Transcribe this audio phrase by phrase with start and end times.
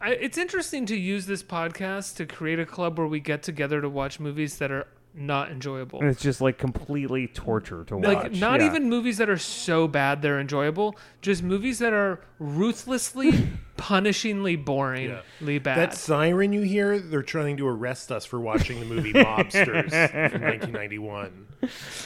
[0.00, 3.80] I, it's interesting to use this podcast to create a club where we get together
[3.80, 5.98] to watch movies that are not enjoyable.
[6.00, 8.04] And it's just like completely torture to watch.
[8.06, 8.66] like not Yeah.
[8.66, 13.32] even movies that are so bad they're enjoyable, just movies that are ruthlessly,
[13.76, 15.76] punishingly boringly bad.
[15.78, 19.90] That siren you hear, they're trying to arrest us for watching the movie Mobsters
[20.30, 21.46] from 1991.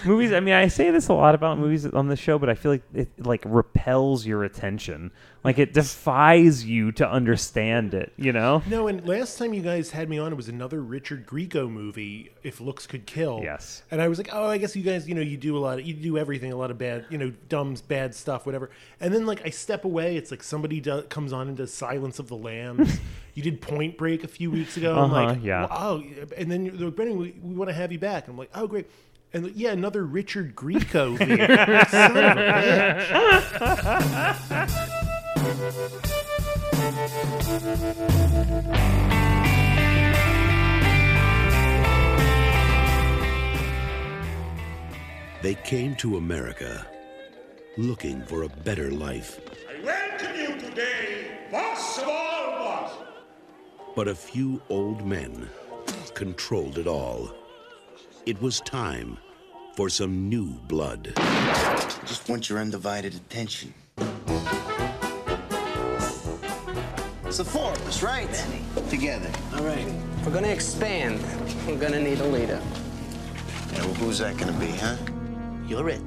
[0.06, 0.32] movies.
[0.32, 2.72] I mean, I say this a lot about movies on the show, but I feel
[2.72, 5.12] like it like repels your attention.
[5.44, 8.12] Like it defies you to understand it.
[8.16, 8.62] You know?
[8.66, 12.30] No, and last time you guys had me on, it was another Richard Grieco movie,
[12.42, 13.40] If Looks Could Kill.
[13.42, 13.82] Yes.
[13.90, 15.78] And I was like, oh, I guess you guys, you know, you do a lot,
[15.78, 18.70] of, you do everything, a lot of bad, you know, dumb, bad stuff, whatever.
[19.00, 22.18] And then like I step away, it's like somebody do, comes on and does Silence
[22.18, 22.98] of the Lambs.
[23.34, 24.92] you did Point Break a few weeks ago.
[24.98, 25.66] I'm Uh-huh, like, yeah.
[25.66, 26.02] wow.
[26.38, 28.28] And then you're like, Brennan, we, we want to have you back.
[28.28, 28.88] I'm like, oh, great.
[29.34, 31.18] And yeah, another Richard Grieco.
[31.90, 32.40] Son of a
[34.54, 35.00] bitch.
[45.42, 46.86] They came to America
[47.76, 52.92] looking for a better life, I welcome you today, boss of all boss.
[53.96, 55.48] but a few old men
[56.14, 57.30] controlled it all.
[58.26, 59.18] It was time
[59.76, 61.12] for some new blood.
[62.06, 63.74] Just want your undivided attention.
[67.34, 68.46] It's the four of us, right?
[68.88, 69.28] Together.
[69.56, 69.88] All right.
[69.88, 71.20] If we're gonna expand,
[71.66, 72.62] we're gonna need a leader.
[73.72, 74.94] Yeah, well, who's that gonna be, huh?
[75.66, 75.98] You're it.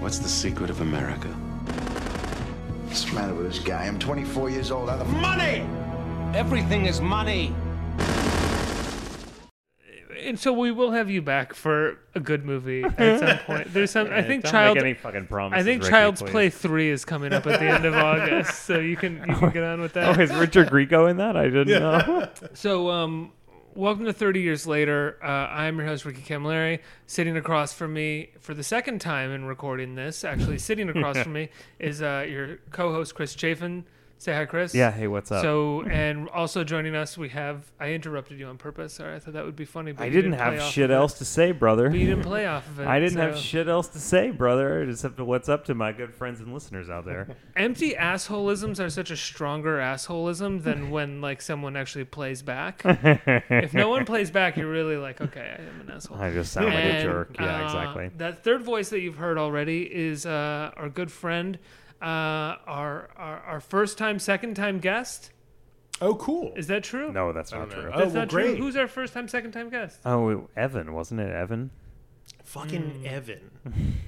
[0.00, 1.28] What's the secret of America?
[2.88, 3.86] What's the matter with this guy?
[3.86, 4.90] I'm 24 years old.
[4.90, 5.64] How the f- Money!
[6.34, 7.54] Everything is money.
[10.26, 13.72] And so we will have you back for a good movie at some point.
[13.72, 14.08] There's some.
[14.08, 14.74] I Yeah, think don't Child.
[14.76, 15.62] make any fucking promises.
[15.62, 16.30] I think Ricky, Child's please.
[16.30, 19.50] Play Three is coming up at the end of August, so you can you can
[19.50, 20.18] get on with that.
[20.18, 21.36] Oh, is Richard Grieco in that?
[21.36, 22.28] I didn't know.
[22.54, 23.32] So, um,
[23.74, 25.18] welcome to 30 Years Later.
[25.22, 26.80] Uh, I'm your host, Ricky Camilleri.
[27.06, 31.32] Sitting across from me for the second time in recording this, actually sitting across from
[31.34, 33.84] me, is uh, your co host, Chris Chafin.
[34.18, 34.74] Say hi, Chris.
[34.74, 35.42] Yeah, hey, what's up?
[35.42, 37.70] So, and also joining us, we have.
[37.78, 38.94] I interrupted you on purpose.
[38.94, 39.92] Sorry, I thought that would be funny.
[39.92, 40.94] But I you didn't have shit of it.
[40.94, 41.90] else to say, brother.
[41.90, 42.86] But you didn't play off of it.
[42.86, 44.82] I didn't have shit else to say, brother.
[44.82, 47.28] Except what's up to my good friends and listeners out there.
[47.56, 52.80] Empty assholisms are such a stronger assholism than when like someone actually plays back.
[52.84, 56.16] if no one plays back, you're really like, okay, I am an asshole.
[56.16, 57.36] I just sound like a jerk.
[57.38, 58.10] Yeah, uh, exactly.
[58.16, 61.58] That third voice that you've heard already is uh, our good friend,
[62.02, 62.04] uh,
[62.66, 65.30] our, our our first time, second time guest.
[66.00, 66.52] Oh, cool.
[66.56, 67.10] Is that true?
[67.12, 67.74] No, that's not know.
[67.74, 67.90] true.
[67.92, 68.56] Oh, that's well, not great.
[68.56, 68.64] true.
[68.64, 69.98] Who's our first time, second time guest?
[70.04, 71.70] Oh, Evan, wasn't it Evan?
[72.44, 73.06] Fucking Hmm.
[73.06, 73.50] Evan.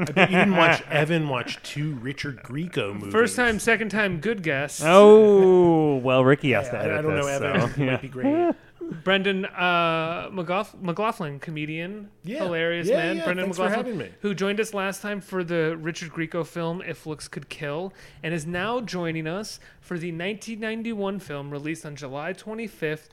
[0.00, 3.12] I bet you didn't watch Evan watch two Richard Grieco movies.
[3.12, 4.82] First time, second time, good guest.
[4.84, 7.40] Oh, well, Ricky has to I, edit I don't know this.
[7.42, 7.60] Evan.
[7.60, 7.90] so, It yeah.
[7.92, 8.54] might be great.
[9.04, 12.38] Brendan uh, McGough- McLaughlin, comedian, Yeah.
[12.44, 13.16] hilarious Yeah, man.
[13.18, 17.06] yeah, Brendan thanks McLaughlin, who joined us last time for the Richard Grieco film "If
[17.06, 22.32] Looks Could Kill," and is now joining us for the 1991 film released on July
[22.32, 23.08] 25th.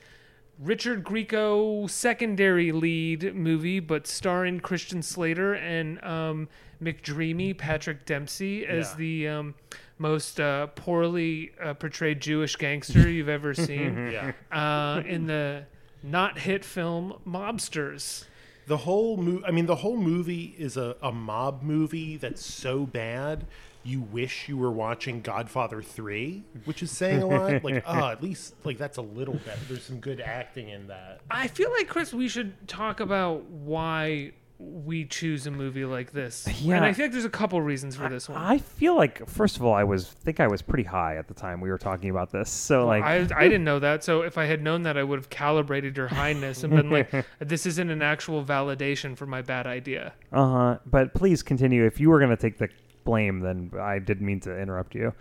[0.58, 6.48] Richard Grieco secondary lead movie, but starring Christian Slater and um,
[6.82, 8.96] McDreamy, Patrick Dempsey as Yeah.
[8.96, 9.54] the um,
[9.98, 14.32] most uh, poorly uh, portrayed Jewish gangster you've ever seen Yeah.
[14.50, 15.64] uh, in the
[16.02, 18.24] not hit film Mobsters.
[18.66, 22.84] The whole movie, I mean, the whole movie is a, a mob movie that's so
[22.84, 23.46] bad
[23.88, 27.64] you wish you were watching Godfather 3, which is saying a lot.
[27.64, 29.60] like, oh, at least, like, that's a little better.
[29.68, 31.20] There's some good acting in that.
[31.30, 36.46] I feel like Chris, we should talk about why we choose a movie like this.
[36.60, 36.76] Yeah.
[36.76, 38.38] and I think there's a couple reasons for this one.
[38.38, 41.34] I feel like, first of all, I was think I was pretty high at the
[41.34, 42.50] time we were talking about this.
[42.50, 45.18] So like, I, I didn't know that, so if I had known that, I would
[45.18, 49.68] have calibrated your highness and been like, "This isn't an actual validation for my bad
[49.68, 50.78] idea." uh huh.
[50.84, 51.84] But please continue.
[51.86, 52.68] If you were gonna take the
[53.08, 55.14] blame, then I didn't mean to interrupt you.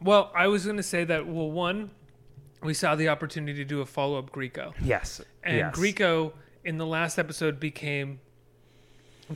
[0.00, 1.26] Well, I was going to say that.
[1.26, 1.90] Well, one,
[2.62, 4.72] we saw the opportunity to do a follow up Grieco.
[4.82, 5.20] Yes.
[5.42, 5.76] And yes.
[5.76, 6.32] Grieco
[6.64, 8.20] in the last episode became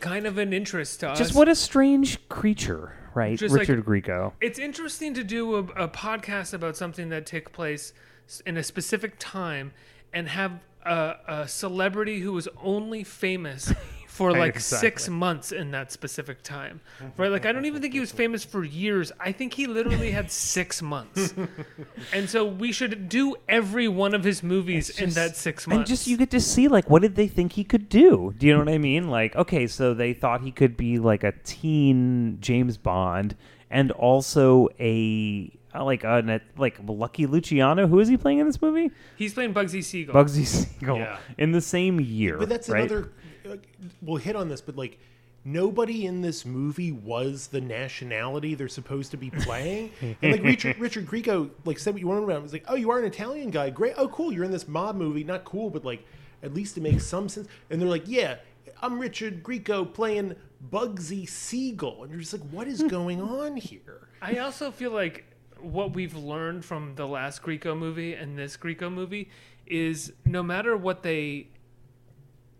[0.00, 1.18] kind of an interest to us.
[1.18, 3.38] Just what a strange creature, right?
[3.38, 4.32] Just like- Richard Grieco.
[4.40, 7.92] It's interesting to do a, a podcast about something that took place
[8.46, 9.72] in a specific time
[10.12, 13.72] and have a, a celebrity who was only famous
[14.14, 16.80] for like six months in that specific time.
[17.16, 17.32] Right?
[17.32, 19.10] Like, I don't even think he was famous for years.
[19.18, 21.34] I think he literally had six months.
[22.12, 25.78] and so we should do every one of his movies in that six months.
[25.78, 28.32] And just you get to see like what did they think he could do?
[28.38, 29.08] Do you know what I mean?
[29.08, 33.34] Like, okay, so they thought he could be like a teen James Bond
[33.68, 36.22] and also a uh, like uh,
[36.56, 37.88] like Lucky Luciano.
[37.88, 38.92] Who is he playing in this movie?
[39.16, 40.14] He's playing Bugsy Siegel.
[40.14, 41.18] Bugsy Siegel Yeah.
[41.36, 42.38] in the same year.
[42.38, 42.88] But that's right?
[42.88, 43.10] another.
[44.02, 44.98] We'll hit on this, but like
[45.44, 49.90] nobody in this movie was the nationality they're supposed to be playing.
[50.00, 52.38] and like Richard Richard Grieco like said what you wanted about.
[52.38, 53.70] It was like, oh, you are an Italian guy.
[53.70, 53.94] Great.
[53.96, 54.32] Oh, cool.
[54.32, 55.24] You're in this mob movie.
[55.24, 56.04] Not cool, but like
[56.42, 57.48] at least it makes some sense.
[57.70, 58.36] And they're like, yeah,
[58.82, 60.36] I'm Richard Grieco playing
[60.70, 62.88] Bugsy Siegel, and you're just like, what is hmm.
[62.88, 64.08] going on here?
[64.22, 65.24] I also feel like
[65.60, 69.30] what we've learned from the last Grieco movie and this Grieco movie
[69.66, 71.48] is no matter what they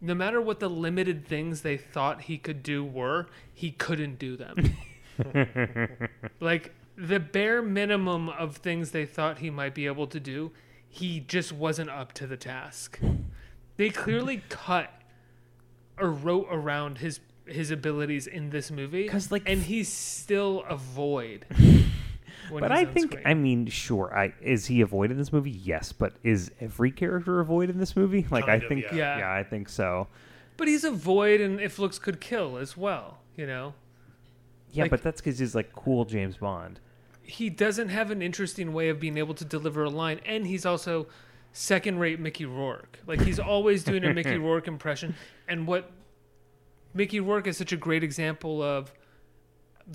[0.04, 4.36] no matter what the limited things they thought he could do were, he couldn't do
[4.36, 4.76] them.
[6.40, 10.52] like the bare minimum of things they thought he might be able to do,
[10.86, 13.00] he just wasn't up to the task.
[13.78, 14.92] They clearly cut
[15.98, 20.76] or wrote around his his abilities in this movie because like, and he's still a
[20.76, 21.46] void.
[22.50, 23.26] when But I think, screen.
[23.26, 24.16] I mean, sure.
[24.16, 25.50] I is he a void in this movie?
[25.50, 28.26] Yes, but is every character a void in this movie?
[28.30, 29.18] Like, Kind I of, think, yeah.
[29.18, 29.32] Yeah.
[29.32, 30.08] I think so.
[30.56, 33.18] but he's a void, and if looks could kill as well.
[33.36, 33.74] You know,
[34.72, 36.78] Yeah, Like- but that's because he's like cool James Bond.
[37.22, 40.64] he doesn't have an interesting way of being able to deliver a line, and he's
[40.66, 41.06] also
[41.52, 42.98] second-rate Mickey Rourke.
[43.06, 45.14] Like he's always doing a Mickey Rourke impression,
[45.48, 45.90] and what
[46.92, 48.92] Mickey Rourke is such a great example of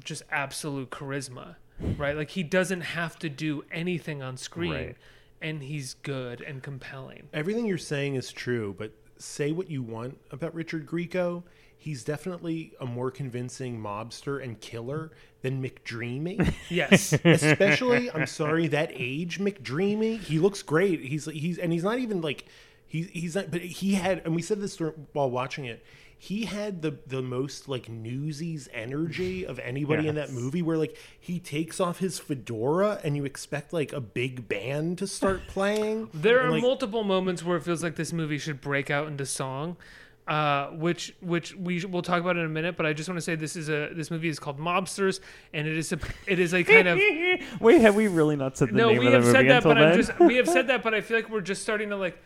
[0.03, 1.55] just absolute charisma,
[1.97, 2.15] right?
[2.15, 4.97] Like he doesn't have to do anything on screen, Right.
[5.41, 7.29] and he's good and compelling.
[7.33, 11.43] Everything you're saying is true, but say what you want about Richard Grieco.
[11.81, 15.11] He's definitely a more convincing mobster and killer
[15.41, 16.53] than McDreamy.
[16.69, 17.13] Yes.
[17.23, 20.19] Especially, I'm sorry, that age McDreamy.
[20.19, 21.01] He looks great.
[21.01, 22.45] He's like he's and he's not even like
[22.85, 23.49] he's he's not.
[23.49, 24.77] But he had, and we said this
[25.13, 25.83] while watching it.
[26.21, 30.61] He had the the most like Newsies energy of anybody in that movie.
[30.61, 35.07] Where like he takes off his fedora and you expect like a big band to
[35.07, 36.09] start playing.
[36.13, 39.07] There And, are like, multiple moments where it feels like this movie should break out
[39.07, 39.77] into song,
[40.27, 42.75] uh, which which we will talk about in a minute.
[42.75, 45.21] But I just want to say this is a this movie is called Mobsters,
[45.53, 46.97] and it is a it is a kind of
[47.61, 48.89] Wait, have we really not said the no.
[48.89, 49.83] name We of the have movie said that, but then?
[49.93, 52.15] I'm just we have said that, but I feel like we're just starting to like
[52.15, 52.21] to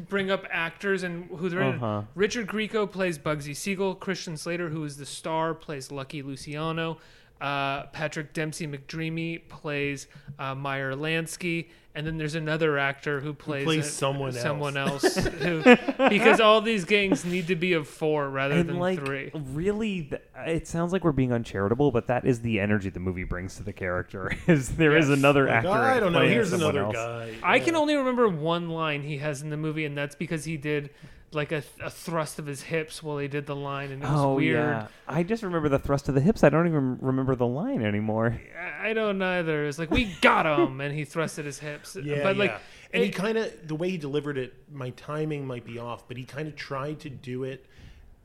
[0.00, 1.98] bring up actors and who they're Uh-huh.
[2.00, 2.08] in.
[2.14, 3.94] Richard Grieco plays Bugsy Siegel.
[3.94, 6.98] Christian Slater, who is the star, plays Lucky Luciano.
[7.40, 10.06] Uh, Patrick Dempsey McDreamy plays
[10.38, 14.42] uh, Meyer Lansky, and then there's another actor who plays, plays a- someone else.
[14.42, 15.14] someone else.
[15.42, 15.62] who,
[16.08, 19.30] because all these gangs need to be of four rather and than like three.
[19.34, 20.10] really
[20.46, 23.62] it sounds like we're being uncharitable but that is the energy the movie brings to
[23.62, 25.18] the character is there is Yes.
[25.18, 26.26] another like, actor I don't know.
[26.26, 26.94] Here's another else.
[26.94, 27.34] guy.
[27.42, 30.56] I can only remember one line he has in the movie, and that's because he
[30.56, 30.90] did
[31.34, 34.20] like a, a thrust of his hips while he did the line, and it was
[34.20, 34.56] oh weird.
[34.56, 37.82] yeah i just remember the thrust of the hips i don't even remember the line
[37.82, 39.64] anymore I I don't either.
[39.66, 41.96] It's like we got him, and he thrusted his hips.
[42.04, 42.58] Yeah, but like, yeah.
[42.92, 44.52] and he kind of the way he delivered it.
[44.70, 47.64] My timing might be off, but he kind of tried to do it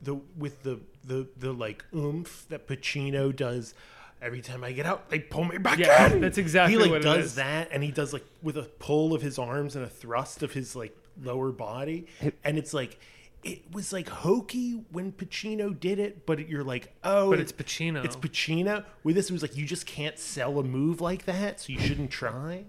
[0.02, 3.72] the with the the the like oomph that Pacino does.
[4.20, 6.20] Every time I get out, they pull me back Yeah, in.
[6.20, 7.34] that's exactly what he like what it does is.
[7.36, 10.52] that, and he does like with a pull of his arms and a thrust of
[10.52, 12.06] his like lower body,
[12.44, 12.98] and it's like.
[13.42, 18.04] It was like hokey when Pacino did it, but you're like, oh, But it's Pacino.
[18.04, 18.84] It's Pacino.
[19.02, 21.78] With this, it was like you just can't sell a move like that, so you
[21.80, 22.64] shouldn't try.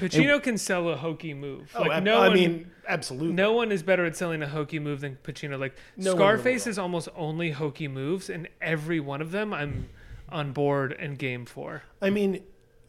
[0.00, 1.70] Pacino can sell a hokey move.
[1.74, 3.34] Oh, Like ab- no I one, mean, absolutely.
[3.34, 5.58] no one is better at selling a hokey move than Pacino.
[5.58, 9.32] Like No one in the Scarface is almost only hokey moves, and every one of
[9.32, 9.90] them I'm
[10.30, 11.82] on board and game for.
[12.00, 12.42] I mean,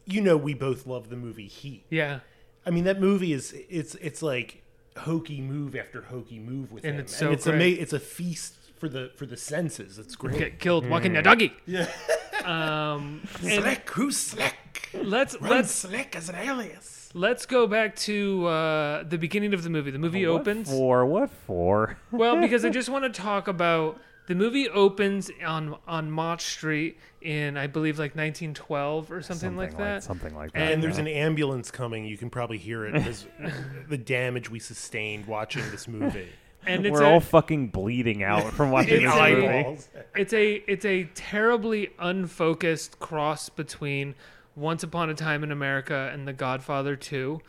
[0.06, 1.84] you know, we both love the movie Heat.
[1.90, 2.20] Yeah,
[2.64, 4.61] I mean, that movie is it's it's like
[4.98, 7.54] hokey move after hokey move with And him, it's so and it's great.
[7.74, 9.98] ama- it's a feast for the for the senses.
[9.98, 10.38] It's great.
[10.38, 11.52] get killed walking your doggy.
[11.66, 11.88] Yeah.
[12.44, 14.88] Um, Slick, who's slick?
[14.94, 17.08] let's Run let's slick as an alias.
[17.14, 19.92] let's go back to uh, the beginning of the movie.
[19.92, 20.68] The movie what opens.
[20.68, 25.76] for what for Well, because I just want to talk about the movie opens on
[25.86, 30.02] on Mott Street in I believe like 1912 or something, like that.
[30.02, 31.02] something like that And And there's yeah.
[31.02, 32.04] an ambulance coming.
[32.04, 33.26] You can probably hear it because
[33.88, 36.28] the damage we sustained watching this movie.
[36.64, 39.88] And it's we're a, all fucking bleeding out from watching It's this a- movie Eyeballs.
[40.14, 44.14] it's a it's a terribly unfocused cross between
[44.54, 47.40] Once Upon a Time in America and The Godfather 2.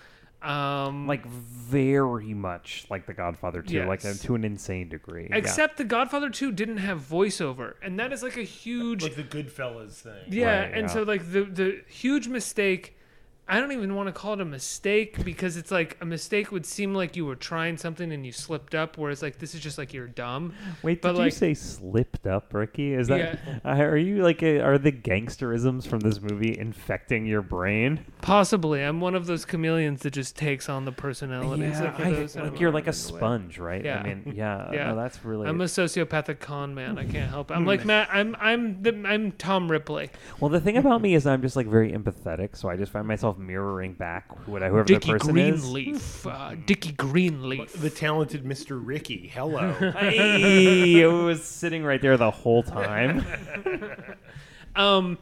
[0.44, 5.38] Um, like very much like the godfather 2 like to an insane degree yeah.
[5.38, 9.24] except The Godfather 2 didn't have voiceover, and that is like a huge like the
[9.24, 10.14] Goodfellas thing.
[10.30, 10.94] Yeah, Right, and yeah.
[10.94, 12.98] so like the the huge mistake
[13.46, 16.66] I don't even want to call it a mistake because it's like a mistake would
[16.66, 19.78] seem like you were trying something and you slipped up, whereas like this is just
[19.78, 20.54] like you're dumb.
[20.82, 22.94] Wait, but did like, you say slipped up, Ricky?
[22.94, 23.60] Is that Yeah.
[23.66, 28.06] uh, are you like a, are the gangsterisms from this movie infecting your brain?
[28.22, 31.80] Possibly, I'm one of those chameleons that just takes on the personalities.
[31.82, 33.18] Yeah, of I- like I'm you're like a in way.
[33.18, 33.84] sponge, right?
[33.84, 34.00] Yeah.
[34.00, 34.88] I mean, yeah, Yeah.
[34.92, 35.48] no, that's really.
[35.50, 36.98] I'm a sociopathic con man.
[36.98, 37.56] I can't help it.
[37.56, 38.08] I'm like Matt.
[38.12, 40.10] I'm I'm the, I'm Tom Ripley.
[40.40, 43.06] well, the thing about me is I'm just like very empathetic, so I just find
[43.06, 45.62] myself mirroring back what whoever Dickie the person is.
[45.62, 46.28] Greenleaf.
[46.28, 47.74] Uh, Dickie Greenleaf.
[47.74, 48.80] The talented Mr.
[48.84, 49.28] Ricky.
[49.34, 49.72] Hello.
[50.04, 53.26] Hey, it was sitting right there the whole time.
[54.76, 55.20] Um,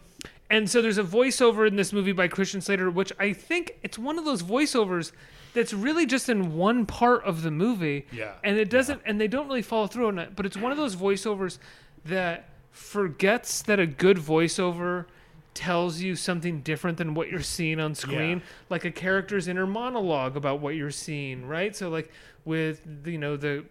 [0.50, 3.98] and so there's a voiceover in this movie by Christian Slater, which I think it's
[3.98, 5.12] one of those voiceovers
[5.54, 8.06] that's really just in one part of the movie.
[8.12, 8.34] Yeah.
[8.44, 10.36] And it doesn't, and they don't really follow through on it.
[10.36, 11.58] But it's one of those voiceovers
[12.06, 15.06] that forgets that a good voiceover
[15.54, 18.44] tells you something different than what you're seeing on screen Yeah.
[18.70, 22.10] like a character's inner monologue about what you're seeing right so like
[22.46, 23.66] with you know the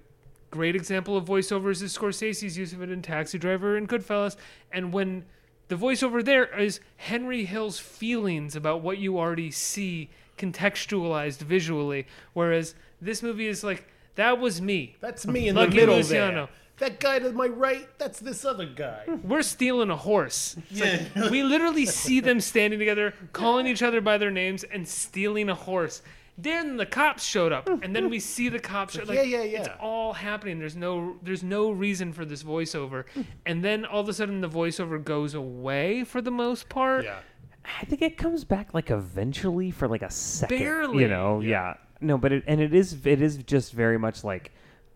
[0.51, 4.35] great example of voiceovers is Scorsese's use of it in Taxi Driver and Goodfellas.
[4.73, 5.25] And when
[5.69, 12.75] the voiceover there is Henry Hill's feelings about what you already see contextualized visually, whereas
[13.01, 14.97] this movie is like that was me.
[15.01, 16.35] That's me in Lucky the middle Luciano.
[16.47, 16.49] there.
[16.81, 19.05] That guy to my right, that's this other guy.
[19.25, 20.57] We're stealing a horse.
[20.71, 24.89] It's like, we literally see them standing together, calling each other by their names, and
[24.89, 26.03] stealing a horse.
[26.39, 28.97] Then the cops showed up, and then we see the cops.
[28.97, 29.59] Like, Yeah, yeah, yeah.
[29.59, 30.59] It's all happening.
[30.59, 33.05] There's no, there's no reason for this voiceover,
[33.45, 37.05] and then all of a sudden the voiceover goes away for the most part.
[37.05, 37.19] Yeah.
[37.79, 40.59] I think it comes back like eventually for like a second.
[40.59, 41.03] Barely.
[41.03, 41.75] You know, yeah.
[42.01, 44.51] No, but it and it is it is just very much like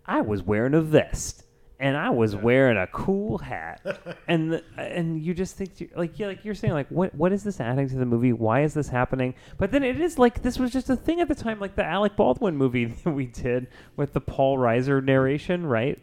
[0.07, 1.44] I was wearing a vest
[1.81, 3.81] and I was wearing a cool hat.
[4.29, 7.33] and the, and you just think to, like yeah, like you're saying like what what
[7.33, 8.33] is this adding to the movie?
[8.33, 9.35] Why is this happening?
[9.59, 11.85] But then it is like this was just a thing at the time like the
[11.85, 13.67] Alec Baldwin movie that we did
[13.97, 15.99] with the Paul Reiser narration, right?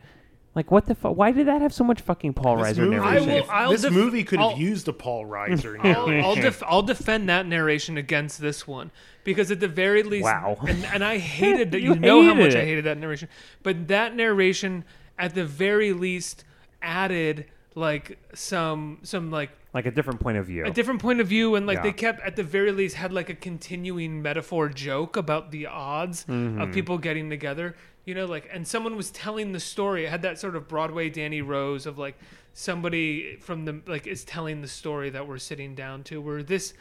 [0.54, 1.16] Like what the fuck?
[1.16, 3.30] Why did that have so much fucking Paul This Reiser movie, narration?
[3.30, 6.26] I will- I'll this def- movie could have I'll- used a Paul Reiser I'll, narration.
[6.26, 8.92] I'll, def- I'll defend that narration against this one
[9.24, 10.58] because at the very least, Wow.
[10.68, 11.80] and, and I hated that.
[11.80, 13.30] You you know how hated much I hated that narration,
[13.64, 14.84] but that narration
[15.18, 16.44] at the very least
[16.82, 20.66] added like some some like like a different point of view.
[20.66, 21.84] a different point of view and like Yeah.
[21.84, 26.26] they kept at the very least had like a continuing metaphor joke about the odds
[26.26, 26.60] Mm-hmm.
[26.62, 27.76] of people getting together
[28.06, 31.10] you know like and someone was telling the story it had that sort of broadway
[31.10, 32.18] danny rose of like
[32.54, 36.74] somebody from the like is telling the story that we're sitting down to where this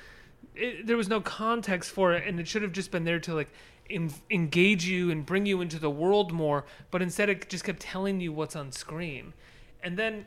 [0.56, 3.34] it, there was no context for it and it should have just been there to
[3.34, 3.50] like
[3.90, 7.80] en- engage you and bring you into the world more but instead it just kept
[7.80, 9.32] telling you what's on screen
[9.82, 10.24] and then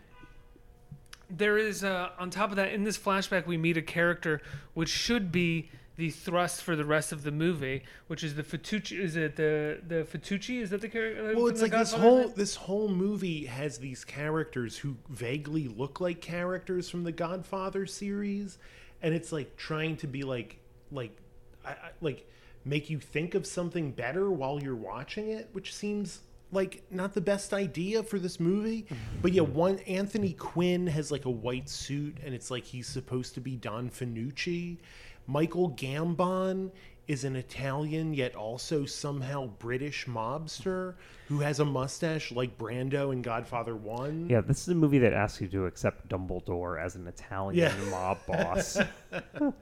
[1.30, 4.42] there is uh, on top of that in this flashback we meet a character
[4.74, 9.00] which should be the thrust for the rest of the movie, which is the Fatucci.
[9.00, 10.62] Is it the the Fatucci?
[10.62, 11.34] Is that the character?
[11.36, 16.20] Well, it's like this whole this whole movie has these characters who vaguely look like
[16.20, 18.58] characters from the Godfather series,
[19.02, 20.58] and it's like trying to be like
[20.92, 21.16] like
[21.64, 22.28] I, I, like
[22.66, 27.22] make you think of something better while you're watching it, which seems like not the
[27.22, 28.86] best idea for this movie.
[29.22, 33.34] But yeah, one Anthony Quinn has like a white suit, and it's like he's supposed
[33.36, 34.78] to be Don Fanucci.
[35.26, 36.70] Michael Gambon
[37.08, 40.94] is an Italian yet also somehow British mobster
[41.28, 44.28] who has a mustache like Brando in Godfather One.
[44.30, 47.90] Yeah, this is a movie that asks you to accept Dumbledore as an Italian Yeah.
[47.90, 48.78] mob boss.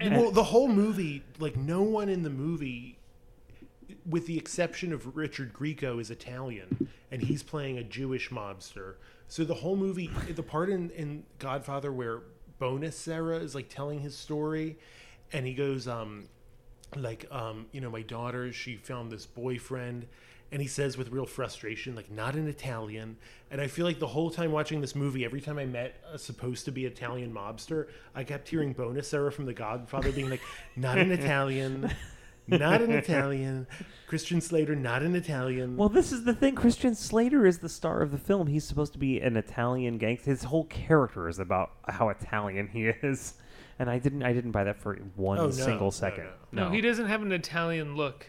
[0.00, 2.98] well, the whole movie, like no one in the movie,
[4.08, 8.94] with the exception of Richard Grieco, is Italian, and he's playing a Jewish mobster.
[9.28, 12.22] So the whole movie, the part in, in Godfather where
[12.60, 14.78] Bonasera is like telling his story,
[15.32, 16.28] and he goes, um,
[16.96, 20.06] like, um, you know, my daughter, she found this boyfriend.
[20.52, 23.16] And he says with real frustration, like, not an Italian.
[23.52, 26.18] And I feel like the whole time watching this movie, every time I met a
[26.18, 30.40] supposed to be Italian mobster, I kept hearing Bonasera from The Godfather being like,
[30.76, 31.92] not an Italian,
[32.48, 33.68] not an Italian.
[34.08, 35.76] Christian Slater, not an Italian.
[35.76, 36.56] well, this is the thing.
[36.56, 38.48] Christian Slater is the star of the film.
[38.48, 40.30] He's supposed to be an Italian gangster.
[40.30, 43.34] His whole character is about how Italian he is.
[43.78, 46.26] And I didn't I didn't buy that for one Oh, no, single no, second.
[46.50, 46.64] no.
[46.64, 48.26] no, he doesn't have an Italian look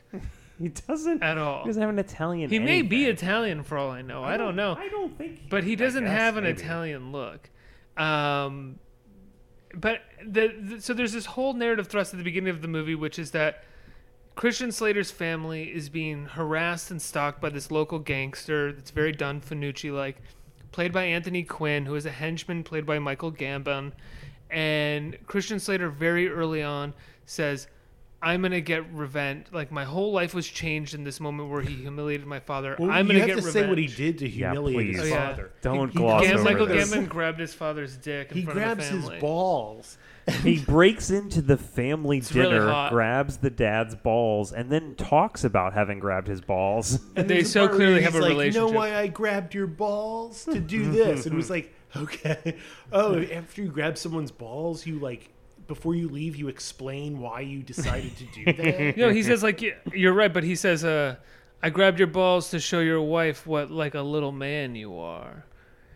[0.62, 1.64] He doesn't at all.
[1.64, 2.44] He doesn't have an Italian.
[2.44, 2.52] Look.
[2.52, 3.06] He may be.
[3.06, 4.24] Italian for all I know.
[4.24, 4.76] I don't know.
[4.78, 5.50] I don't think.
[5.50, 6.62] but he doesn't guess, have an maybe.
[6.62, 7.50] Italian look.
[7.98, 8.80] Um,
[9.74, 12.96] but the, the so there's this whole narrative thrust at the beginning of the movie,
[12.96, 13.64] which is that
[14.36, 19.42] Christian Slater's family is being harassed and stalked by this local gangster that's very Don
[19.42, 20.18] Fanucci like,
[20.72, 23.92] played by Anthony Quinn, who is a henchman played by Michael Gambon.
[24.50, 26.94] and Christian Slater very early on
[27.26, 27.68] says,
[28.22, 29.48] "I'm gonna get revenge.
[29.52, 32.76] Like my whole life was changed in this moment where he humiliated my father.
[32.80, 35.02] Well, I'm gonna have get to revenge." say what he did to Yeah, humiliate his.
[35.02, 35.30] Oh, yeah.
[35.30, 35.52] father.
[35.62, 36.92] Don't He- gloss Gam- over Michael this.
[36.94, 39.98] Gambon grabbed his father's dick in He front grabs of the his balls.
[40.44, 42.92] he breaks into the family really dinner, hot.
[42.92, 47.00] grabs the dad's balls, and then talks about having grabbed his balls.
[47.16, 48.62] And they so clearly he's have a like, relationship.
[48.62, 51.26] You know why I grabbed your balls to do this?
[51.26, 52.56] and it was like, okay.
[52.94, 55.30] Oh, after you grab someone's balls, you like
[55.68, 58.82] before you leave, you explain why you decided to do that.
[58.98, 59.62] You know, he says like
[59.94, 61.16] you're right, but he says, uh,
[61.64, 65.46] "I grabbed your balls to show your wife what like a little man you are."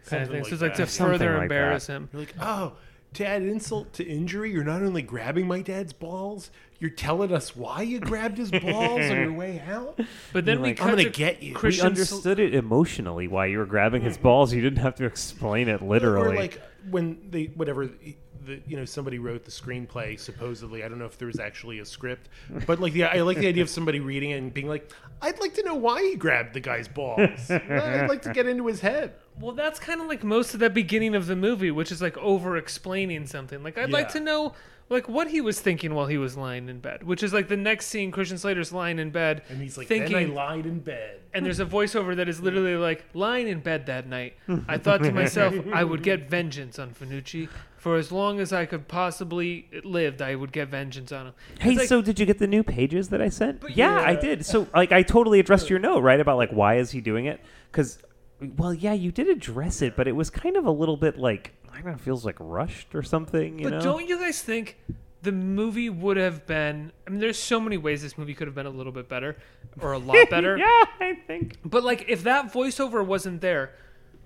[0.06, 0.42] Kind of Something thing.
[0.44, 0.88] like so it's like to.
[0.88, 1.94] Something further like embarrass that.
[1.94, 2.10] him.
[2.14, 2.74] You're like, oh,
[3.14, 7.56] to add insult to injury, you're not only grabbing my dad's balls, you're telling us
[7.56, 10.00] why you grabbed his balls on your way out.
[10.34, 13.28] But then You're we like, cut "I'm gonna get you." We We understood it emotionally
[13.28, 14.54] why you were grabbing his balls.
[14.54, 16.36] You didn't have to explain it literally.
[16.36, 17.90] Or like when they whatever
[18.46, 20.84] the you know somebody wrote the screenplay supposedly.
[20.84, 22.30] I don't know if there was actually a script,
[22.66, 25.40] but like the I like the idea of somebody reading it and being like, I'd
[25.40, 27.20] like to know why he grabbed the guy's balls.
[27.50, 29.14] I'd like to get into his head.
[29.40, 32.18] Well, that's kind of like most of the beginning of the movie, which is like
[32.18, 33.62] over explaining something.
[33.64, 34.54] Like, I'd like to know
[34.88, 37.58] like what he was thinking while he was lying in bed, which is like the
[37.58, 38.12] next scene.
[38.12, 41.20] Christian Slater's lying in bed, And he's like, thinking, then I lied in bed.
[41.34, 44.36] and there's a voiceover that is literally like lying in bed that night.
[44.70, 47.50] I thought to myself, I would get vengeance on Fanucci
[47.86, 50.20] for as long as I could possibly lived.
[50.20, 51.34] I would get vengeance on him.
[51.60, 53.62] Hey, like- so did you get the new pages that I sent?
[53.62, 54.44] But yeah, I did.
[54.44, 55.70] So, like, I totally addressed uh.
[55.70, 56.20] your note, right?
[56.20, 57.40] About like why is he doing it?
[57.72, 58.00] Because,
[58.58, 61.54] well, yeah, you did address it, but it was kind of a little bit like
[61.72, 63.60] I don't know, feels like rushed or something.
[63.60, 63.82] You But know?
[63.82, 64.80] don't you guys think
[65.22, 66.92] the movie would have been?
[67.06, 69.38] I mean, there's so many ways this movie could have been a little bit better
[69.80, 70.58] or a lot better.
[70.58, 71.58] yeah, I think.
[71.64, 73.74] But like, if that voiceover wasn't there,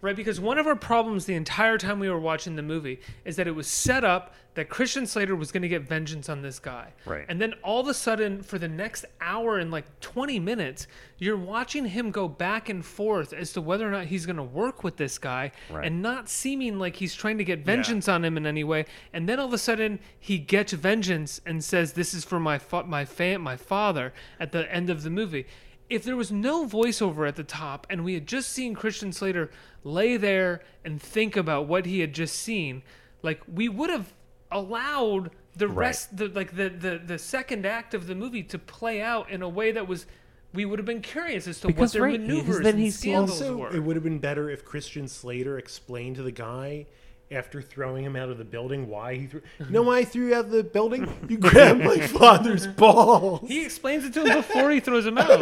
[0.01, 0.15] right?
[0.15, 3.47] Because one of our problems the entire time we were watching the movie is that
[3.47, 6.91] it was set up that Christian Slater was going to get vengeance on this guy,
[7.05, 7.23] Right.
[7.29, 10.87] And then all of a sudden, for the next hour and like 20 minutes,
[11.17, 14.43] you're watching him go back and forth as to whether or not he's going to
[14.43, 15.85] work with this guy, Right.
[15.85, 18.85] and not seeming like he's trying to get vengeance on him in any way.
[19.13, 22.57] And then all of a sudden, he gets vengeance and says, "This is for my
[22.57, 25.45] fa- my fan, my father." At the end of the movie
[25.89, 29.49] if there was no voiceover at the top and we had just seen Christian Slater
[29.83, 32.83] lay there and think about what he had just seen,
[33.23, 34.13] like we would have
[34.51, 35.77] allowed the Right.
[35.77, 39.41] rest the like the, the the second act of the movie to play out in
[39.41, 40.05] a way that was
[40.53, 42.83] we would have been curious as to Because, what their right, because maneuvers then and
[42.83, 43.75] he's scandals Also, were.
[43.75, 46.87] it would have been better if Christian Slater explained to the guy
[47.31, 49.41] after throwing him out of the building why he threw.
[49.59, 51.07] You know why I threw you out of the building?
[51.29, 53.47] You grabbed my father's balls.
[53.47, 55.39] he explains it to him before he throws him out.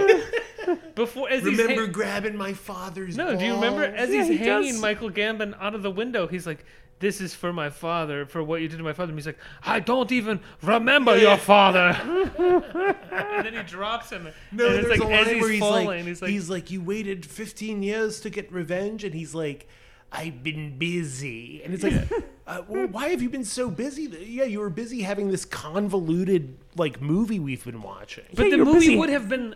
[0.96, 3.40] Before as he's Remember ha- grabbing my father's No, balls?
[3.40, 4.82] do you remember as Yeah, he's he hanging does.
[4.82, 6.28] Michael Gambon out of the window?
[6.28, 6.66] He's like,
[7.00, 9.38] "This is for my father, for what you did to my father." And he's like,
[9.64, 11.96] "I don't even remember your father."
[12.42, 14.28] and then he drops him.
[14.52, 16.50] No, and it's there's like a as line he's where he's falling, like, he's he's
[16.50, 19.68] like, like, you waited 15 years to get revenge, and he's like,
[20.12, 22.10] I've been busy, and it's like,
[22.48, 24.04] uh, well, why have you been so busy?
[24.26, 28.24] Yeah, you were busy having this convoluted like movie we've been watching.
[28.34, 28.96] but Yeah, the movie busy.
[28.98, 29.56] would have been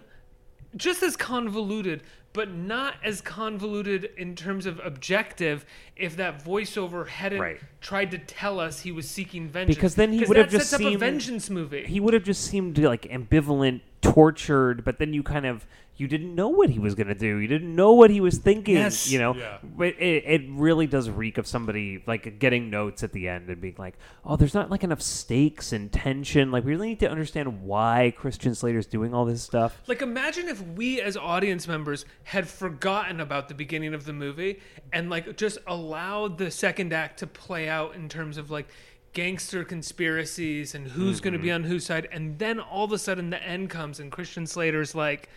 [0.75, 2.01] just as convoluted,
[2.33, 5.65] but not as convoluted in terms of objective
[5.97, 7.59] if that voiceover hadn't Right.
[7.81, 9.75] tried to tell us he was seeking vengeance.
[9.75, 11.85] Because then he 'Cause would have just sets up a seemed- vengeance movie.
[11.85, 15.65] He would have just seemed like ambivalent, tortured, but then you kind of
[16.01, 17.37] you didn't know what he was going to do.
[17.37, 18.75] You didn't know what he was thinking.
[18.75, 19.11] Yes.
[19.11, 19.59] You know, Yeah.
[19.63, 23.61] but it, it really does reek of somebody like getting notes at the end and
[23.61, 23.93] being like,
[24.25, 26.49] "Oh, there's not like enough stakes and tension.
[26.49, 30.49] Like we really need to understand why Christian Slater's doing all this stuff." Like, imagine
[30.49, 34.59] if we as audience members had forgotten about the beginning of the movie
[34.91, 38.67] and, like, just allowed the second act to play out in terms of, like,
[39.13, 41.55] gangster conspiracies and who's going to be mm-hmm.
[41.55, 42.07] on whose side.
[42.11, 45.29] And then all of a sudden the end comes and Christian Slater's like,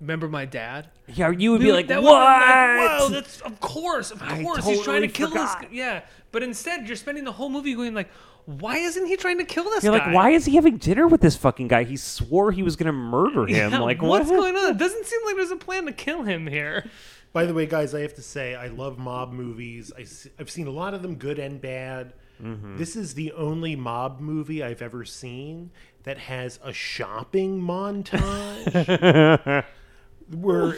[0.00, 0.90] Remember my dad?
[1.08, 4.66] Yeah, you would be like, that "What?" like, Whoa, that's of course, of I course,
[4.66, 5.62] he's trying to kill forgot.
[5.62, 5.70] this.
[5.72, 8.10] Yeah, but instead you're spending the whole movie going like,
[8.46, 10.06] why isn't he trying to kill this You're guy?
[10.06, 11.84] like, why is he having dinner with this fucking guy?
[11.84, 13.72] He swore he was going to murder him.
[13.72, 14.36] Yeah, like, what's what?
[14.36, 14.70] going on?
[14.70, 16.88] It doesn't seem like there's a plan to kill him here.
[17.32, 19.92] By the way, guys, I have to say I love mob movies.
[19.96, 20.06] I,
[20.38, 22.14] have seen a lot of them, good and bad.
[22.42, 22.76] Mm-hmm.
[22.76, 25.70] This is the only mob movie I've ever seen
[26.04, 29.64] that has a shopping montage
[30.30, 30.76] where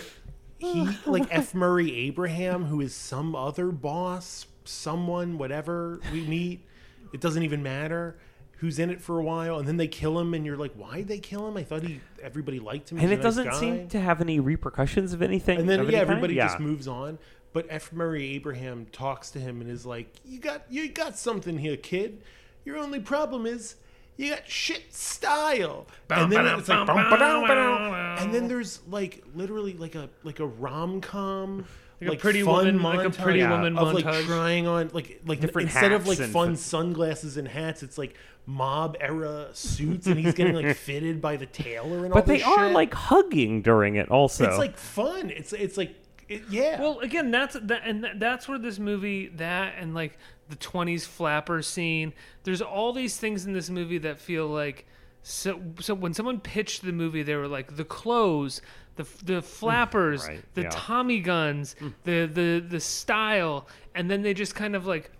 [0.58, 1.54] he, like F.
[1.54, 6.66] Murray Abraham, who is some other boss, someone, whatever we meet,
[7.12, 8.18] it doesn't even matter.
[8.58, 10.96] Who's in it for a while, and then they kill him, and you're like, why
[10.96, 12.98] did they kill him?" I thought he, everybody liked him.
[12.98, 15.60] and it nice doesn't guy." seem to have any repercussions of anything.
[15.60, 17.20] And then yeah, everybody just moves on.
[17.52, 17.92] But F.
[17.92, 22.20] Murray Abraham talks to him and is like, "You got you got something here, kid.
[22.64, 23.76] Your only problem is
[24.18, 25.86] you got shit style.
[26.10, 27.94] And then it's like, bum, ba-dum, ba-dum.
[28.18, 31.64] and then there's like literally like a like a rom com.
[32.00, 35.68] Like a Pretty Woman- like a Pretty Woman of like trying on like like Different
[35.70, 38.14] instead of like fun f- sunglasses and hats, it's like
[38.46, 42.38] mob era suits, and he's getting like fitted by the tailor and all But they
[42.38, 42.72] this are shit.
[42.74, 44.44] like hugging during it also.
[44.48, 45.30] it's like fun.
[45.30, 45.92] It's it's like
[46.28, 46.80] it, yeah.
[46.80, 51.62] Well, again, that's that, and that's where this movie that and like the '20s flapper
[51.62, 52.12] scene.
[52.44, 54.86] There's all these things in this movie that feel like
[55.22, 55.60] so.
[55.80, 58.60] So when someone pitched the movie, they were like the clothes,
[58.96, 60.70] the the flappers, Right, the yeah.
[60.70, 61.94] Tommy guns, mm.
[62.04, 65.10] the the the style, and then they just kind of like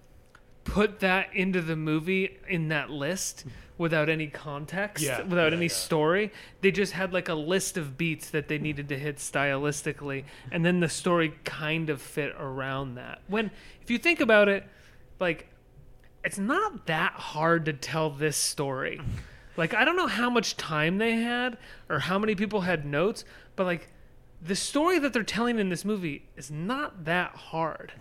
[0.69, 3.45] put that into the movie in that list
[3.79, 5.73] without any context, Yeah, without yeah, any yeah.
[5.73, 6.33] story.
[6.61, 10.65] They just had like a list of beats that they needed to hit stylistically, and
[10.65, 13.21] then the story kind of fit around that.
[13.29, 13.51] When,
[13.83, 14.65] if you think about it,
[15.21, 15.49] like,
[16.25, 19.01] it's not that hard to tell this story.
[19.57, 21.57] Like, I don't know how much time they had
[21.89, 23.25] or how many people had notes,
[23.57, 23.89] but like,
[24.41, 27.93] the story that they're telling in this movie is not that hard.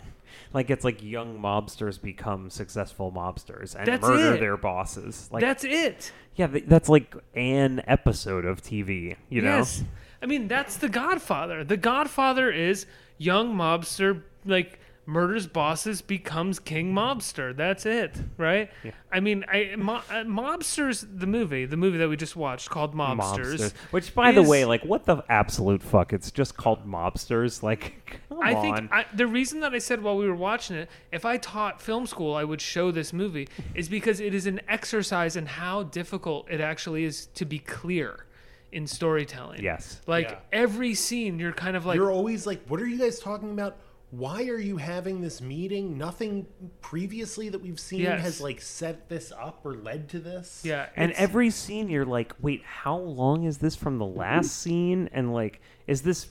[0.52, 4.40] Like it's like young mobsters become successful mobsters and That's murder it.
[4.40, 5.28] their bosses.
[5.32, 6.12] Like That's it.
[6.36, 9.16] yeah, that's like an episode of TV.
[9.28, 9.84] You know, Yes.
[10.22, 11.64] I mean, that's The Godfather.
[11.64, 12.86] The Godfather is
[13.18, 17.56] young mobster, like, murders bosses, becomes king mobster.
[17.56, 18.70] That's it, right?
[19.10, 22.94] I mean, I mo- uh, Mobsters, the movie, the movie that we just watched called
[22.94, 23.56] Mobsters.
[23.58, 23.72] mobsters.
[23.90, 26.12] Which, by the is- way, like what the absolute fuck?
[26.12, 27.62] It's just called mobsters.
[27.62, 28.62] Like, come I on.
[28.62, 31.80] think I, the reason that I said while we were watching it, if I taught
[31.80, 35.84] film school, I would show this movie, is because it is an exercise in how
[35.84, 38.26] difficult it actually is to be clear
[38.72, 39.62] in storytelling.
[39.62, 40.02] Yes.
[40.06, 40.38] Like Yeah.
[40.52, 43.78] every scene, you're kind of like, You're always like, what are you guys talking about?
[44.10, 45.98] Why are you having this meeting?
[45.98, 46.46] Nothing
[46.80, 48.22] previously that we've seen Yes.
[48.22, 50.62] has like set this up or led to this.
[50.64, 50.88] yeah.
[50.96, 55.08] and it's- every scene you're like wait how long is this from the last scene
[55.12, 56.28] and like is this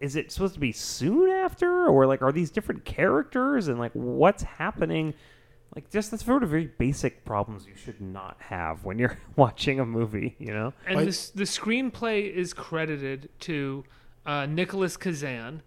[0.00, 3.92] is it supposed to be soon after or like are these different characters and like
[3.94, 5.14] what's happening
[5.74, 9.80] like just the sort of very basic problems you should not have when you're watching
[9.80, 13.84] a movie you know And I- this, the screenplay is credited to
[14.26, 15.62] uh, Nicholas Kazan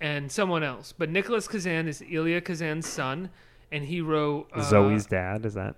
[0.00, 0.92] and someone else.
[0.96, 3.30] But Nicholas Kazan is Elia Kazan's son,
[3.72, 5.76] and he wrote uh, zoe's dad is that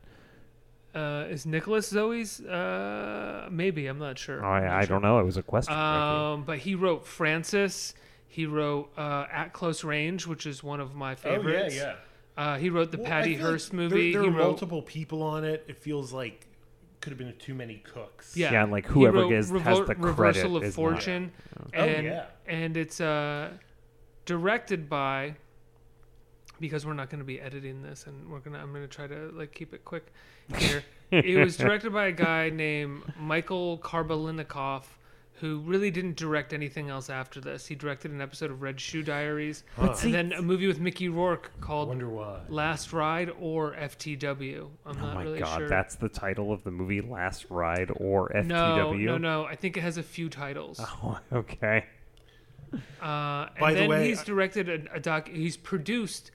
[0.94, 2.40] Uh, is Nicholas Zoe's?
[2.40, 4.44] Uh, maybe I'm not sure.
[4.44, 7.94] oh I, I don't know it was a question Um, but he wrote Francis.
[8.28, 11.46] He wrote uh, At Close Range, which is one of my favorites.
[11.46, 11.76] Oh yeah, favorites.
[12.36, 12.42] yeah.
[12.44, 14.12] Uh, he wrote the Well, I Patty feel like Hearst there- movie.
[14.12, 15.64] There, he are wrote, multiple people on it.
[15.68, 16.46] It feels like
[17.00, 18.36] could have been too many cooks.
[18.36, 21.78] Yeah, Yeah, like whoever wrote is- has the Reversal credit of is not- Fortune, Oh,
[21.78, 22.26] and yeah.
[22.46, 23.50] and it's uh,
[24.24, 25.36] directed by.
[26.60, 29.08] Because we're not going to be editing this, and we're gonna, I'm going to try
[29.08, 30.12] to like keep it quick
[30.56, 30.84] here.
[31.10, 34.84] it was directed by a guy named Michael Karbelnikoff,
[35.34, 37.66] who really didn't direct anything else after this.
[37.66, 41.50] He directed an episode of Red Shoe Diaries, and then a movie with Mickey Rourke
[41.60, 42.42] called Wonder why.
[42.48, 44.68] Last Ride or FTW.
[44.86, 45.68] I'm oh not my really god sure.
[45.68, 49.44] that's the title of the movie last ride or ftw no, no, no.
[49.44, 50.80] I think it has a few titles.
[50.80, 51.86] oh okay
[53.02, 55.28] Uh, and By the then way, he's directed a, a doc.
[55.28, 56.30] He's produced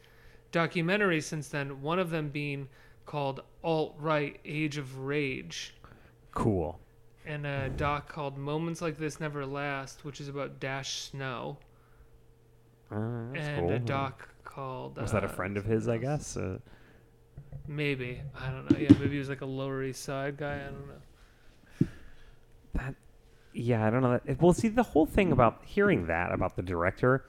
[0.51, 1.81] documentaries since then.
[1.81, 2.69] One of them being
[3.05, 5.75] called Alt Right: Age of Rage,
[6.31, 6.79] cool
[7.25, 11.57] and a doc called Moments Like This Never Last, which is about Dash Snow,
[12.91, 12.95] Uh,
[13.35, 13.71] and cool.
[13.71, 14.97] a doc called.
[14.97, 16.57] was that a uh, friend of his i guess uh,
[17.67, 18.77] Maybe I don't know.
[18.77, 20.55] Yeah, maybe he was like a Lower East Side guy.
[20.55, 21.87] I don't know.
[22.75, 22.95] that
[23.59, 26.55] yeah i don't know that eh, well see the whole thing about hearing that about
[26.55, 27.25] the director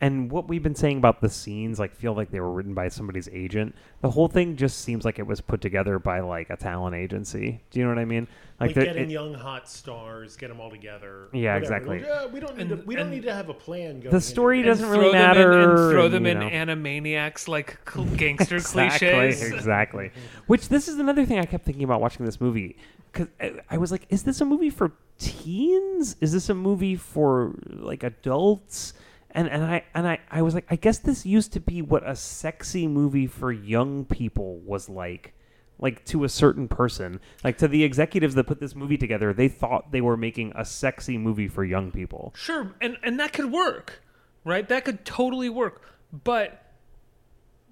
[0.00, 2.88] and what we've been saying about the scenes like feel like they were written by
[2.88, 6.56] somebody's agent the whole thing just seems like it was put together by like a
[6.56, 8.26] talent agency do you know what i mean
[8.60, 11.28] Like, the- getting it- young hot stars, get them all together.
[11.32, 11.58] Yeah, whatever.
[11.58, 11.98] exactly.
[11.98, 13.98] Like, yeah, we don't need And- to, we don't need to have a plan.
[13.98, 16.38] Going the story into doesn't And really throw in- matter and throw them you in
[16.38, 16.48] know.
[16.48, 17.78] animaniacs like
[18.16, 19.52] gangster exactly, cliches.
[19.52, 20.12] exactly.
[20.46, 22.76] Which this is another thing I kept thinking about watching this movie
[23.14, 26.16] because I, uh, I was like, is this a movie for teens?
[26.20, 28.94] Is this a movie for like adults?
[29.30, 32.08] And and I and I, I was like, I guess this used to be what
[32.08, 35.34] a sexy movie for young people was like.
[35.76, 39.48] Like to a certain person, like to the executives that put this movie together, they
[39.48, 42.32] thought they were making a sexy movie for young people.
[42.36, 44.00] Sure, and and that could work,
[44.44, 44.68] right?
[44.68, 45.82] That could totally work.
[46.12, 46.64] But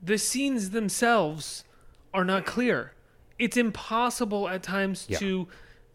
[0.03, 1.63] the scenes themselves
[2.13, 2.93] are not clear.
[3.43, 5.19] It's impossible at times Yeah.
[5.19, 5.49] to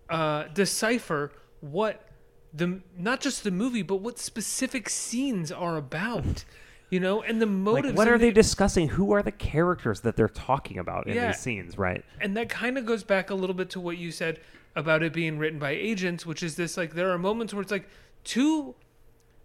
[0.09, 1.31] uh, decipher
[1.61, 2.07] what
[2.53, 6.43] the not just the movie, but what specific scenes are about.
[6.89, 7.97] You know, and the Like, motives.
[7.97, 8.87] what and are they the- discussing?
[8.89, 11.27] Who are the characters that they're talking about in Yeah.
[11.27, 11.77] these scenes?
[11.77, 12.03] Right.
[12.21, 14.39] and that kind of goes back a little bit to what you said
[14.75, 17.71] about it being written by agents, which is this like there are moments where it's
[17.71, 17.89] like
[18.23, 18.75] two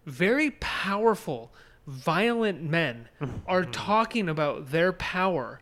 [0.05, 1.53] very powerful,
[1.87, 3.09] violent men
[3.47, 5.59] are talking about their power,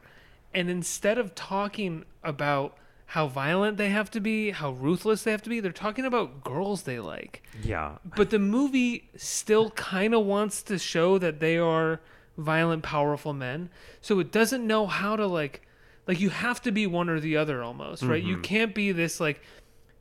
[0.54, 5.42] and instead of talking about how violent they have to be, how ruthless they have
[5.42, 7.44] to be, they're talking about girls they like.
[7.62, 7.98] Yeah.
[8.16, 12.00] But the movie still kind of wants to show that they are
[12.38, 13.70] violent, powerful men.
[14.00, 15.62] So it doesn't know how to like,
[16.08, 18.24] like you have to be one or the other almost, right?
[18.24, 18.44] You mm-hmm.
[18.44, 19.42] can't be this like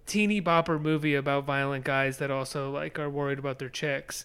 [0.07, 4.25] teeny bopper movie about violent guys that also like are worried about their chicks,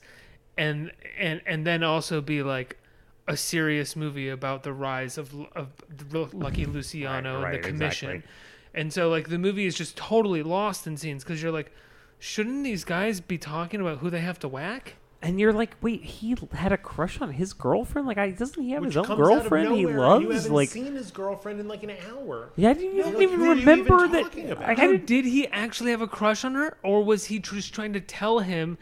[0.57, 2.77] and and and then also be like
[3.27, 5.69] a serious movie about the rise of of
[6.33, 8.09] Lucky Luciano Right, and the commission.
[8.11, 8.31] exactly.
[8.73, 11.71] And so like the movie is just totally lost in scenes because you're like,
[12.19, 14.95] shouldn't these guys be talking about who they have to whack?
[15.21, 18.05] And you're like, wait, he had a crush on his girlfriend?
[18.07, 20.27] Like, I doesn't he have Which his own comes out girlfriend he nowhere, and You
[20.29, 20.43] loves?
[20.43, 22.51] haven't Like, seen his girlfriend in like an hour.
[22.57, 24.23] yeah, I didn't, you Like, didn't even who are you even remember that.
[24.23, 24.53] talking?
[24.53, 27.73] I, I didn't, did he actually have a crush on her, or was he just
[27.73, 28.77] trying to tell him,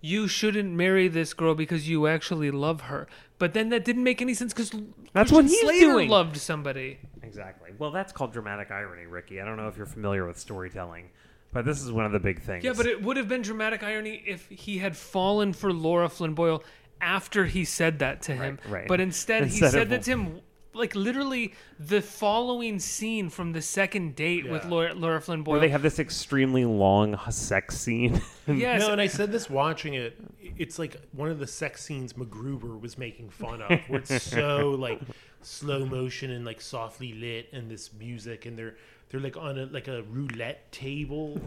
[0.00, 3.08] "You shouldn't marry this girl because you actually love her"?
[3.38, 4.72] But then that didn't make any sense because
[5.12, 6.08] That's what he's Slater doing.
[6.08, 6.98] loved somebody.
[7.22, 7.70] exactly.
[7.78, 9.40] Well, that's called dramatic irony, Ricky.
[9.40, 11.10] I don't know if you're familiar with storytelling,
[11.52, 12.64] but this is one of the big things.
[12.64, 16.34] Yeah, but it would have been dramatic irony if he had fallen for Laura Flynn
[16.34, 16.64] Boyle
[17.00, 18.58] after he said that to him.
[18.64, 18.88] Right, right.
[18.88, 20.40] But instead, he said of- that to him
[20.74, 25.52] like literally the following scene from the second date with Laura, Laura Flynn Boyle.
[25.54, 28.20] Where they have this extremely long sex scene.
[28.46, 30.16] yes, No, and I said this watching it.
[30.56, 34.70] It's like one of the sex scenes MacGruber was making fun of, where it's so
[34.78, 35.00] like
[35.42, 38.76] slow motion and like softly lit, and this music, and they're
[39.10, 41.40] they're like on a like a roulette table.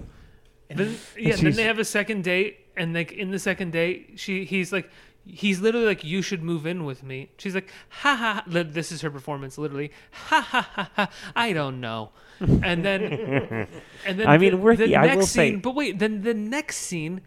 [0.70, 3.72] And Then, yeah, and then they have a second date, and like in the second
[3.72, 4.90] date, she he's like,
[5.26, 8.64] he's literally like, "You should move in with me." She's like, "Ha ha!" ha.
[8.64, 9.92] This is her performance, literally.
[10.12, 11.10] Ha ha ha ha!
[11.36, 12.12] I don't know.
[12.40, 13.04] And then,
[14.06, 16.24] and then I mean, the, Ricky, the I next will say- scene, but wait, then
[16.24, 17.22] the next scene,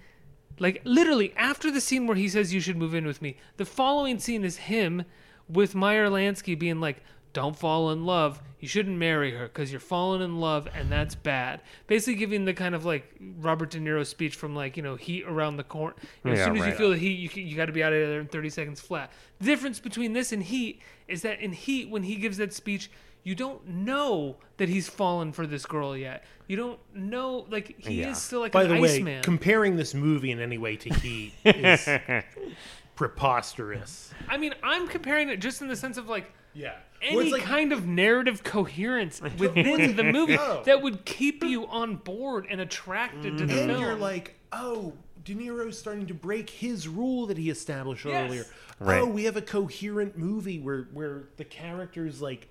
[0.59, 3.65] like literally after the scene where he says, "You should move in with me," the
[3.65, 5.05] following scene is him
[5.49, 7.03] with Meyer Lansky being like.
[7.35, 8.41] Don't fall in love.
[8.61, 11.61] You shouldn't marry her because you're falling in love, and that's bad.
[11.87, 15.25] Basically, giving the kind of like Robert De Niro speech from like you know heat
[15.27, 15.95] around the corner.
[16.23, 16.77] You know, as Yeah, soon as you right.
[16.77, 19.13] feel the heat, you you got to be out of there in 30 seconds flat.
[19.41, 22.91] The difference between this and Heat is that in Heat, when he gives that speech,
[23.25, 26.25] you don't know that he's fallen for this girl yet.
[26.47, 28.11] You don't know like he Yeah.
[28.13, 29.23] is still like by an the way, Iceman.
[29.25, 31.89] comparing this movie in any way to Heat is
[32.97, 34.13] preposterous.
[34.29, 37.87] I mean, I'm comparing it just in the sense of like Yeah, any kind of
[37.87, 40.63] narrative coherence within the movie No.
[40.65, 43.81] that would keep you on board and attracted to the and film.
[43.83, 44.93] you're like, oh,
[45.25, 48.29] De Niro's starting to break his rule that he established Yes.
[48.31, 48.47] earlier.
[48.79, 49.01] Right.
[49.01, 52.49] Oh, we have a coherent movie where where the characters like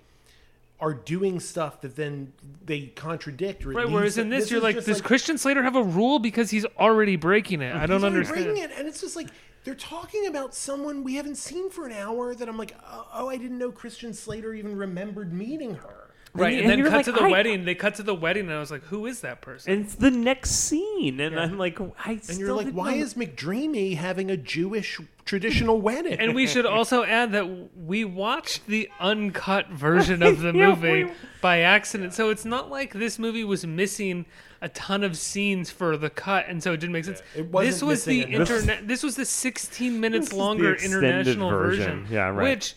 [0.80, 2.32] are doing stuff that then
[2.64, 3.64] they contradict.
[3.64, 6.50] Right, leads whereas in this, you're like, just does Christian Slater have a rule because
[6.50, 7.74] he's already breaking it?
[7.74, 8.44] I don't understand.
[8.46, 9.28] breaking it, and it's just like
[9.64, 12.34] they're talking about someone we haven't seen for an hour.
[12.34, 16.00] That I'm like, oh, oh, I didn't know Christian Slater even remembered meeting her.
[16.36, 17.64] Right, And and, then cut like, to the I- wedding.
[17.64, 19.94] They cut to the wedding, and I was like, "Who is that person?" And it's
[19.94, 23.96] the next scene, and I'm like, I And still you're like, why know- is McDreamy
[23.96, 26.14] having a Jewish traditional wedding?
[26.18, 27.44] And we should also add that
[27.78, 32.14] we watched the uncut version of the Yeah, movie we- by accident.
[32.14, 34.26] So it's not like this movie was missing
[34.64, 37.22] a ton of scenes for the cut, and so it didn't make sense.
[37.36, 38.88] it wasn't this was the missing internet.
[38.88, 42.00] This was the 16 minutes This is the longer international version.
[42.00, 42.06] version.
[42.14, 42.42] Yeah, right.
[42.50, 42.74] Which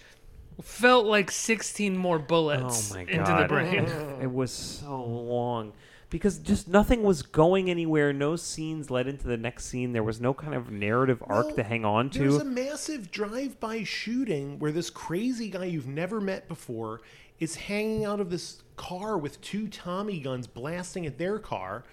[0.62, 3.44] felt like 16 more bullets Oh my into god!
[3.44, 3.86] the brain.
[4.22, 5.74] it was so long
[6.10, 8.12] because just nothing was going anywhere.
[8.14, 9.92] No scenes led into the next scene.
[9.94, 12.20] There was no kind of narrative arc Well, to hang on to.
[12.20, 12.42] There's to.
[12.42, 17.02] a massive drive-by shooting where this crazy guy you've never met before
[17.40, 21.84] is hanging out of this car with two Tommy guns blasting at their car.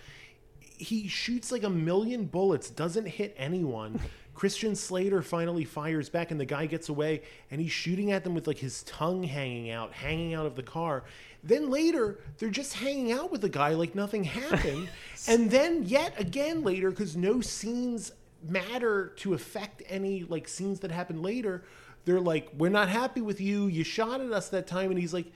[0.60, 4.00] He shoots like a million bullets, doesn't hit anyone.
[4.34, 8.34] Christian Slater finally fires back, and the guy gets away, and he's shooting at them
[8.34, 11.04] with like his tongue hanging out, hanging out of the car.
[11.44, 14.88] Then later, they're just hanging out with the guy like nothing happened.
[15.28, 20.90] and then yet again later, because no scenes matter to affect any like scenes that
[20.90, 21.64] happen later,
[22.04, 23.66] they're like, "We're not happy with you.
[23.66, 25.26] You shot at us that time," and he's like.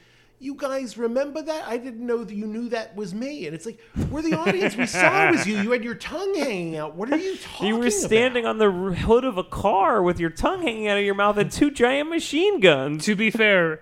[0.40, 1.66] You guys remember that?
[1.66, 3.46] I didn't know that you knew that was me.
[3.46, 4.76] And it's like, we're the audience.
[4.76, 5.59] We saw it was you.
[5.59, 6.94] You had your tongue hanging out.
[6.94, 10.31] What are you talking You were standing on the hood of a car with your
[10.31, 13.04] tongue hanging out of your mouth and two giant machine guns.
[13.07, 13.81] to be fair,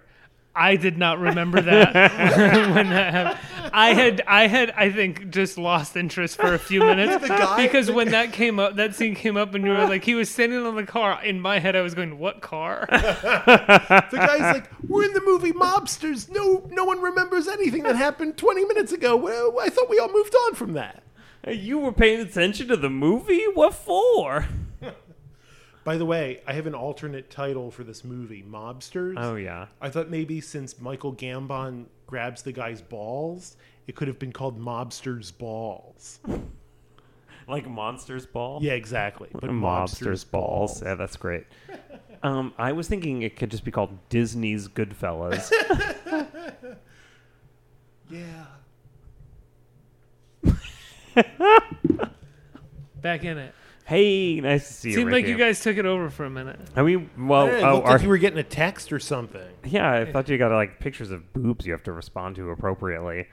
[0.57, 1.92] I did not remember that
[2.75, 3.71] when that happened.
[3.75, 7.90] I had I had I think just lost interest for a few minutes guy- because
[7.90, 10.64] when that came up, that scene came up, and you were like, he was standing
[10.64, 11.23] on the car.
[11.23, 15.53] In my head, I was going, "What car?" The guy's like, "We're in the movie
[15.53, 16.31] Mobsters.
[16.31, 19.16] No, no one remembers anything that happened 20 minutes ago.
[19.16, 21.03] Well, I thought we all moved on from that."
[21.49, 23.45] You were paying attention to the movie?
[23.55, 24.47] What for?
[25.87, 29.14] By the way, I have an alternate title for this movie, Mobsters.
[29.16, 29.68] Oh yeah.
[29.81, 34.61] I thought maybe since Michael Gambon grabs the guy's balls, it could have been called
[34.61, 36.18] Mobsters Balls.
[37.49, 38.59] Like Monsters Ball?
[38.61, 39.29] Yeah, exactly.
[39.33, 40.83] But Mobsters balls.
[40.83, 41.44] Yeah, that's great.
[42.25, 45.53] Um, I was thinking it could just be called Disney's Goodfellas.
[48.11, 48.46] Yeah.
[53.01, 53.55] Back in it.
[53.87, 54.96] Hey, nice to see you.
[54.96, 55.31] Seemed like Ricky.
[55.31, 56.61] you guys took it over for a minute.
[56.77, 58.99] I mean, well, it oh, looked uh, our- like you were getting a text or
[58.99, 59.49] something.
[59.64, 63.27] yeah, I thought you got like pictures of boobs you have to respond to appropriately.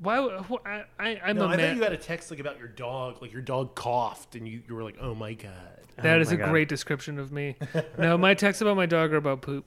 [0.00, 0.28] Why?
[0.48, 1.76] wh- I, I, I'm No, a I thought man.
[1.76, 4.74] you had a text like about your dog, like your dog coughed, and you, you
[4.76, 5.52] were like, "Oh my god."
[5.98, 6.50] Oh that Oh is my a God.
[6.50, 7.56] great description of me.
[7.98, 9.64] no, my texts about my dog are about poop.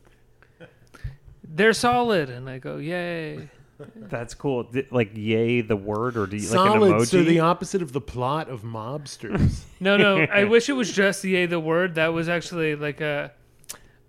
[1.44, 3.50] They're solid, and I go, "Yay!"
[3.96, 4.64] That's cool.
[4.64, 7.06] Di- like, yay, the word, or do you like an Solid, emoji?
[7.08, 9.62] so the opposite of the plot of Mobsters.
[9.80, 10.20] No, no.
[10.32, 11.96] I wish it was just "yay" the word.
[11.96, 13.32] That was actually like a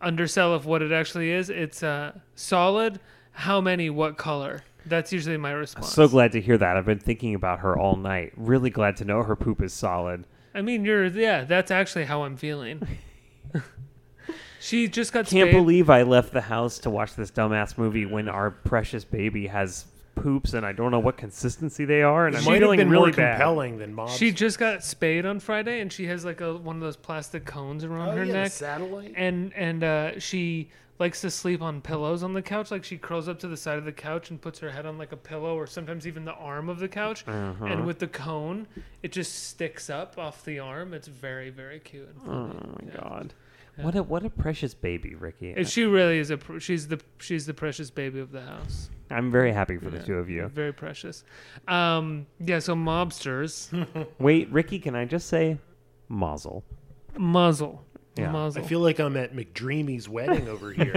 [0.01, 1.49] undersell of what it actually is.
[1.49, 3.01] It's uh, solid.
[3.33, 3.89] How many?
[3.89, 4.63] What color?
[4.85, 5.93] That's usually my response.
[5.93, 6.77] so glad to hear that.
[6.77, 8.33] I've been thinking about her all night.
[8.37, 10.27] Really glad to know her poop is solid.
[10.55, 11.45] I mean, you're yeah.
[11.45, 12.87] That's actually how I'm feeling.
[14.63, 15.53] she just got Can't spayed.
[15.53, 19.87] believe I left the house to watch this dumbass movie when our precious baby has
[20.15, 22.91] poops and I don't know what consistency they are, and I'm Might have feeling been
[22.91, 23.39] really more bad.
[23.39, 24.19] compelling than Mobsters.
[24.19, 27.45] She just got spayed on Friday, and she has like a one of those plastic
[27.45, 28.53] cones around oh, her yeah, neck.
[28.53, 29.15] satellite.
[29.17, 32.71] and and uh, she likes to sleep on pillows on the couch.
[32.71, 34.99] Like she curls up to the side of the couch and puts her head on
[34.99, 37.25] like a pillow, or sometimes even the arm of the couch.
[37.27, 37.65] Uh-huh.
[37.65, 38.69] And with the cone,
[39.03, 40.95] it just sticks up off the arm.
[40.95, 42.09] It's very very cute.
[42.09, 42.61] And funny.
[42.63, 43.35] Oh my god.
[43.77, 45.53] What a what a precious baby, Ricky.
[45.53, 48.91] And she really is a pr- she's the she's the precious baby of the house.
[49.11, 50.47] I'm very happy for the two of you.
[50.49, 51.25] Very precious.
[51.69, 52.59] Um, yeah.
[52.59, 53.69] So mobsters,
[54.19, 55.59] Wait, Ricky, can I just say
[56.09, 56.65] muzzle?
[57.19, 57.85] muzzle,
[58.17, 58.29] Yeah.
[58.29, 58.63] I muzzle.
[58.65, 60.93] feel like I'm at McDreamy's wedding over here.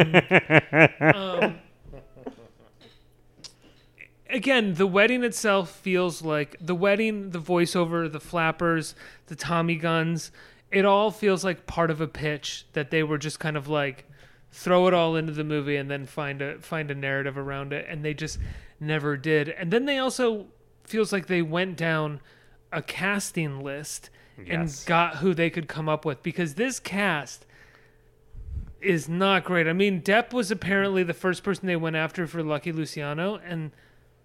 [4.30, 8.96] again, the wedding itself feels like the wedding, the voiceover, the flappers,
[9.28, 10.32] the Tommy guns.
[10.76, 14.06] It all feels like part of a pitch that they were just kind of like
[14.52, 17.86] throw it all into the movie and then find a find a narrative around it,
[17.90, 18.40] and they just
[18.80, 19.50] never did.
[19.50, 20.48] And then they also
[20.84, 22.20] feels like they went down
[22.72, 24.10] a casting list
[24.48, 27.46] and got who they could come up with because this cast
[28.82, 29.68] is not great.
[29.68, 33.72] I mean, Depp was apparently the first person they went after for Lucky Luciano, and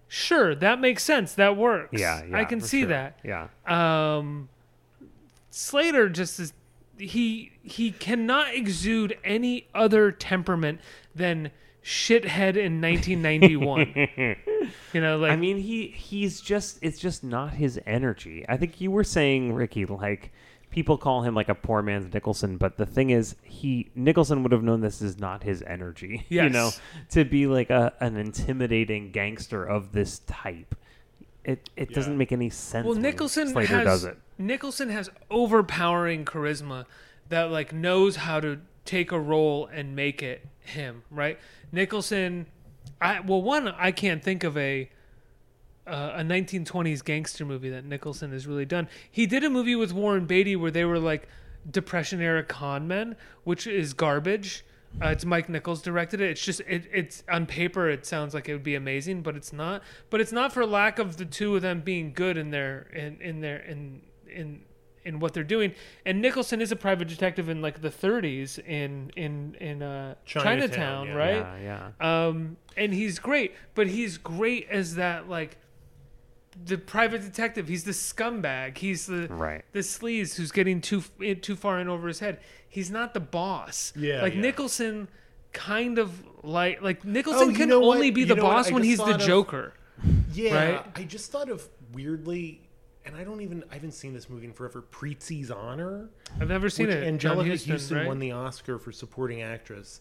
[0.07, 1.33] sure, that makes sense.
[1.33, 1.99] That works.
[1.99, 2.37] Yeah, yeah.
[2.37, 2.89] I can see sure.
[2.89, 3.19] that.
[3.23, 3.47] Yeah.
[3.65, 4.49] Um,
[5.51, 6.53] Slater just is
[6.97, 10.79] he he cannot exude any other temperament
[11.13, 11.51] than
[11.83, 13.93] shithead in 1991.
[14.93, 18.45] you know, like I mean, he he's just it's just not his energy.
[18.47, 20.31] I think you were saying, Ricky, like
[20.69, 24.51] people call him like a poor man's Nicholson, but the thing is, he Nicholson would
[24.51, 26.25] have known this is not his energy.
[26.29, 26.43] Yes.
[26.43, 26.71] You know,
[27.09, 30.75] to be like a an intimidating gangster of this type.
[31.43, 32.85] It it doesn't make any sense.
[32.85, 34.17] Well, Nicholson Slater has does it.
[34.37, 36.85] Nicholson has overpowering charisma
[37.29, 41.39] that like knows how to take a role and make it him, right?
[41.71, 42.45] Nicholson,
[42.99, 44.89] I well one I can't think of a
[45.87, 48.87] uh, a 1920s gangster movie that Nicholson has really done.
[49.09, 51.27] He did a movie with Warren Beatty where they were like
[51.69, 54.63] depression era con men, which is garbage.
[55.01, 56.31] Uh, it's Mike Nichols directed it.
[56.31, 59.53] It's just it, it's on paper it sounds like it would be amazing, but it's
[59.53, 59.83] not.
[60.09, 63.19] But it's not for lack of the two of them being good in their in
[63.21, 64.61] in their in in
[65.03, 65.73] in what they're doing.
[66.05, 70.59] And Nicholson is a private detective in like the 30s in in in uh, Chinatown,
[70.59, 71.13] Chinatown, yeah.
[71.13, 71.61] right?
[71.61, 72.27] Yeah, yeah.
[72.27, 75.57] um, and he's great, but he's great as that like
[76.65, 77.67] the private detective.
[77.67, 78.77] He's the scumbag.
[78.77, 79.63] He's the Right.
[79.71, 81.01] the sleaze who's getting too
[81.41, 82.39] too far in over his head.
[82.67, 83.93] He's not the boss.
[83.95, 84.41] Yeah, like yeah.
[84.41, 85.07] Nicholson,
[85.53, 87.95] kind of like like Nicholson Oh, can know what?
[87.95, 89.73] only be You the boss when he's the of- Joker.
[90.33, 90.85] Yeah, Right?
[90.95, 92.61] I just thought of weirdly,
[93.05, 94.81] and I don't even I haven't seen this movie in forever.
[94.81, 96.09] Prizzi's Honor,
[96.39, 96.99] I've never seen which it.
[97.01, 98.07] John Angelica Huston, Houston, right?
[98.07, 99.99] won the Oscar for supporting actress.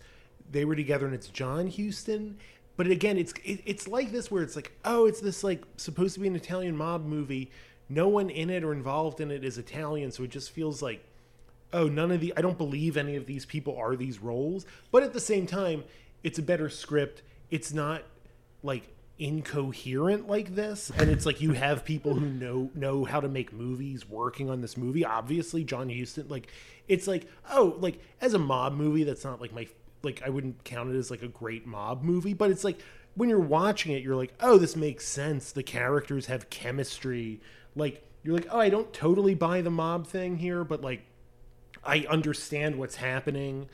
[0.51, 2.39] They were together, and it's John Huston.
[2.81, 6.15] But again, it's it, it's like this where it's like, oh, it's this like supposed
[6.15, 7.51] to be an Italian mob movie.
[7.91, 11.05] No one in it or involved in it is Italian, so it just feels like,
[11.75, 14.65] oh, none of the I don't believe any of these people are these roles.
[14.91, 15.85] But at the same time,
[16.23, 17.21] it's a better script.
[17.51, 18.01] It's not
[18.63, 18.89] like
[19.19, 23.53] incoherent like this and it's like you have people who know know how to make
[23.53, 26.51] movies working on this movie obviously john huston like
[26.89, 29.69] it's like oh like as a mob movie that's not like my
[30.03, 32.81] like i wouldn't count it as like a great mob movie but it's like
[33.15, 37.41] when you're watching it you're like oh this makes sense the characters have chemistry
[37.77, 41.03] like you're like oh i don't totally buy the mob thing here but like
[41.83, 43.67] I understand what's happening.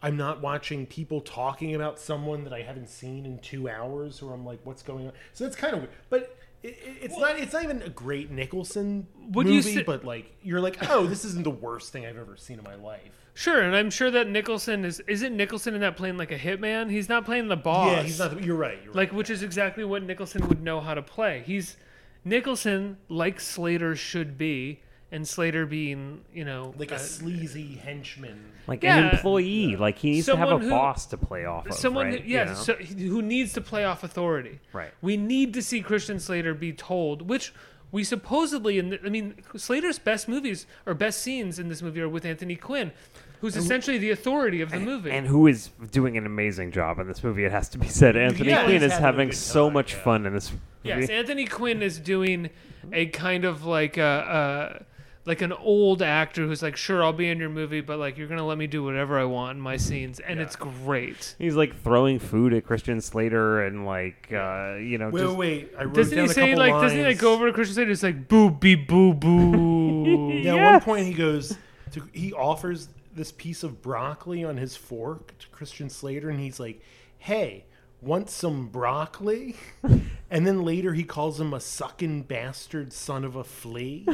[0.00, 4.32] I'm not watching people talking about someone that I haven't seen in two hours, or
[4.32, 5.12] I'm like, what's going on?
[5.34, 5.90] So that's kind of weird.
[6.08, 7.38] But it, it- it's not.
[7.38, 9.74] It's not even a great Nicholson Would you movie.
[9.74, 12.64] say- but like, you're like, oh, this isn't the worst thing I've ever seen in
[12.64, 13.12] my life.
[13.40, 16.90] Sure, and I'm sure that Nicholson is isn't Nicholson in that playing like a hitman?
[16.90, 17.90] He's not playing the boss.
[17.90, 18.36] Yeah, he's not.
[18.38, 18.76] The, you're right.
[18.84, 18.94] You're right.
[18.96, 21.42] like which is exactly what Nicholson would know how to play.
[21.46, 21.78] He's
[22.22, 24.80] Nicholson like Slater should be,
[25.10, 28.44] and Slater being you know like a uh, sleazy henchman.
[28.66, 28.98] Like Yeah.
[28.98, 31.72] an employee, like he needs to have a who- boss to play off of.
[31.72, 32.20] someone right?
[32.22, 32.54] who, yeah, You know?
[32.54, 34.60] so, who needs to play off authority.
[34.74, 34.90] Right.
[35.00, 37.54] We need to see Christian Slater be told, which
[37.90, 42.02] we supposedly, in the, I mean, Slater's best movies or best scenes in this movie
[42.02, 42.92] are with Anthony Quinn,
[43.40, 45.10] who's essentially the authority of the movie.
[45.10, 47.44] and who is doing an amazing job in this movie.
[47.44, 48.16] It has to be said.
[48.16, 50.02] Anthony Yeah, Quinn he's is having a having good so time, much yeah.
[50.02, 50.62] fun in this movie.
[50.82, 52.50] Yes, Anthony Quinn is doing
[52.92, 54.84] a kind of like a, a
[55.26, 58.26] like an old actor who's like, sure, I'll be in your movie, but like you're
[58.26, 59.86] gonna let me do whatever I want in my mm-hmm.
[59.86, 61.34] scenes, and it's great.
[61.38, 65.62] He's like throwing food at Christian Slater and like uh, you know Wait, just wait,
[65.64, 65.72] wait.
[65.78, 66.72] I wrote Doesn't down he a say couple like?
[66.72, 66.82] lines.
[66.82, 67.90] Doesn't he like go over to Christian Slater?
[67.90, 70.30] It's like boo be boo boo.
[70.40, 71.56] Yeah, at one point he goes
[71.92, 76.60] to he offers this piece of broccoli on his fork to Christian Slater, and he's
[76.60, 76.80] like,
[77.18, 77.64] "Hey,
[78.00, 79.56] want some broccoli?"
[80.30, 84.06] and then later he calls him a sucking bastard son of a flea.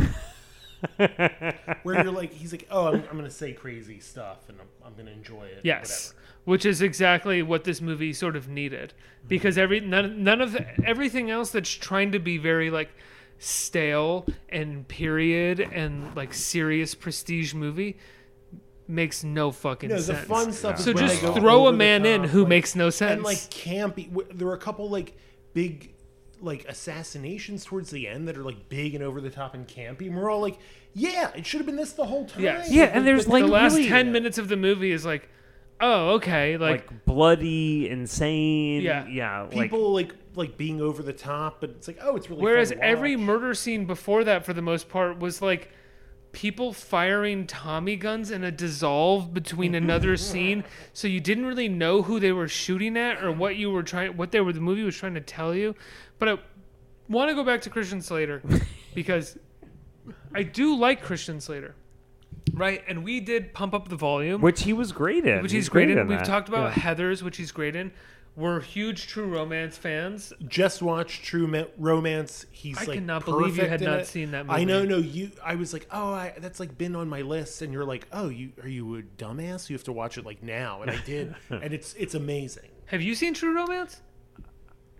[0.96, 4.94] Where you're like, he's like, "Oh, I'm, I'm gonna say crazy stuff, and I'm, I'm
[4.94, 6.42] gonna enjoy it." Yes, whatever.
[6.44, 9.28] which is exactly what this movie sort of needed, mm-hmm.
[9.28, 12.90] because every none, none of everything else that's trying to be very like
[13.38, 17.98] stale and period and like serious prestige movie
[18.88, 20.26] makes no fucking No, the sense.
[20.28, 20.78] fun stuff.
[20.78, 23.12] So just throw a over the man in who like- makes no sense.
[23.14, 24.08] and like campy.
[24.36, 25.16] There were a couple like
[25.54, 25.92] big
[26.40, 30.06] like assassinations towards the end that are like big and over the top and campy.
[30.06, 30.58] And we're all like,
[30.92, 32.42] yeah, it should have been this the whole time.
[32.42, 32.70] Yes.
[32.70, 35.28] Yeah, and there's, like, the last really- ten minutes of the movie is like,
[35.80, 38.82] oh okay, like, like bloody, insane.
[38.82, 39.06] Yeah.
[39.06, 39.46] yeah.
[39.50, 42.42] people like like being over the top, but it's like, oh, it's really.
[42.42, 45.70] Whereas fun to every murder scene before that, for the most part, was like
[46.36, 50.62] people firing Tommy guns in a dissolve between another scene,
[50.92, 54.14] so you didn't really know who they were shooting at or what you were trying,
[54.18, 55.74] what they were, the movie was trying to tell you.
[56.18, 56.38] But I
[57.08, 58.42] want to go back to Christian Slater
[58.94, 59.38] because
[60.34, 61.74] I do like Christian Slater,
[62.52, 62.84] right?
[62.86, 65.42] And we did pump up the volume, which he was great in.
[65.42, 66.06] which he's great in.
[66.06, 66.26] We've that.
[66.26, 66.82] talked about Yeah.
[66.82, 67.92] Heather's, which he's great in.
[68.36, 70.32] We're huge True Romance fans.
[70.46, 72.44] just watched True Ma- Romance.
[72.50, 74.06] He's like, I like cannot believe you had not it.
[74.06, 74.60] seen that movie.
[74.60, 75.30] I know, no, you.
[75.42, 78.28] I was like, oh, I, that's like been on my list, and you're like, oh,
[78.28, 79.70] you are you a dumbass?
[79.70, 82.68] You have to watch it like now, and I did, and it's it's amazing.
[82.86, 84.02] Have you seen True Romance?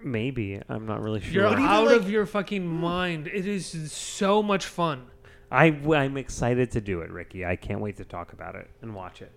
[0.03, 1.32] Maybe I'm not really sure.
[1.32, 3.26] You're out like- of your fucking mind.
[3.28, 5.07] It is so much fun.
[5.51, 7.47] I, I'm excited to do it, Ricky.
[7.47, 9.30] I can't wait to talk about it and watch it.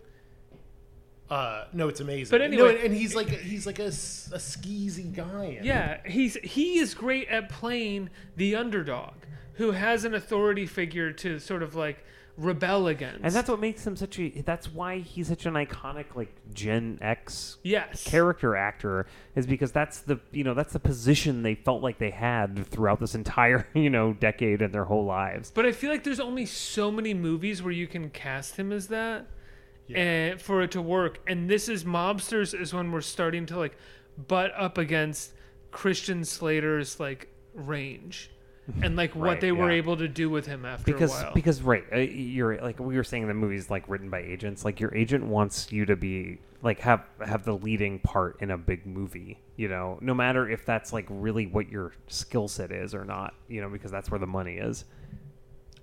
[1.30, 2.32] Uh, no, it's amazing.
[2.32, 5.60] But No, anyway- and he's like he's like a, s- a skeezy guy.
[5.62, 9.14] Yeah, he's he is great at playing the underdog
[9.54, 12.04] who has an authority figure to sort of like
[12.38, 13.20] rebel against.
[13.22, 14.30] And that's what makes him such a.
[14.42, 18.04] That's why he's such an iconic like Gen X yes.
[18.06, 19.06] character actor
[19.36, 23.00] is because that's the you know that's the position they felt like they had throughout
[23.00, 25.52] this entire you know decade and their whole lives.
[25.54, 28.88] But I feel like there's only so many movies where you can cast him as
[28.88, 29.28] that,
[29.98, 31.20] and for it to work.
[31.28, 33.78] And this is mobsters is when we're starting to like
[34.28, 35.34] butt up against
[35.72, 38.32] Christian Slater's like range,
[38.82, 39.78] and like what Right, they were yeah.
[39.78, 41.34] able to do with him after because a while.
[41.34, 44.80] because right uh, you're like we were saying the movie's like written by agents like
[44.80, 48.86] your agent wants you to be like have have the leading part in a big
[48.86, 53.06] movie you know no matter if that's like really what your skill set is or
[53.06, 54.86] not you know because that's where the money is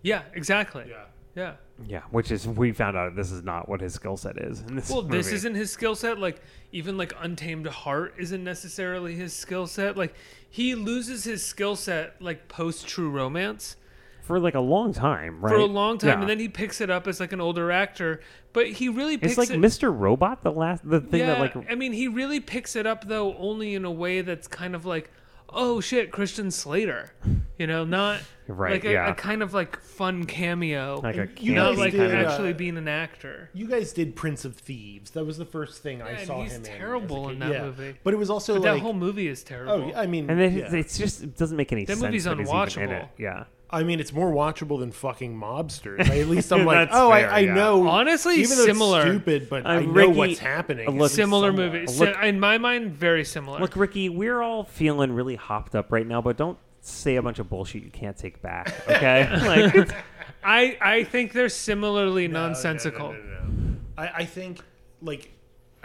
[0.03, 0.85] yeah, exactly.
[0.89, 1.05] Yeah.
[1.37, 1.53] Yeah.
[1.87, 4.75] yeah which is we found out this is not what his skill set is in
[4.77, 6.19] this Well, this isn't his skill set.
[6.19, 6.41] Like
[6.73, 9.97] even like Untamed Heart isn't necessarily his skill set.
[9.97, 10.15] Like
[10.49, 13.77] he loses his skill set like post True Romance
[14.23, 16.21] for like a long time right for a long time, Yeah.
[16.21, 18.21] and then he picks it up as like an older actor.
[18.53, 19.61] But he really picks it's like it.
[19.61, 19.97] Mr.
[19.97, 23.07] Robot the last the thing yeah, that like I mean, he really picks it up
[23.07, 25.13] though only in a way that's kind of like,
[25.51, 27.13] oh shit, Christian Slater.
[27.59, 29.11] You know, not Right, like a, yeah.
[29.11, 32.53] a kind of like fun cameo, Like a And you not like did, uh, actually
[32.53, 33.51] being an actor.
[33.55, 35.11] You guys did Prince of Thieves.
[35.13, 36.71] That was the first thing I Yeah, and saw he's him in.
[36.71, 37.43] as terrible in kid.
[37.43, 37.63] that Yeah.
[37.65, 37.95] movie.
[38.05, 39.73] But it was also But like that whole movie is terrible.
[39.73, 40.75] Oh, yeah, I mean, And it, yeah.
[40.75, 42.03] it's just it doesn't make any That sense.
[42.05, 43.03] movie's that he's even in unwatchable.
[43.05, 43.09] it.
[43.19, 43.45] Yeah.
[43.69, 46.09] I mean, it's more watchable than fucking mobsters.
[46.09, 47.55] At least I'm like, That's oh, fair, I, I yeah.
[47.55, 47.89] know.
[47.89, 49.01] Honestly, even though similar.
[49.01, 50.89] It's stupid, but Uh, I know Ricky, what's happening.
[50.99, 51.73] look- similar somewhat.
[51.73, 51.87] movie.
[51.99, 53.59] Look- in my mind, very similar.
[53.61, 57.41] Look, Ricky, we're all feeling really hopped up right now, but don't say a bunch
[57.41, 58.73] of bullshit you can't take back.
[58.89, 59.29] Okay?
[59.47, 60.03] like, it's-
[60.45, 63.13] I I think they're similarly No, no, no, nonsensical.
[63.15, 63.77] no, no, no.
[63.99, 64.61] I, I think
[65.03, 65.33] like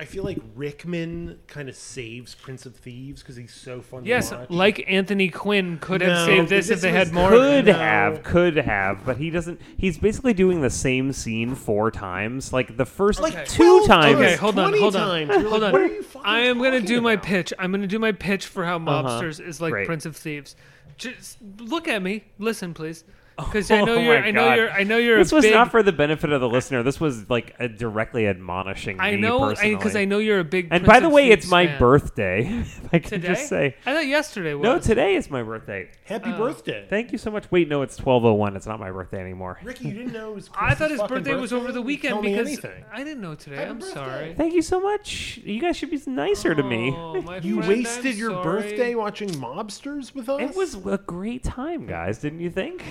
[0.02, 4.30] I feel like Rickman kind of saves Prince of Thieves because he's so fun Yes,
[4.30, 4.49] to watch.
[4.49, 7.30] like Anthony Quinn could have No, saved this, this if they was had more.
[7.30, 7.74] could No.
[7.74, 9.62] have, could have, but he doesn't.
[9.78, 12.52] He's basically doing the same scene four times.
[12.52, 14.16] Like the first Like two 12 times.
[14.16, 15.30] Okay, hold on, 20 hold on, times.
[15.39, 15.72] You're hold like, on.
[15.74, 17.26] what are you fucking I am gonna talking do my about?
[17.26, 17.54] pitch.
[17.60, 19.22] I'm gonna do my pitch for how uh-huh.
[19.22, 19.86] mobsters is like Great.
[19.86, 20.56] Prince of Thieves.
[20.97, 22.24] Just look at me.
[22.39, 23.04] Listen, please,
[23.45, 24.19] because I Oh know you're.
[24.19, 24.57] my I know God.
[24.57, 24.71] you're.
[24.71, 25.17] I know you're.
[25.17, 26.83] This a was big, not for the benefit of the listener.
[26.83, 30.65] This was like a directly admonishing I me know, because I know you're a big.
[30.71, 31.79] And Prince by the of way, it's my fan.
[31.79, 32.45] birthday.
[32.59, 33.27] if I can Today?
[33.27, 33.75] just say.
[33.85, 34.63] I thought yesterday was.
[34.63, 35.89] No, today is my birthday.
[36.05, 36.37] Happy oh.
[36.37, 37.49] birthday, Thank you so much.
[37.51, 38.55] Wait, no, it's twelve oh one.
[38.55, 39.59] It's not my birthday anymore.
[39.63, 39.87] Ricky.
[39.87, 40.49] You didn't know it was.
[40.59, 42.83] I thought his fucking birthday was over the weekend because anything.
[42.91, 43.57] I didn't know today.
[43.57, 43.93] Happy I'm birthday.
[43.93, 44.33] sorry.
[44.35, 45.39] Thank you so much.
[45.43, 46.93] You guys should be nicer to me.
[46.95, 48.43] Oh, You friend, wasted I'm your sorry.
[48.43, 50.41] birthday watching mobsters with us.
[50.41, 52.19] It was a great time, guys.
[52.19, 52.83] Didn't you think?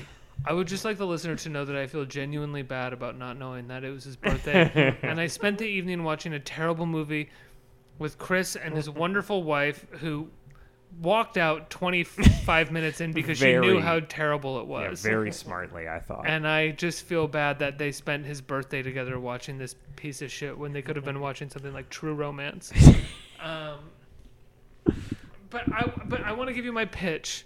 [0.45, 3.39] I would just like the listener to know that I feel genuinely bad about not
[3.39, 4.97] knowing that it was his birthday.
[5.03, 7.29] and I spent the evening watching a terrible movie
[7.99, 10.29] with Chris and his wonderful wife who
[11.03, 15.03] walked out 25 minutes in because she knew how terrible it Yeah, was.
[15.03, 16.27] very smartly, I thought.
[16.27, 20.33] and I just feel bad that they spent his birthday together watching this piece of
[20.33, 22.73] shit when they could have been watching something like True Romance.
[23.43, 23.79] um,
[25.51, 27.45] but I but I want to give you my pitch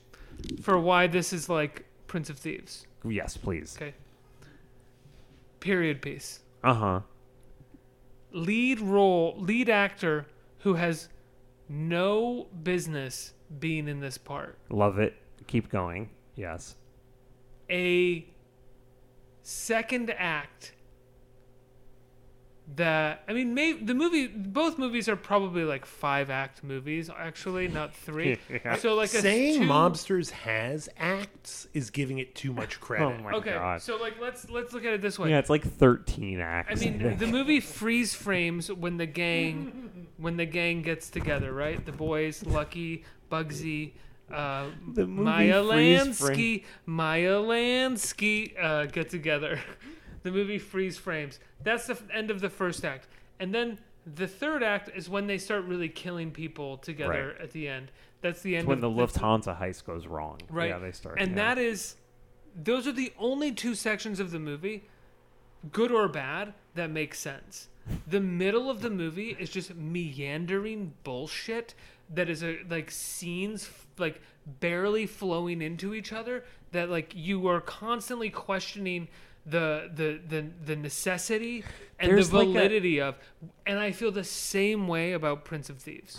[0.62, 1.84] for why this is like
[2.14, 2.86] Prince of Thieves.
[3.04, 3.76] yes, please.
[3.76, 3.92] Okay.
[5.58, 6.42] Period piece.
[6.62, 7.00] Uh huh.
[8.30, 10.24] Lead role, lead actor
[10.60, 11.08] who has
[11.68, 14.56] no business being in this part.
[14.70, 15.14] Love it.
[15.48, 16.08] Keep going.
[16.36, 16.76] Yes.
[17.68, 18.24] A
[19.42, 20.73] second act
[22.76, 27.68] that I mean, may, the movie, both movies are probably like five act movies, actually,
[27.68, 28.38] not three.
[28.50, 28.76] Yeah.
[28.76, 33.04] So like a saying two, mobsters has acts is giving it too much credit.
[33.04, 33.82] Oh my Okay, god.
[33.82, 35.28] so like let's let's look at it this way.
[35.30, 36.80] yeah, it's like thirteen acts.
[36.80, 37.18] I mean, think.
[37.18, 41.84] the movie freeze frames when the gang, when the gang gets together, right?
[41.84, 43.92] The boys, Lucky, Bugsy,
[44.32, 49.58] uh, The movie Meyer freeze frame- Lansky, Meyer Lansky uh, get together.
[50.24, 51.38] the movie freeze frames.
[51.62, 53.06] That's the f- end of the first act,
[53.38, 53.78] and then
[54.16, 57.40] the third act is when they start really killing people together Right.
[57.42, 57.90] at the end.
[58.20, 60.40] That's the end when the Lufthansa heist goes wrong.
[60.50, 60.68] Right.
[60.70, 61.18] Yeah, they start.
[61.20, 61.54] And yeah.
[61.54, 61.96] that is,
[62.54, 64.84] those are the only two sections of the movie,
[65.72, 67.68] good or bad, that make sense.
[68.06, 71.74] The middle of the movie is just meandering bullshit
[72.14, 74.20] that is a, like scenes like
[74.60, 79.08] barely flowing into each other that like you are constantly questioning
[79.46, 81.64] the the the, the necessity
[81.98, 83.16] and There's the like a- validity of
[83.66, 86.18] and I feel the same way about Prince of Thieves.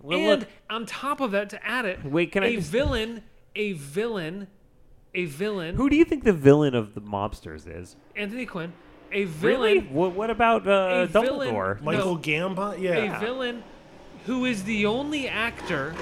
[0.00, 2.70] Well, and look- on top of that, to add it, Wait, can I a just-
[2.70, 3.22] villain,
[3.54, 4.46] a villain,
[5.14, 7.96] a villain, Who do you think the villain of the mobsters is?
[8.14, 8.72] Anthony Quinn,
[9.12, 9.78] a Really?
[9.80, 11.80] villain, What, what about uh, A villain- Dumbledore?
[11.82, 12.20] Michael No.
[12.20, 13.16] Gambon, yeah.
[13.16, 13.64] a villain
[14.26, 15.94] who is the only actor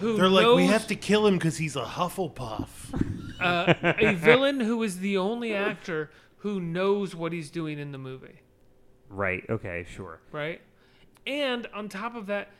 [0.00, 2.68] who They're like, we have to kill him because he's a Hufflepuff.
[3.40, 7.98] uh, a villain who is the only actor who knows what he's doing in the
[7.98, 8.40] movie,
[9.08, 9.44] Right.
[9.48, 9.86] Okay.
[9.88, 10.20] Sure.
[10.32, 10.60] right?
[11.26, 12.50] And on top of that,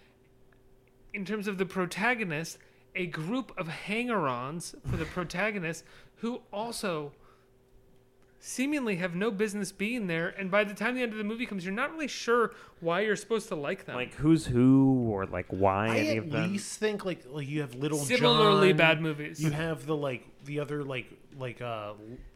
[1.15, 2.59] in terms of the protagonist,
[2.95, 5.85] a group of hanger-ons for the protagonist
[6.17, 7.13] who also
[8.41, 11.45] seemingly have no business being there and by the time the end of the movie
[11.45, 15.27] comes you're not really sure why you're supposed to like them Like who's who or
[15.27, 16.53] like why I any at of them?
[16.53, 19.43] least think like like you have Little Similarly John, bad movies.
[19.43, 21.07] You have the like the other like
[21.39, 21.95] like uh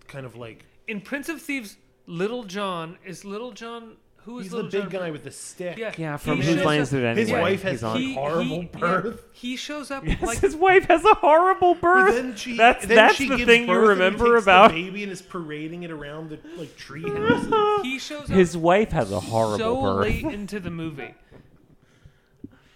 [0.08, 1.76] kind of like in prince of thieves
[2.06, 5.30] little john is little john who is he's the little big john guy with the
[5.30, 5.76] stick.
[5.78, 7.42] yeah Yeah, from he Whose shows Lines up- Did It His Anyway?
[7.42, 7.96] wife has He's on.
[7.98, 9.24] he, horrible he- yeah, birth.
[9.32, 12.14] he shows up Yes, like his wife has a horrible birth.
[12.14, 14.44] then she, that's then that's she the gives thing you birth and he remember takes
[14.44, 17.52] about the baby and is parading it around the like tree houses.
[17.82, 20.02] he shows up his wife has a horrible so birth.
[20.02, 21.14] late into the movie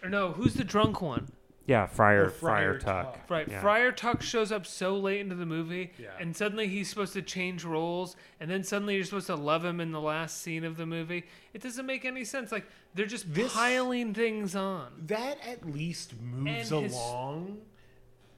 [0.03, 1.29] or no who's the drunk one
[1.67, 3.15] Yeah, Friar Friar, Friar Tuck.
[3.15, 3.31] Tuck.
[3.31, 3.61] Right, Yeah.
[3.61, 6.11] Friar Tuck shows up so late into the movie, Yeah.
[6.21, 9.81] and suddenly he's supposed to change roles, and then suddenly you're supposed to love him
[9.81, 11.25] in the last scene of the movie.
[11.53, 12.53] It doesn't make any sense.
[12.53, 14.93] Like they're just This- piling things on.
[15.07, 17.63] that at least moves And his- along.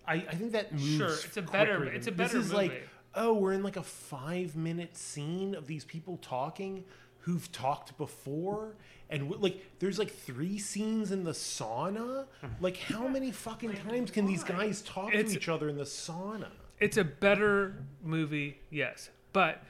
[0.06, 0.96] I, I think that moves.
[0.96, 2.68] Sure, it's a better- quicker it's a better This is movie.
[2.68, 6.84] like, oh, we're in like a five minute scene of these people talking
[7.22, 8.74] who've talked before,
[9.10, 12.26] and w- like there's like three scenes in the sauna.
[12.60, 15.84] Like, how many fucking times can these guys talk It's- to each other in the
[15.84, 16.48] sauna?
[16.80, 19.62] It's a better movie, yes, but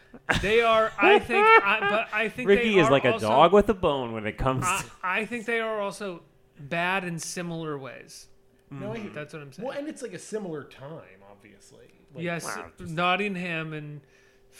[0.42, 0.92] they are.
[0.98, 1.46] I think.
[1.46, 4.12] I, but I think Ricky they is are like a also- dog with a bone
[4.12, 4.64] when it comes.
[4.66, 4.90] I, to...
[5.02, 6.22] I think they are also
[6.60, 8.26] bad in similar ways.
[8.70, 9.66] No, I, That's what I'm saying.
[9.66, 11.86] well, and it's like a similar time, obviously.
[12.14, 14.02] Like, yes, wow, just- Nottingham in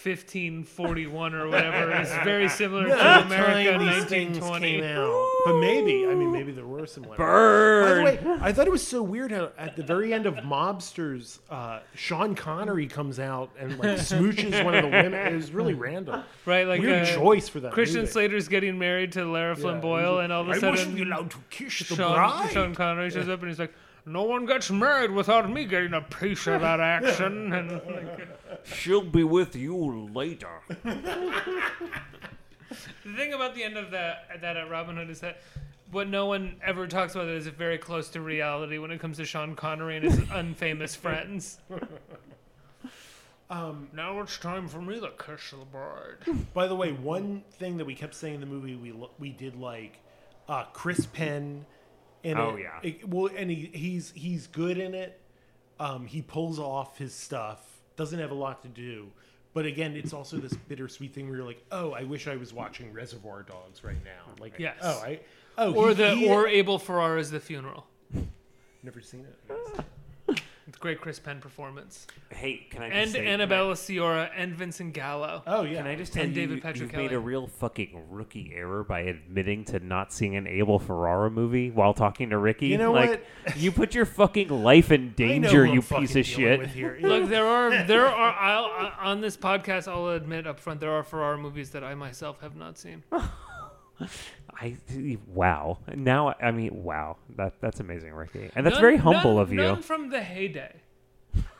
[0.04, 4.80] 1541 or whatever is very similar No, to America in 1920.
[4.80, 5.24] came.
[5.44, 7.18] But maybe, I mean, maybe there were similarities.
[7.18, 10.34] By the way, I thought it was so weird how at the very end of
[10.36, 15.14] Mobsters, uh, Sean Connery comes out and like smooches one of the women.
[15.14, 16.22] It was really random.
[16.46, 17.72] Right, like Weird uh, choice for that.
[17.72, 18.12] Christian movie.
[18.12, 21.02] Slater's getting married to Lara Flynn Yeah, Boyle, and all of a like, I sudden
[21.02, 22.50] allowed to kiss the Sean, bride.
[22.52, 23.74] Sean Connery shows up and he's like,
[24.08, 28.28] "No one gets married without me getting a piece of that action." And like,
[28.64, 29.76] She'll be with you
[30.12, 30.48] later.
[30.82, 30.92] the
[33.16, 35.40] thing about the end of that that at Robin Hood is that
[35.90, 39.24] what no one ever talks about is very close to reality when it comes to
[39.24, 41.58] Sean Connery and his unfamous friends.
[43.50, 46.36] Um, now it's time for me to kiss the bride.
[46.52, 49.30] By the way, one thing that we kept saying in the movie we lo- we
[49.30, 50.00] did like
[50.48, 51.64] uh, Chris Penn.
[52.22, 52.62] In Oh, it.
[52.62, 52.80] yeah.
[52.82, 55.20] It- well, and he, he's he's good in it.
[55.80, 57.64] Um, he pulls off his stuff.
[57.96, 59.08] Doesn't have a lot to do,
[59.54, 62.52] but again, it's also this bittersweet thing where you're like, oh, I wish I was
[62.52, 64.32] watching Reservoir Dogs right now.
[64.40, 64.76] Like, Yes.
[64.82, 65.20] oh, I
[65.56, 67.86] oh, Or he- the he- or Abel Ferrara's The Funeral.
[68.82, 69.84] never seen it.
[70.78, 72.06] It's a great Chris Penn performance.
[72.30, 75.42] Hey, can I just And say, Annabella Sciorra and Vincent Gallo.
[75.44, 78.04] Oh yeah, Can I just tell And you, David Patrick you've made a real fucking
[78.08, 82.68] rookie error by admitting to not seeing an Abel Ferrara movie while talking to Ricky.
[82.68, 83.56] You know like, what?
[83.56, 86.60] you put your fucking life in danger, you piece of shit.
[86.60, 86.96] with here.
[87.02, 89.88] Look, there are there are I'll, I, on this podcast.
[89.88, 93.02] I'll admit up front there are Ferrara movies that I myself have not seen.
[94.60, 94.76] I
[95.26, 95.78] wow.
[95.94, 97.16] Now I mean wow.
[97.36, 99.58] That that's amazing, Ricky, and that's None- very humble none- of you.
[99.58, 100.74] None from the heyday.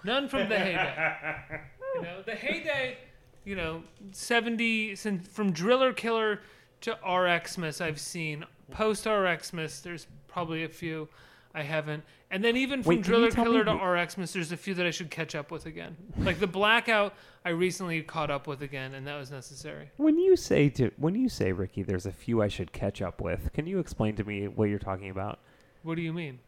[0.05, 1.61] None from the heyday.
[1.95, 2.99] You know, the heyday.
[3.45, 3.83] You know,
[4.13, 6.41] seventy since from Driller Killer
[6.83, 7.81] to RXmas.
[7.81, 9.83] I've seen post RXmas.
[9.83, 11.09] There's probably a few
[11.55, 14.87] I haven't, and then even from Wait, Driller Killer to RXmas, there's a few that
[14.87, 15.97] I should catch up with again.
[16.19, 17.15] Like the Blackout,
[17.45, 19.91] I recently caught up with again, and that was necessary.
[19.97, 23.21] When you say to when you say Ricky, there's a few I should catch up
[23.21, 23.53] with.
[23.55, 25.39] Can you explain to me what you're talking about?
[25.83, 26.39] What do you mean?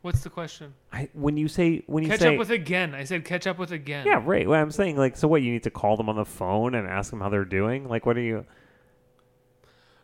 [0.00, 0.74] What's the question?
[0.92, 2.92] I when you say when you Catch say up with again.
[2.92, 4.04] I said catch up with again.
[4.04, 4.48] yeah right.
[4.48, 6.88] Well, I'm saying like so what you need to call them on the phone and
[6.88, 7.88] ask them how they're doing.
[7.88, 8.44] Like what are you?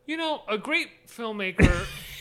[0.07, 1.85] You know, a great filmmaker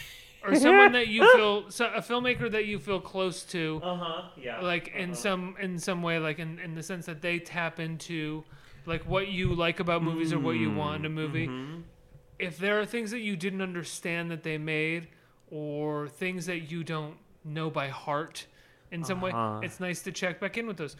[0.47, 4.21] or someone that you feel so, a filmmaker that you feel close to Uh huh.
[4.37, 4.61] Yeah.
[4.61, 8.43] like in some in some way like in, in the sense that they tap into
[8.85, 11.49] like what you like about movies or what you want in a movie.
[12.39, 15.07] If there are things that you didn't understand that they made
[15.51, 18.45] or things that you don't know by heart
[18.91, 19.59] in some Uh-huh.
[19.59, 20.95] way, it's nice to check back in with those.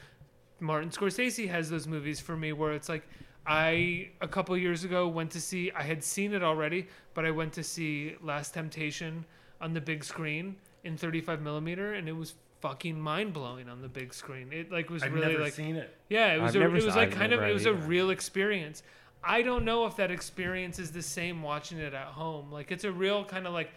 [0.59, 3.07] Martin Scorsese has those movies for me where it's like
[3.47, 7.31] I a couple years ago went to see I had seen it already, but I
[7.31, 9.25] went to see Last Temptation
[9.61, 13.87] on the big screen in 35 millimeter, and it was fucking mind blowing on the
[13.87, 14.51] big screen.
[14.51, 15.95] It like was I've really never like seen it.
[16.09, 17.73] yeah, it was I've a, never it was like I've kind of it was had
[17.73, 18.83] a real experience.
[19.23, 22.51] I don't know if that experience is the same watching it at home.
[22.51, 23.71] Like it's a real kind of like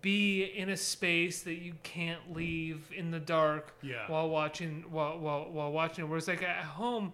[0.00, 4.06] be in a space that you can't leave in the dark Yeah.
[4.08, 6.08] while watching while while while watching it.
[6.08, 7.12] Whereas like at home,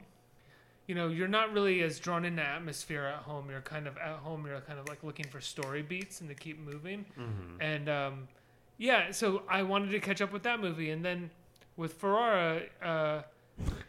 [0.91, 3.49] you know, you're not really as drawn into atmosphere at home.
[3.49, 4.45] You're kind of at home.
[4.45, 7.05] You're kind of like looking for story beats and to keep moving.
[7.61, 8.29] And um,
[8.77, 11.31] yeah, so I wanted to catch up with that movie, and then
[11.77, 13.23] with Ferrara, uh,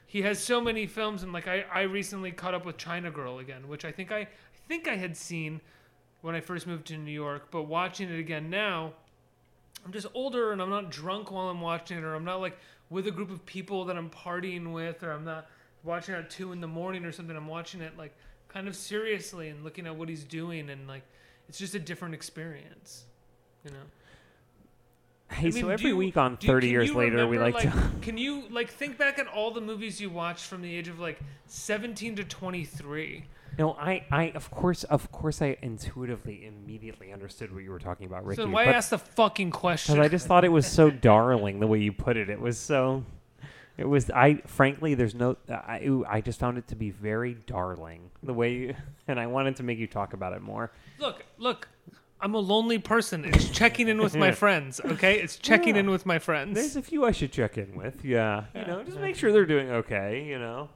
[0.05, 3.39] he has so many films, and like I, I recently caught up with China Girl
[3.39, 4.27] again, which I think I, I
[4.67, 5.59] think I had seen
[6.21, 8.93] when I first moved to New York, but watching it again now,
[9.83, 12.59] I'm just older and I'm not drunk while I'm watching it, or I'm not like
[12.91, 15.47] with a group of people that I'm partying with, or I'm not
[15.83, 17.35] watching it at two in the morning or something.
[17.35, 18.13] I'm watching it like
[18.49, 21.03] kind of seriously and looking at what he's doing, and like
[21.49, 23.05] it's just a different experience,
[23.65, 23.77] you know.
[25.29, 27.37] Hey, I so mean, do every you- week on do you- 30 years later, we
[27.37, 27.91] remember, like, to.
[28.01, 30.99] Can you like think back at all the movies you watched from the age of
[30.99, 33.25] like 17 to 23?
[33.57, 38.07] No, I, I, of course, of course, I intuitively, immediately understood what you were talking
[38.07, 38.41] about, Ricky.
[38.41, 39.95] So why but- ask the fucking question?
[39.95, 42.29] Because I just thought it was so darling the way you put it.
[42.29, 43.03] It was so.
[43.77, 44.09] It was.
[44.11, 45.37] I frankly, there's no.
[45.49, 45.89] I.
[46.07, 48.75] I just found it to be very darling the way, you,
[49.07, 50.71] and I wanted to make you talk about it more.
[50.99, 51.67] look, look.
[52.23, 53.25] I'm a lonely person.
[53.25, 54.79] It's checking in with my friends.
[54.85, 56.53] Okay, it's checking in with my friends.
[56.53, 58.05] There's a few I should check in with.
[58.05, 60.23] Yeah, you know, just make sure they're doing okay.
[60.25, 60.69] You know.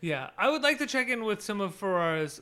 [0.00, 2.40] Yeah, I would like to check in with some of Ferrara's.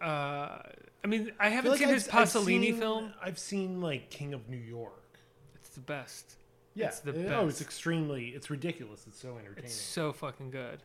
[0.00, 0.58] Uh,
[1.04, 3.12] I mean, I I haven't feel like seen I've- his I've Pasolini seen- film.
[3.22, 5.18] I've seen like King of New York.
[5.54, 6.34] It's the best.
[6.78, 9.04] Yeah, It's the oh, it's extremely, it's ridiculous.
[9.06, 9.64] It's so entertaining.
[9.64, 10.78] It's so fucking good.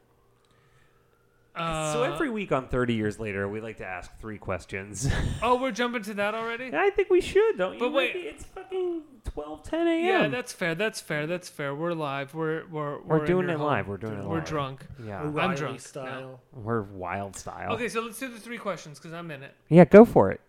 [1.56, 5.08] so Uh, every week on 30 years later, we like to ask three questions.
[5.46, 6.72] Oh, we're jumping to that already.
[6.74, 7.80] I think we should, don't you?
[7.80, 10.04] But wait- it's fucking 12, 10 a.m.
[10.06, 10.74] Yeah, that's fair.
[10.74, 11.28] That's fair.
[11.28, 11.76] That's fair.
[11.76, 12.34] We're live.
[12.34, 13.68] We're we're We're in doing it home.
[13.68, 13.88] live.
[13.90, 14.28] We're doing it live.
[14.30, 14.46] We're live.
[14.46, 14.86] drunk.
[15.06, 15.22] yeah.
[15.22, 16.40] I'm drunk style.
[16.54, 17.74] We're wild style.
[17.74, 19.54] Okay, so let's do the three questions because I'm in it.
[19.70, 20.40] Yeah, go for it.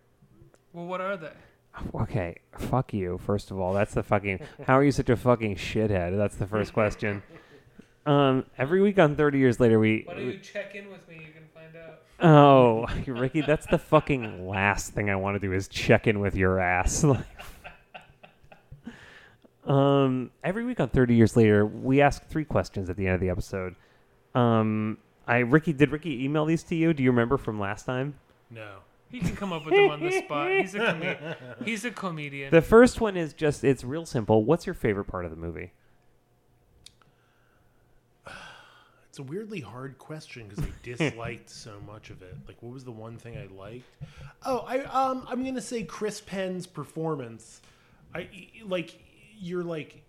[0.71, 1.31] Well, what are they?
[1.93, 3.17] Okay, fuck you.
[3.17, 4.39] First of all, that's the fucking.
[4.65, 6.17] How are you such a fucking shithead?
[6.17, 7.21] That's the first question.
[8.05, 10.03] Um, every week on Thirty Years Later, we.
[10.05, 11.15] Why don't you check in with me?
[11.15, 12.01] You can find out.
[12.19, 16.35] Oh, Ricky, that's the fucking last thing I want to do is check in with
[16.35, 17.03] your ass.
[19.65, 23.21] um, every week on Thirty Years Later, we ask three questions at the end of
[23.21, 23.75] the episode.
[24.33, 24.97] Um,
[25.27, 26.93] I Ricky, did Ricky email these to you?
[26.93, 28.15] Do you remember from last time?
[28.49, 28.77] No.
[29.11, 30.51] He can come up with them on the spot.
[30.51, 31.35] He's a com-
[31.65, 32.51] he's a comedian.
[32.51, 34.43] The first one is just it's real simple.
[34.43, 35.71] What's your favorite part of the movie?
[39.09, 42.35] It's a weirdly hard question because I disliked so much of it.
[42.49, 43.85] Like, what was the one thing I liked?
[44.45, 47.61] Oh, I um, I'm gonna say Chris Penn's performance.
[48.13, 48.27] I
[48.65, 48.99] like
[49.39, 50.03] you're like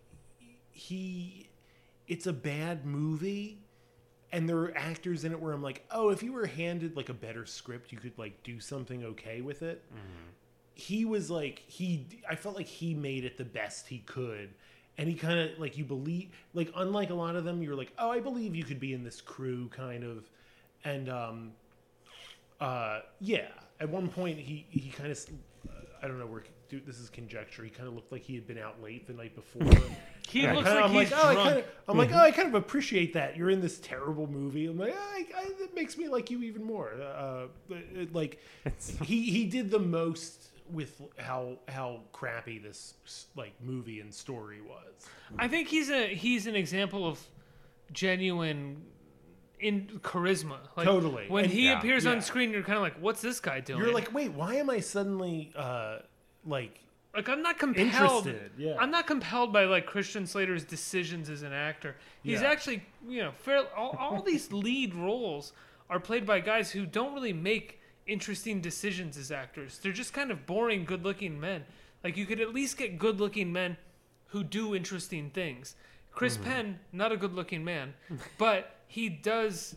[0.73, 1.49] he.
[2.09, 3.59] It's a bad movie,
[4.37, 7.09] and there are actors in it where I'm like, oh, if you were handed like
[7.09, 9.83] a better script, you could like do something okay with it.
[10.75, 12.07] He was like he.
[12.29, 14.51] I felt like he made it the best he could
[14.99, 17.93] and he kind of like you believe like unlike a lot of them you're like
[17.99, 20.29] oh i believe you could be in this crew kind of
[20.85, 21.53] and um
[22.61, 23.49] uh yeah
[23.81, 25.19] at one point he he kind of
[26.03, 28.47] i don't know where dude, this is conjecture he kind of looked like he had
[28.47, 29.63] been out late the night before
[30.29, 31.49] he And looks kinda- like I'm he's like, oh, I drunk.
[31.49, 33.37] kinda, I'm like, oh, I kind of appreciate that.
[33.37, 34.67] You're in this terrible movie.
[34.67, 36.93] I'm like, oh, I, I, it makes me like you even more.
[37.01, 38.41] Uh, but it- like,
[39.03, 42.95] he he did the most with how how crappy this
[43.37, 45.07] like movie and story was.
[45.39, 47.21] I think he's a he's an example of
[47.93, 48.83] genuine
[49.61, 50.59] in charisma.
[50.77, 51.27] Like, Totally.
[51.29, 51.79] When And- he Yeah.
[51.79, 52.13] appears Yeah.
[52.13, 54.69] on screen, you're kind of like, "What's this guy doing?" You're like, wait, why am
[54.69, 55.99] I suddenly uh
[56.47, 56.81] like
[57.15, 58.27] like I'm not compelled.
[58.27, 58.77] Interested, yeah.
[58.79, 61.97] I'm not compelled by like Christian Slater's decisions as an actor.
[62.23, 62.51] He's Yeah.
[62.51, 65.55] actually, you know, fair, all, all these lead roles
[65.89, 69.79] are played by guys who don't really make interesting decisions as actors.
[69.79, 71.65] They're just kind of boring, good-looking men.
[72.05, 73.79] Like you could at least get good-looking men
[74.27, 75.75] who do interesting things.
[76.13, 76.51] Chris mm-hmm.
[76.51, 77.95] Penn, not a good-looking man,
[78.39, 79.75] but he does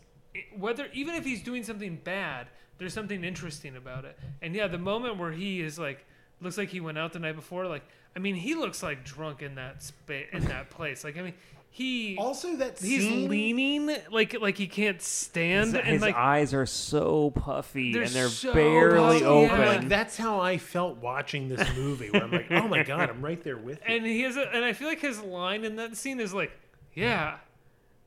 [0.57, 2.47] whether even if he's doing something bad,
[2.77, 4.17] there's something interesting about it.
[4.41, 6.05] And yeah, the moment where he is like
[6.41, 7.83] looks like he went out the night before, like
[8.15, 11.03] I mean, he looks like drunk in that space in that place.
[11.03, 11.33] Like I mean,
[11.71, 16.15] he also that he's scene- leaning like like he can't stand His, and his like
[16.15, 19.59] eyes are so puffy They're and they're so barely puffy, open.
[19.59, 19.67] yeah.
[19.67, 22.09] like that's how I felt watching this movie.
[22.09, 23.95] Where I'm like, oh my god, I'm right there with you.
[23.95, 26.51] and he has a, and I feel like his line in that scene is like,
[26.95, 27.37] yeah.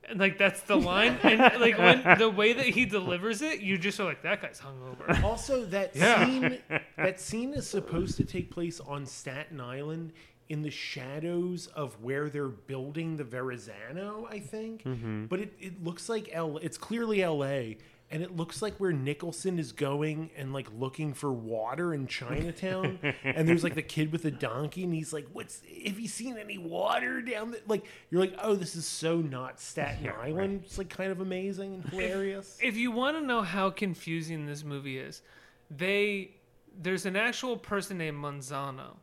[0.09, 3.79] And like that's the line, and like when the way that he delivers it, you
[3.79, 5.23] just are like, that guy's hungover.
[5.23, 6.25] Also, that Yeah.
[6.27, 6.59] scene
[6.97, 10.13] that scene is supposed to take place on Staten Island
[10.49, 14.83] in the shadows of where they're building the Verrazano, I think.
[14.85, 15.27] Mm-hmm.
[15.27, 16.59] But it, it looks like L.
[16.59, 17.79] It's clearly L.A.
[18.13, 22.99] And it looks like where Nicholson is going and like looking for water in Chinatown.
[23.25, 25.63] and there's like the kid with the donkey, and he's like, "What's?
[25.87, 29.59] Have you seen any water down there?" Like you're like, "Oh, this is so not
[29.61, 32.59] Staten Island." It's like kind of amazing and hilarious.
[32.63, 35.23] if you want to know how confusing this movie is,
[35.71, 36.33] they
[36.81, 38.97] there's an actual person named Monzano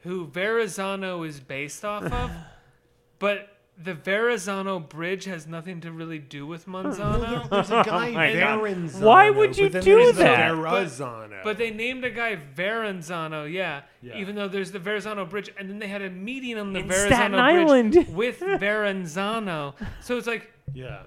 [0.00, 2.30] who Verrazano is based off of,
[3.18, 7.48] but the Verrazano Bridge has nothing to really do with Monzano.
[7.50, 10.54] There's a guy Oh my Why would you but then do there's the that?
[10.54, 11.40] Verrazano.
[11.44, 14.16] But they named a guy Verrazano, yeah, Yeah.
[14.16, 16.88] Even though there's the Verrazano Bridge, and then they had a meeting on the In
[16.88, 18.16] Verrazano Staten Bridge Island.
[18.16, 19.74] with Verrazano.
[20.00, 21.02] So it's like yeah.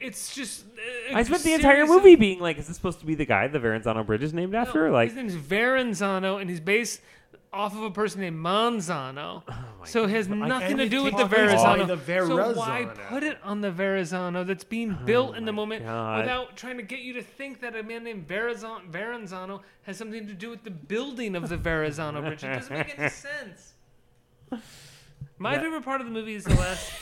[0.00, 0.64] it's just.
[1.12, 3.14] uh, I spent the entire series of- movie being like, is this supposed to be
[3.14, 4.88] the guy the Verrazano Bridge is named after?
[4.88, 7.00] No, like, his name's Verrazano, and he's based
[7.52, 9.42] off of a person named Manzano.
[9.84, 11.96] so it has nothing to do with the place by Verrazano.
[12.28, 16.20] So why put it on the Verrazano that's being built in the moment God.
[16.20, 20.26] without trying to get you to think that a man named Verrazano, Verrazano has something
[20.28, 22.44] to do with the building of the Verrazano Bridge?
[22.44, 23.72] It doesn't make any sense.
[25.38, 26.92] My favorite part of the movie is the last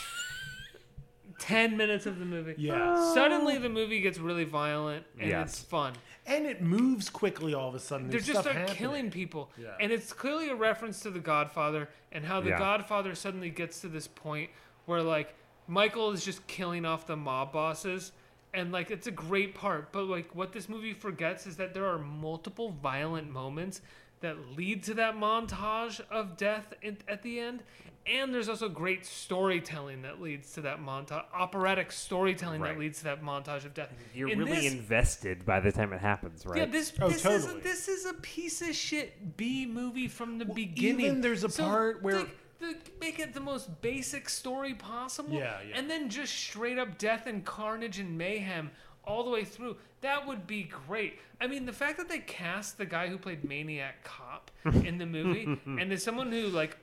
[1.41, 2.55] 10 minutes of the movie.
[2.57, 3.13] Yeah.
[3.15, 5.51] Suddenly the movie gets really violent and Yes.
[5.55, 5.93] it's fun.
[6.29, 8.07] And it moves quickly all of a sudden.
[8.07, 8.77] They There's just start happening.
[8.77, 9.51] killing people.
[9.61, 9.69] Yeah.
[9.81, 12.59] And it's clearly a reference to The Godfather and how The Yeah.
[12.59, 14.51] Godfather suddenly gets to this point
[14.87, 15.35] where, like,
[15.67, 18.13] Michael is just killing off the mob bosses.
[18.55, 19.93] And, like, it's a great part.
[19.93, 23.81] But, like, what this movie forgets is that there are multiple violent moments
[24.21, 26.75] that lead to that montage of death
[27.09, 27.63] at the end.
[28.07, 32.73] And there's also great storytelling that leads to that montage, operatic storytelling Right.
[32.73, 33.93] that leads to that montage of death.
[34.15, 36.57] You're In really this- invested by the time it happens, right?
[36.59, 37.61] yeah, this Oh, this is totally.
[37.61, 41.05] a, this is a piece of shit B movie from the beginning.
[41.05, 45.35] even there's a part where- like, the, make it the most basic story possible.
[45.35, 45.77] Yeah, yeah.
[45.79, 48.71] And then just straight up death and carnage and mayhem
[49.09, 49.77] all the way through.
[50.03, 51.19] That would be great.
[51.41, 55.07] I mean, the fact that they cast the guy who played Maniac Cop in the
[55.07, 56.77] movie, and as someone who like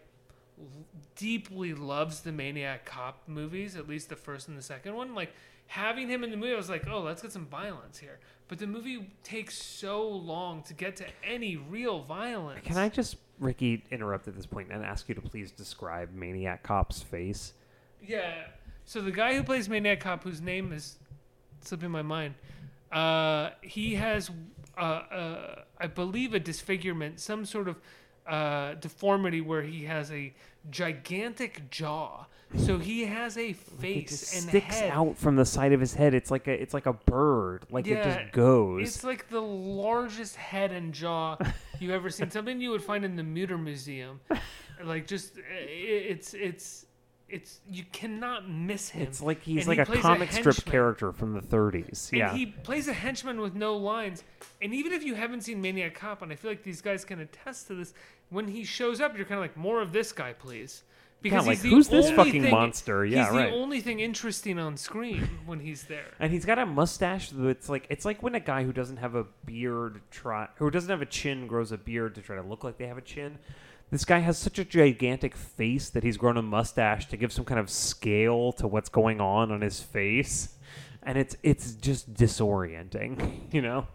[1.16, 5.16] deeply loves the Maniac Cop movies, at least the first and the second one.
[5.16, 5.34] Like
[5.68, 8.20] having him in the movie, I was like, oh, let's get some violence here.
[8.48, 12.62] But the movie takes so long to get to any real violence.
[12.64, 16.64] Can I just, Ricky, interrupt at this point and ask you to please describe Maniac
[16.64, 17.54] Cop's face?
[18.06, 18.44] Yeah.
[18.86, 20.98] So the guy who plays Maniac Cop, whose name is
[21.68, 22.36] slipping my mind,
[22.92, 24.32] uh, he has,
[24.78, 27.78] uh, uh, I believe, a disfigurement, some sort of
[28.28, 30.34] uh, deformity where he has a
[30.70, 32.26] gigantic jaw.
[32.58, 34.92] So he has a It face just and sticks head.
[34.92, 36.14] out from the side of his head.
[36.14, 37.66] It's like a, it's like a bird.
[37.70, 38.88] Like it just goes.
[38.88, 41.38] It's like the largest head and jaw
[41.80, 42.30] you've ever seen.
[42.32, 44.22] Something you would find in the Mutter Museum.
[44.82, 45.34] Like just,
[45.68, 46.86] it's it's
[47.28, 49.04] it's you cannot miss him.
[49.04, 52.10] It's like he's And like he a comic strip character from the 30s.
[52.12, 52.34] And yeah.
[52.34, 54.24] he plays a henchman with no lines.
[54.62, 57.20] And even if you haven't seen Maniac Cop, and I feel like these guys can
[57.20, 57.94] attest to this,
[58.30, 60.84] when he shows up, you're kind of like, more of this guy, please.
[61.22, 63.04] Because like, he's the who's this fucking thing- monster?
[63.04, 63.50] Yeah, he's right.
[63.50, 66.14] the only thing interesting on screen when he's there.
[66.20, 69.16] and he's got a mustache that's like it's like when a guy who doesn't have
[69.16, 72.64] a beard try who doesn't have a chin grows a beard to try to look
[72.64, 73.40] like they have a chin.
[73.96, 77.46] This guy has such a gigantic face that he's grown a mustache to give some
[77.46, 80.50] kind of scale to what's going on on his face,
[81.02, 83.88] and it's it's just disorienting, you know.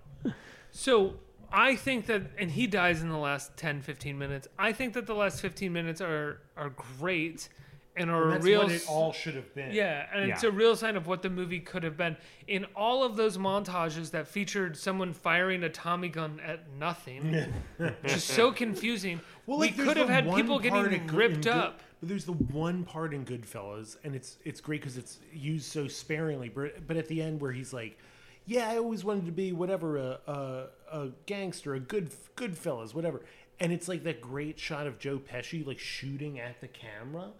[0.70, 1.16] So
[1.52, 4.48] I think that, and he dies in the last 10, 15 minutes.
[4.58, 7.50] I think that the last 15 minutes are are great
[7.96, 8.62] and are And a real.
[8.62, 9.72] what it all should have been.
[9.72, 12.16] yeah, and it's a real sign of what the movie could have been.
[12.46, 17.52] In all of those montages that featured someone firing a Tommy gun at nothing,
[18.06, 19.20] just so confusing.
[19.50, 21.80] Well, we like, there's could have had people getting in Good- ripped in Good- up.
[21.98, 25.88] But there's the one part in Goodfellas, and it's it's great because it's used so
[25.88, 26.48] sparingly.
[26.48, 27.98] But but at the end where he's like,
[28.46, 33.20] "Yeah, I always wanted to be whatever a a, a gangster, a good Goodfellas, whatever."
[33.58, 37.32] And it's like that great shot of Joe Pesci like shooting at the camera.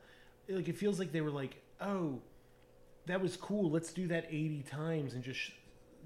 [0.49, 2.19] Like it feels like they were like, "Oh,
[3.07, 3.71] that was cool.
[3.71, 5.53] Let's do that 80 times and just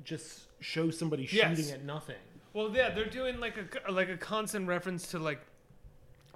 [0.05, 1.57] just show somebody Yes.
[1.57, 2.21] shooting at nothing."
[2.53, 5.41] Well, yeah, they're doing like a like a constant reference to like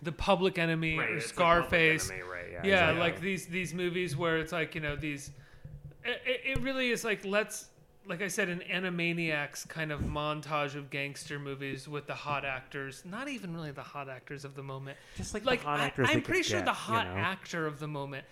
[0.03, 2.11] the Public Enemy Right, or it's like Public Scarface.
[2.11, 3.01] Enemy, right, yeah, yeah, exactly.
[3.01, 5.31] like these these movies where it's like you know these.
[6.05, 7.67] It, it- it really is like let's
[8.07, 13.03] like I said an Animaniacs kind of montage of gangster movies with the hot actors.
[13.05, 14.97] Not even really the hot actors of the moment.
[15.17, 16.09] Just like the like hot I, actors.
[16.11, 17.15] I'm pretty sure get, the you hot know?
[17.21, 18.25] actor of the moment.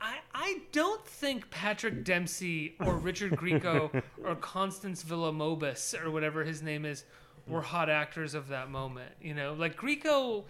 [0.00, 6.62] I, I don't think Patrick Dempsey or Richard Grieco or Constance Villamobis or whatever his
[6.62, 7.04] name is
[7.46, 9.12] were hot actors of that moment.
[9.20, 10.44] You know, like Grieco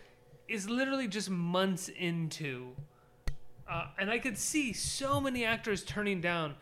[0.50, 2.74] is literally just months into,
[3.70, 6.54] uh, and I could see so many actors turning down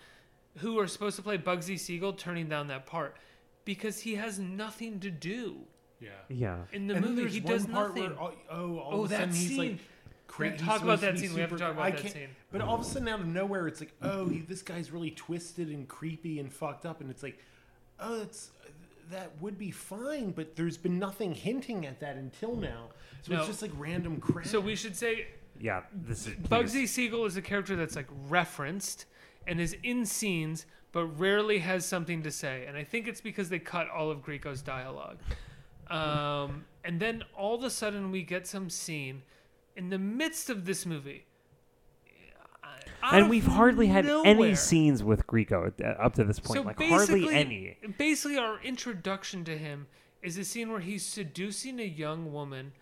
[0.59, 3.17] who are supposed to play Bugsy Siegel turning down that part
[3.65, 5.57] because he has nothing to do
[6.01, 6.11] Yeah.
[6.29, 6.59] Yeah.
[6.73, 7.29] in the and movie.
[7.29, 8.11] He does part nothing.
[8.17, 9.59] Where, oh, oh, all Oh, of a that sudden he's scene.
[9.59, 9.79] like,
[10.27, 11.35] cra- he's talk about that be scene.
[11.35, 12.29] We have to super- talk about I that scene.
[12.53, 15.11] But all of a sudden, out of nowhere, it's like, oh, he, this guy's really
[15.13, 17.39] twisted and creepy and fucked up, and it's like,
[18.01, 18.51] oh, it's
[19.11, 22.89] that would be fine, but there's been nothing hinting at that until now.
[23.23, 23.39] So No.
[23.39, 24.47] it's just like random crap.
[24.47, 25.29] So we should say
[25.61, 25.83] Yeah.
[25.93, 29.07] This is Bugsy Siegel is a character that's like referenced
[29.47, 32.65] and is in scenes, but rarely has something to say.
[32.67, 35.19] And I think it's because they cut all of Grieco's dialogue.
[35.91, 39.23] Um, and then all of a sudden we get some scene
[39.77, 41.25] in the midst of this movie.
[43.03, 46.59] Out and we've hardly had any scenes with Grieco uh, up to this point.
[46.61, 47.77] So like basically, hardly any.
[47.97, 49.87] Basically, our introduction to him
[50.23, 52.73] is a scene where he's seducing a young woman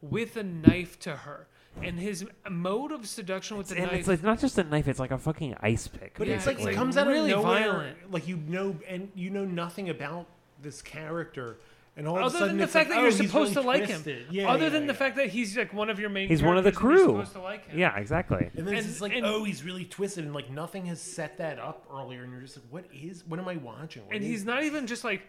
[0.00, 1.46] with a knife to her,
[1.82, 4.00] and his mode of seduction with the And knife.
[4.00, 6.14] it's like not just a knife; it's like a fucking ice pick.
[6.18, 7.60] But it's like it comes out really of nowhere.
[7.60, 8.12] violent.
[8.12, 10.26] Like you know, and you know nothing about
[10.62, 11.58] this character,
[11.98, 13.26] And all of a Other sudden than the it's fact like, that oh, you're he's
[13.30, 14.26] supposed really to like him.
[14.30, 16.58] Yeah, Other yeah, than the fact that he's like one of your main He's one
[16.58, 17.24] of the characters and you're crew.
[17.24, 17.78] supposed to like him.
[17.78, 18.50] Yeah, exactly.
[18.54, 21.00] And then it's And- just like, and- oh, he's really twisted, and like nothing has
[21.00, 23.24] set that up earlier, and you're just like, what is?
[23.26, 24.04] What am I watching?
[24.06, 25.22] What and is he's not even just like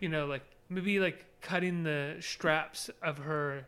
[0.00, 3.64] you know like maybe like cutting the straps of her l-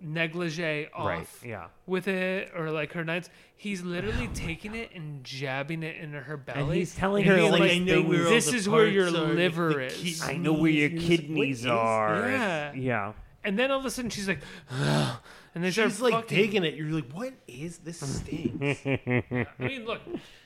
[0.00, 1.66] negligee off Right, yeah.
[1.86, 6.20] with it or like her nights he's literally oh taking it and jabbing it into
[6.20, 9.06] her belly he's telling and her, being like, I know where this is where your
[9.06, 10.22] are, liver is kidneys.
[10.28, 12.28] I know where your And you're just like, what kidneys are.
[12.30, 12.72] Yeah.
[12.72, 13.12] Yeah.
[13.44, 14.40] and then all of a sudden she's like
[14.70, 16.74] and then She's like fucking- digging it.
[16.74, 18.80] You're like, what is this stinks?
[18.86, 20.00] I mean, look,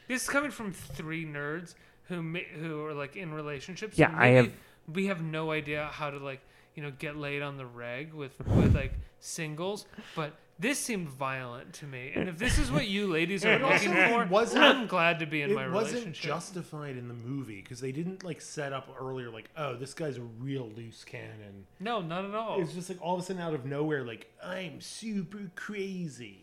[0.08, 1.74] this is coming from three nerds
[2.08, 3.98] who ma- who are like in relationships.
[3.98, 4.52] Yeah, I have-
[4.92, 6.40] We have no idea how to like
[6.76, 11.70] you know get laid on the reg with with like singles, but this seemed violent
[11.74, 12.12] to me.
[12.14, 15.42] And if this is what you ladies are looking for, wasn't- I'm glad to be
[15.42, 15.66] in my role.
[15.66, 16.24] it my wasn't relationship.
[16.30, 20.16] justified in the movie because they didn't like set up earlier, like, oh, this guy's
[20.16, 21.66] a real loose cannon.
[21.80, 22.60] no, not at all.
[22.62, 26.40] It's just like all of a sudden out of nowhere, like, I'm super crazy.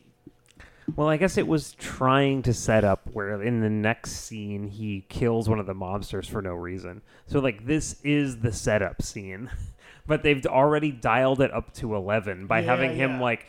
[0.95, 5.05] Well, I guess it was trying to set up where in the next scene he
[5.09, 7.01] kills one of the mobsters for no reason.
[7.25, 9.49] So like this is the setup scene.
[10.05, 13.21] But they've already dialed it up to 11 by Yeah, having him yeah.
[13.21, 13.45] like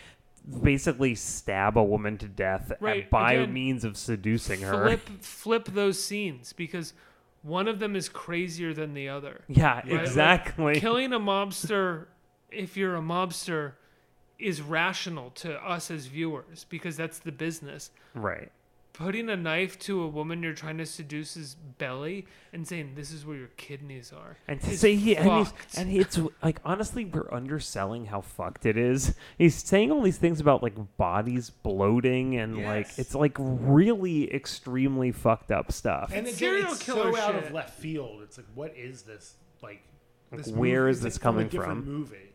[0.63, 4.85] basically stab a woman to death Right, by again, means of seducing her.
[4.85, 6.93] flip flip those scenes because
[7.43, 9.43] one of them is crazier than the other.
[9.49, 9.89] Yeah, Right?
[9.93, 10.81] Like, exactly.
[10.81, 12.07] killing a mobster,
[12.51, 13.73] if you're a mobster,
[14.39, 17.91] is rational to us as viewers because that's the business.
[18.15, 18.51] right.
[18.95, 23.27] Putting a knife to a woman you're trying to seduce's belly and saying this is
[23.27, 24.39] where your kidneys are.
[24.47, 28.67] And to is say he and, he's, and it's like honestly, we're underselling how fucked
[28.67, 29.17] it is.
[29.37, 35.11] He's saying all these things about like bodies bloating and like it's like really extremely
[35.11, 36.13] fucked up stuff.
[36.15, 38.23] And It's again, serial it's killer so out of left field.
[38.23, 39.35] It's like, what is this?
[39.61, 39.83] Like,
[40.31, 41.93] this where movie is this like coming a different from?
[41.93, 42.34] Movie.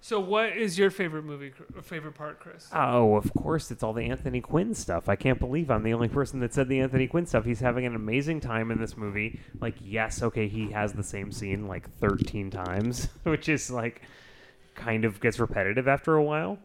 [0.00, 2.68] So what is your favorite movie, uh, favorite part, Chris?
[2.72, 5.08] Oh, of course, it's all the Anthony Quinn stuff.
[5.08, 7.44] I can't believe I'm the only person that said the Anthony Quinn stuff.
[7.44, 9.40] He's having an amazing time in this movie.
[9.60, 14.02] Like, yes, okay, he has the same scene like 13 times, which is like
[14.74, 16.58] kind of gets repetitive after a while.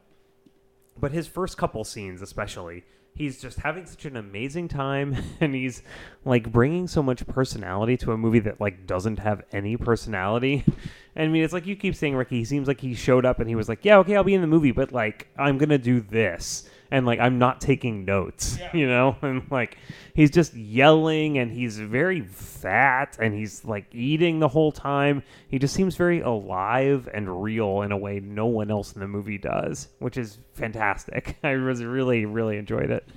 [0.99, 2.83] But his first couple scenes, especially,
[3.13, 5.83] he's just having such an amazing time and he's
[6.25, 10.63] like bringing so much personality to a movie that like doesn't have any personality.
[11.15, 13.49] I mean, it's like you keep saying, Ricky, he seems like he showed up and
[13.49, 15.99] he was like, yeah, okay, I'll be in the movie, but like, I'm to do
[15.99, 16.69] this.
[16.91, 19.15] And like, I'm not taking notes, you know?
[19.21, 19.77] And like,
[20.13, 25.23] he's just yelling and he's very fat and he's like eating the whole time.
[25.47, 29.07] He just seems very alive and real in a way no one else in the
[29.07, 31.37] movie does, which is fantastic.
[31.43, 33.07] I was really, really enjoyed it.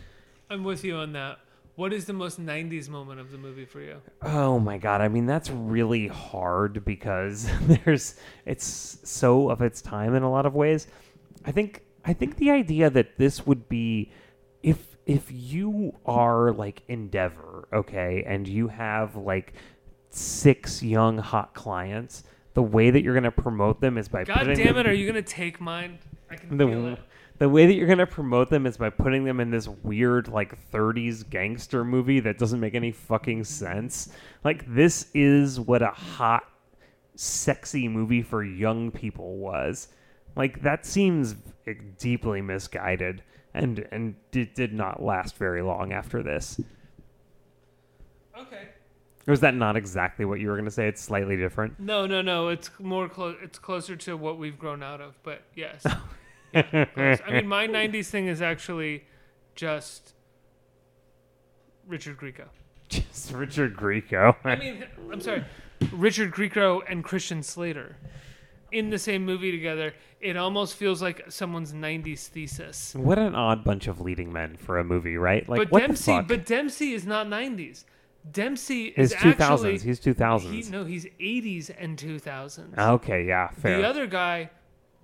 [0.49, 1.39] I'm with you on that.
[1.77, 4.01] What is the most '90s moment of the movie for you?
[4.23, 5.01] Oh my god!
[5.01, 8.15] I mean, that's really hard because there's
[8.47, 10.87] it's so of its time in a lot of ways.
[11.45, 14.13] I think I think the idea that this would be
[14.63, 19.55] if if you are like Endeavor, okay, and you have like
[20.11, 22.25] six young hot clients,
[22.55, 24.87] the way that you're going to promote them is by God damn it!
[24.87, 25.99] Are you gonna take mine?
[26.31, 26.99] I can the feel it.
[27.39, 30.71] the way that you're gonna promote them is by putting them in this weird like
[30.71, 34.11] 30s gangster movie that doesn't make any fucking sense.
[34.43, 36.45] Like this is what a hot,
[37.17, 39.89] sexy movie for young people was.
[40.37, 43.23] Like that seems eh, deeply misguided
[43.55, 46.61] and and did, did not last very long after this.
[48.39, 48.69] Okay.
[49.27, 50.89] Or was that not exactly what you were gonna say?
[50.89, 51.79] It's slightly different.
[51.79, 52.49] No, no, no.
[52.49, 53.37] It's more close.
[53.43, 55.15] It's closer to what we've grown out of.
[55.23, 55.85] But yes.
[56.55, 57.17] Yeah.
[57.27, 59.03] I mean, my '90s thing is actually
[59.57, 60.15] just
[61.85, 62.45] Richard Grieco.
[62.89, 64.37] Just Richard Grieco.
[64.45, 65.45] I mean, I'm sorry,
[65.91, 67.97] Richard Grieco and Christian Slater
[68.75, 69.95] in the same movie together.
[70.21, 72.95] It almost feels like someone's '90s thesis.
[72.95, 75.49] what an odd bunch of leading men for a movie, right?
[75.49, 77.85] Like but Dempsey, but Dempsey is not '90s.
[78.31, 79.41] Dempsey is 2000s.
[79.41, 80.41] actually He's 2000s.
[80.51, 82.79] He, no, he's '80s and 2000s.
[82.79, 83.79] Okay, yeah, fair.
[83.79, 84.51] The other guy,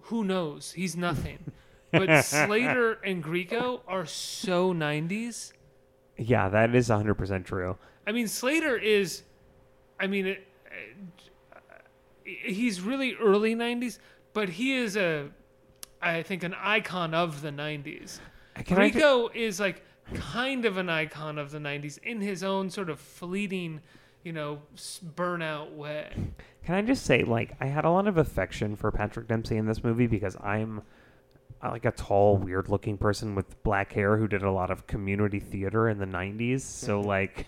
[0.02, 0.72] who knows?
[0.72, 1.38] He's nothing.
[1.92, 5.52] But Slater and Grieco are so 90s.
[6.16, 7.76] yeah, that is 100% true.
[8.06, 9.22] I mean, Slater is,
[9.98, 10.46] I mean, it,
[12.24, 13.98] he's really early 90s,
[14.32, 15.28] but he is a,
[16.00, 18.20] I think, an icon of the 90s.
[18.64, 22.70] Can I ju- is like kind of an icon of the 90s in his own
[22.70, 23.80] sort of fleeting,
[24.24, 24.60] you know,
[25.14, 26.10] burnout way.
[26.64, 29.66] Can I just say, like, I had a lot of affection for Patrick Dempsey in
[29.66, 30.82] this movie because I'm
[31.62, 34.86] uh, like a tall, weird looking person with black hair who did a lot of
[34.86, 36.60] community theater in the 90s.
[36.60, 37.46] So, like,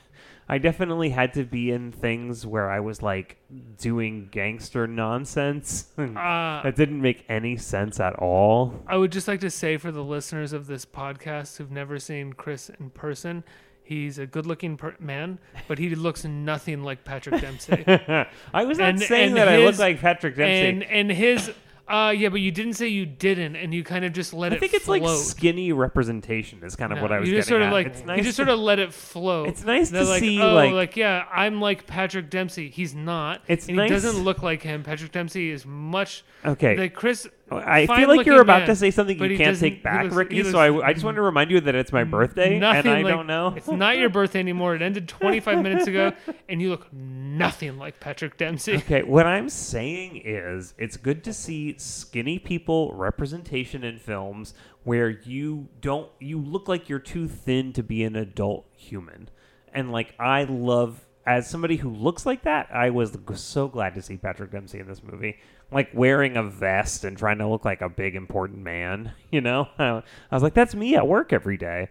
[0.49, 3.38] I definitely had to be in things where I was like
[3.78, 5.86] doing gangster nonsense.
[5.99, 8.74] Uh, that didn't make any sense at all.
[8.86, 12.32] I would just like to say for the listeners of this podcast who've never seen
[12.32, 13.45] Chris in person,
[13.82, 15.38] he's a good-looking per- man,
[15.68, 17.84] but he looks nothing like Patrick Dempsey.
[18.53, 20.68] I was not And- saying and that I look like Patrick Dempsey.
[20.68, 21.53] and and his
[21.89, 24.55] uh yeah, but you didn't say you didn't, and you kind of just let it.
[24.55, 24.61] I it.
[24.61, 25.03] think it's float.
[25.03, 27.72] like skinny representation is kind of what I was you just getting sort of at.
[27.72, 29.45] like it's you just to- sort of let it flow.
[29.45, 32.70] It's nice They're to like, see, oh, like- yeah, I'm like Patrick Dempsey.
[32.70, 33.43] He's not.
[33.49, 34.83] It's and nice- He doesn't look like him.
[34.83, 36.24] Patrick Dempsey is much.
[36.45, 36.76] Okay.
[36.76, 37.28] Like Chris.
[37.59, 40.42] I feel like you're about man, to say something you can't take back, looks- Ricky.
[40.42, 42.80] he so I, I just want to remind you that it's my birthday, and I
[42.80, 43.55] like- don't know.
[43.57, 44.74] It's not your birthday anymore.
[44.74, 46.12] It ended 25 minutes ago,
[46.48, 48.76] and you look nothing like Patrick Dempsey.
[48.76, 55.11] Okay, what I'm saying is it's good to see skinny people representation in films where
[55.11, 59.28] you don't you look like you're too thin to be an adult human.
[59.72, 64.03] And like I love as somebody who looks like that, I was so glad to
[64.03, 65.38] see Patrick Dempsey in this movie.
[65.72, 69.68] Like wearing a vest and trying to look like a big important man, you know?
[69.78, 71.88] I was like that's me at work every day.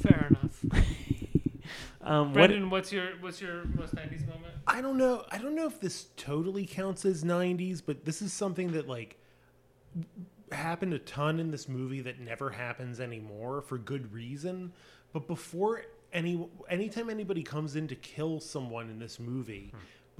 [0.00, 0.64] Fair enough.
[2.04, 4.54] Um, what, Brendan, what's your what's your most 90s moment?
[4.66, 5.24] I don't know.
[5.30, 9.18] I don't know if this totally counts as 90s, but this is something that like
[10.50, 14.72] happened a ton in this movie that never happens anymore for good reason.
[15.12, 19.72] But before any anytime anybody comes in to kill someone in this movie,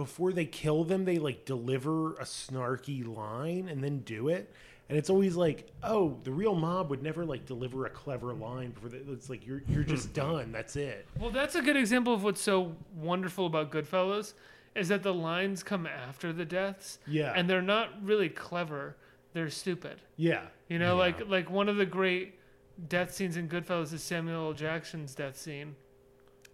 [0.02, 4.52] before they kill them, they like deliver a snarky line and then do it.
[4.88, 8.72] And it's always like, oh, the real mob would never like deliver a clever line
[8.72, 10.14] before they, it's like you're you're just hmm.
[10.14, 10.52] done.
[10.52, 11.06] That's it.
[11.20, 14.34] Well, that's a good example of what's so wonderful about Goodfellas
[14.74, 16.98] is that the lines come after the deaths.
[17.06, 17.32] Yeah.
[17.36, 18.96] And they're not really clever.
[19.34, 20.00] They're stupid.
[20.16, 20.42] Yeah.
[20.68, 22.40] You know, like like one of the great
[22.88, 24.52] death scenes in Goodfellas is Samuel L.
[24.52, 25.76] Jackson's death scene.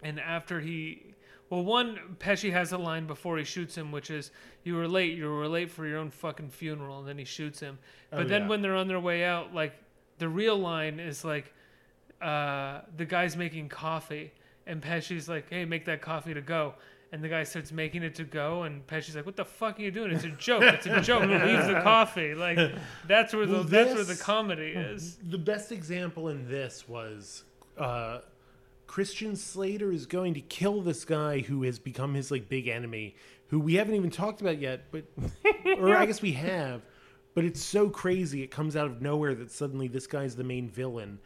[0.03, 1.13] And after he
[1.49, 4.31] well, one Pesci has a line before he shoots him, which is
[4.63, 5.17] "You were late.
[5.17, 7.79] You were late for your own fucking funeral." And then he shoots him.
[8.11, 8.47] But Oh, then yeah.
[8.49, 9.73] when they're on their way out, like
[10.19, 11.53] the real line is like,
[12.21, 14.31] uh, the guy's making coffee,
[14.67, 16.75] and Pesci's like, "Hey, make that coffee to go."
[17.11, 19.81] And the guy starts making it to go, and Pesci's like, "What the fuck are
[19.81, 20.11] you doing?
[20.11, 20.61] It's a joke.
[20.61, 21.21] It's a joke.
[21.21, 22.59] Leave the coffee." Like
[23.07, 25.17] that's where the Well, that's where the comedy is.
[25.27, 27.43] The best example in this was
[27.77, 28.19] uh,
[28.89, 33.15] Christian Slater is going to kill this guy who has become his like big enemy,
[33.49, 35.05] who we haven't even talked about yet, but
[35.77, 36.81] or I guess we have,
[37.35, 40.71] but it's so crazy it comes out of nowhere that suddenly this guy's the main
[40.71, 41.19] villain,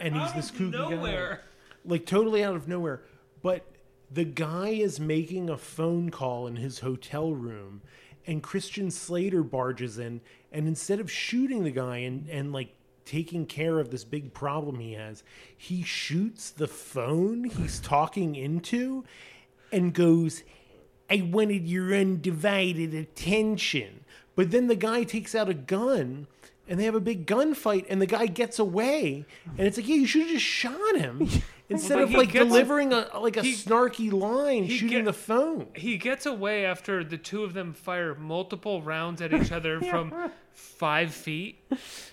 [0.00, 0.94] and he's this kooky guy,
[1.84, 3.02] like totally out of nowhere.
[3.42, 3.66] But
[4.12, 7.82] the guy is making a phone call in his hotel room,
[8.28, 10.20] and Christian Slater barges in,
[10.52, 12.76] and instead of shooting the guy and and like
[13.08, 15.22] taking care of this big problem he has,
[15.56, 19.04] he shoots the phone he's talking into,
[19.72, 20.42] and goes,
[21.10, 24.04] "I wanted your undivided attention."
[24.36, 26.26] But then the guy takes out a gun.
[26.70, 29.24] And they have a big gunfight, and the guy gets away.
[29.56, 31.26] And it's like, yeah, you should have just shot him
[31.70, 35.68] instead of like delivering a like a he- snarky line, shooting get- the phone.
[35.74, 40.30] He gets away after the two of them fire multiple rounds at each other from
[40.58, 41.56] five feet.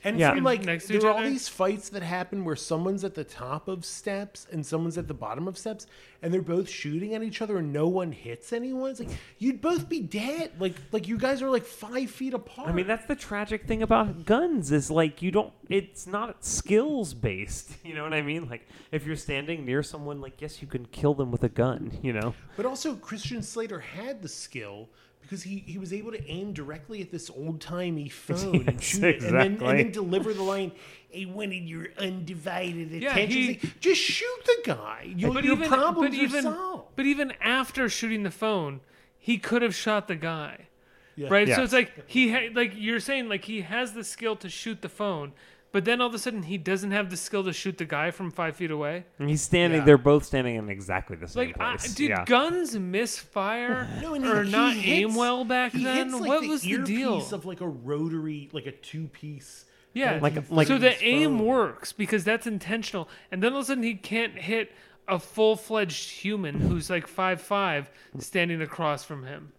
[0.03, 0.33] And Yeah.
[0.33, 1.29] from like Next to there each are all other?
[1.29, 5.13] these fights that happen where someone's at the top of steps and someone's at the
[5.13, 5.87] bottom of steps,
[6.21, 8.91] and they're both shooting at each other and no one hits anyone.
[8.91, 10.51] It's like you'd both be dead.
[10.59, 12.69] Like like you guys are like five feet apart.
[12.69, 15.53] I mean, that's the tragic thing about guns is like you don't.
[15.69, 17.71] It's not skills based.
[17.85, 18.49] You know what I mean?
[18.49, 21.97] Like if you're standing near someone, like yes, you can kill them with a gun.
[22.01, 22.33] You know.
[22.57, 24.89] But also, Christian Slater had the skill
[25.25, 28.83] because he, he was able to aim directly at this old timey phone and Yes,
[28.83, 30.71] shoot it, and then, and then deliver the line.
[31.15, 33.37] I wanted your undivided Yeah, attention.
[33.41, 35.13] he- like, just shoot the guy.
[35.15, 36.83] Your, But your even problems but are even solved.
[36.95, 38.81] but even after shooting the phone,
[39.17, 40.67] he could have shot the guy.
[41.15, 41.29] Yeah.
[41.29, 41.47] Right?
[41.47, 44.81] So it's like he ha- like you're saying like he has the skill to shoot
[44.81, 45.31] the phone,
[45.75, 48.09] but then all of a sudden he doesn't have the skill to shoot the guy
[48.09, 49.03] from 5 feet away.
[49.19, 49.79] And he's standing.
[49.81, 49.85] Yeah.
[49.85, 51.93] They're both standing in exactly the same Like, I, place.
[51.95, 52.23] did yeah.
[52.23, 56.11] guns misfire No, and he- or he not hits- aim well back he then?
[56.11, 57.15] hits, like, what the was the deal?
[57.15, 59.65] earpiece of like a rotary, like a two piece.
[59.91, 63.63] Yeah, Like- like- so the his aim works because that's intentional, and then all of
[63.65, 64.71] a sudden he can't hit
[65.09, 69.51] a full fledged human who's like five five standing across from him.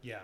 [0.00, 0.20] Yeah.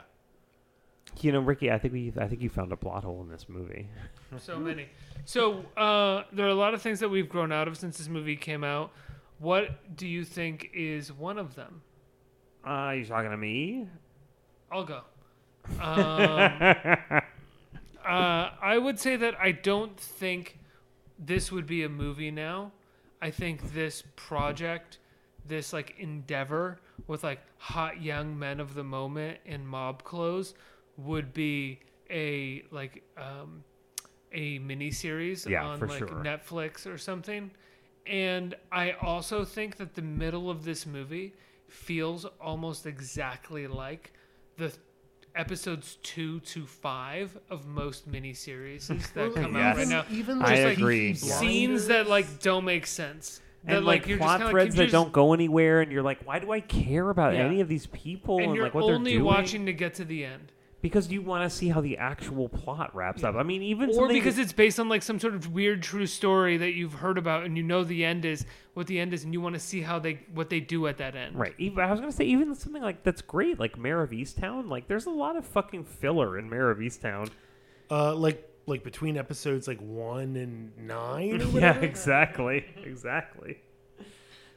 [1.21, 1.71] You know, Ricky.
[1.71, 2.13] I think we.
[2.19, 3.89] I think you found a plot hole in this movie.
[4.39, 4.87] So many.
[5.25, 8.09] So uh, there are a lot of things that we've grown out of since this
[8.09, 8.93] movie came out.
[9.39, 11.81] What do you think is one of them?
[12.63, 13.89] Uh, you talking to me?
[14.71, 15.01] I'll go.
[15.81, 15.81] Um,
[18.07, 20.59] uh, I would say that I don't think
[21.19, 22.73] this would be a movie now.
[23.23, 24.99] I think this project
[25.49, 30.55] this like endeavor with like hot young men of the moment in mob clothes
[30.99, 31.81] would be
[32.11, 33.63] a like um
[34.33, 36.09] a miniseries Yeah, on like sure.
[36.09, 37.51] Netflix or something.
[38.07, 41.35] And I also think that the middle of this movie
[41.69, 44.13] feels almost exactly like
[44.57, 44.73] the
[45.35, 50.05] episodes two to five of most miniseries that come out right now.
[50.11, 51.13] Even I like agree.
[51.13, 51.33] Peaky Yeah.
[51.35, 53.41] Scenes that like don't make sense.
[53.65, 55.81] That, and like, you're just plot kinda, like, threads you're that just- don't go anywhere,
[55.81, 57.41] and you're like, why do I care about Yeah.
[57.41, 59.25] any of these people and, and you're like what they're only doing?
[59.25, 60.53] watching to get to the end.
[60.81, 63.35] Because you want to see how the actual plot wraps up.
[63.35, 66.07] I mean, even or something because it's based on like some sort of weird true
[66.07, 69.25] story that you've heard about and you know the end is what the end is
[69.25, 71.53] and you want to see how they what they do at that end Right.
[71.59, 74.69] Even, I was gonna say even something like that's great, like Mare of Easttown.
[74.69, 77.29] Like there's a lot of fucking filler in Mare of Easttown.
[77.91, 81.43] uh, like like between episodes like one and nine.
[81.43, 83.59] Or Yeah, exactly, exactly.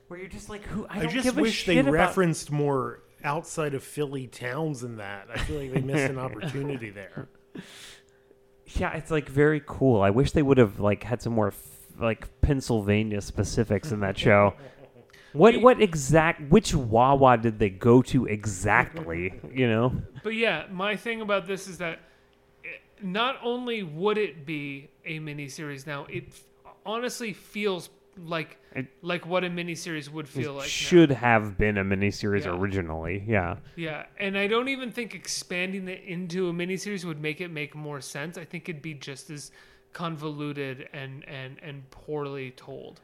[0.07, 0.85] Where you're just like, who?
[0.87, 4.27] I, I don't just give a wish they shit about- referenced more outside of Philly
[4.27, 5.27] towns in that.
[5.33, 7.27] I feel like they missed an opportunity there.
[8.75, 10.01] Yeah, it's like very cool.
[10.01, 14.17] I wish they would have like had some more f- like Pennsylvania specifics in that
[14.17, 14.53] show.
[15.33, 19.39] What what exact which Wawa did they go to exactly?
[19.53, 20.01] You know?
[20.23, 21.99] but yeah my thing about this is that
[22.63, 26.43] it, not only would it be a miniseries now it f-
[26.85, 27.89] honestly feels
[28.23, 30.67] like It- like what a miniseries would feel like now.
[30.67, 32.55] should have been a miniseries Yeah.
[32.57, 33.23] originally.
[33.27, 33.57] Yeah.
[33.75, 37.75] Yeah, and I don't even think expanding it into a miniseries would make it make
[37.75, 38.37] more sense.
[38.37, 39.51] I think it'd be just as
[39.93, 43.01] convoluted and and and poorly told.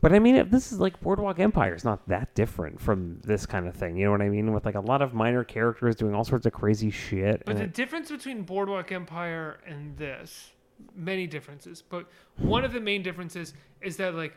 [0.00, 1.72] But I mean, if this is like Boardwalk Empire.
[1.72, 3.96] It's not that different from this kind of thing.
[3.96, 4.52] You know what I mean?
[4.52, 7.42] With like a lot of minor characters doing all sorts of crazy shit.
[7.46, 10.52] But the it- difference between Boardwalk Empire and this,
[10.94, 14.34] many differences, but one of the main differences is that like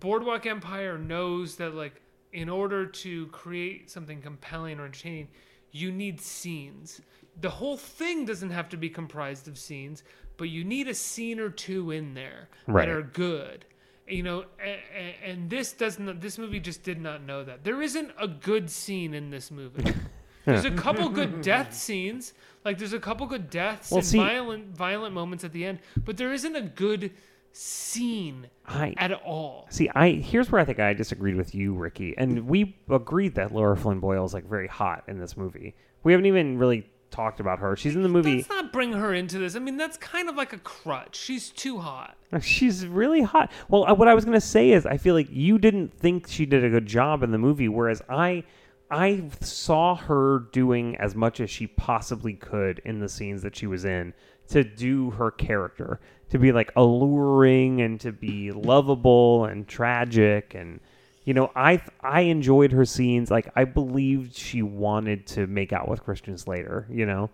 [0.00, 2.00] Boardwalk Empire knows that like
[2.32, 5.28] in order to create something compelling or entertaining,
[5.72, 7.00] you need scenes.
[7.40, 10.02] The whole thing doesn't have to be comprised of scenes,
[10.36, 12.86] but you need a scene or two in there Right.
[12.86, 13.64] that are good.
[14.08, 16.20] You know, and, and this doesn't.
[16.20, 17.62] This movie just did not know that.
[17.62, 19.92] There isn't a good scene in this movie.
[20.46, 22.32] There's a couple good death scenes.
[22.64, 25.78] Like there's a couple good deaths Well, and see- violent violent moments at the end,
[26.04, 27.12] but there isn't a good
[27.52, 29.66] scene I at all.
[29.70, 33.52] See, I here's where I think I disagreed with you, Ricky, and we agreed that
[33.52, 35.74] Laura Flynn Boyle is like very hot in this movie.
[36.02, 37.76] We haven't even really talked about her.
[37.76, 38.36] She's in the movie.
[38.36, 39.56] Let's not bring her into this.
[39.56, 41.16] I mean, that's kind of like a crutch.
[41.16, 42.16] She's too hot.
[42.40, 43.50] She's really hot.
[43.68, 46.46] Well, uh, what I was gonna say is, I feel like you didn't think she
[46.46, 48.44] did a good job in the movie, whereas I,
[48.90, 53.66] I saw her doing as much as she possibly could in the scenes that she
[53.66, 54.14] was in
[54.48, 56.00] to do her character,
[56.30, 60.80] to be like alluring and to be lovable and tragic and.
[61.26, 63.30] You know, I I enjoyed her scenes.
[63.30, 66.86] Like I believed she wanted to make out with Christian Slater.
[66.90, 67.30] You know,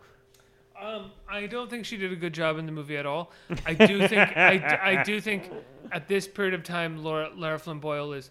[0.78, 3.30] Um, I don't think she did a good job in the movie at all.
[3.64, 5.50] I do think I do think
[5.92, 8.30] at this period of time, Laura Lara Flynn Boyle is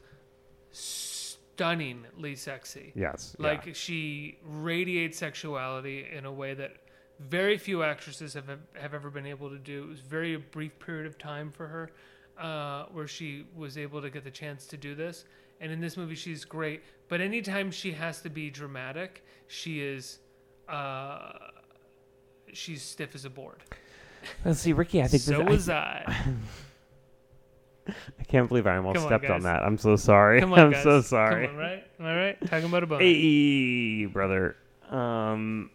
[0.71, 2.91] stunningly sexy.
[2.95, 3.73] yes, Like yeah.
[3.73, 6.75] she radiates sexuality in a way that
[7.19, 9.83] very few actresses have have ever been able to do.
[9.83, 11.91] It was a very brief period of time for her
[12.37, 15.25] uh, where she was able to get the chance to do this.
[15.61, 16.83] And in this movie, she's great.
[17.07, 20.19] But anytime she has to be dramatic, she is
[20.67, 21.31] uh,
[22.51, 23.63] she's stiff as a board.
[24.43, 25.01] Let's see, Ricky.
[25.01, 26.03] I think so this, was I.
[27.87, 29.63] I can't believe I almost on, stepped on that.
[29.63, 30.41] I'm so sorry.
[30.41, 30.83] On, I'm guys.
[30.83, 31.47] so sorry.
[31.47, 31.83] On, right?
[31.99, 32.47] Am I right?
[32.47, 32.99] Talking about a bone.
[32.99, 34.55] Hey, brother.
[34.89, 35.69] Um,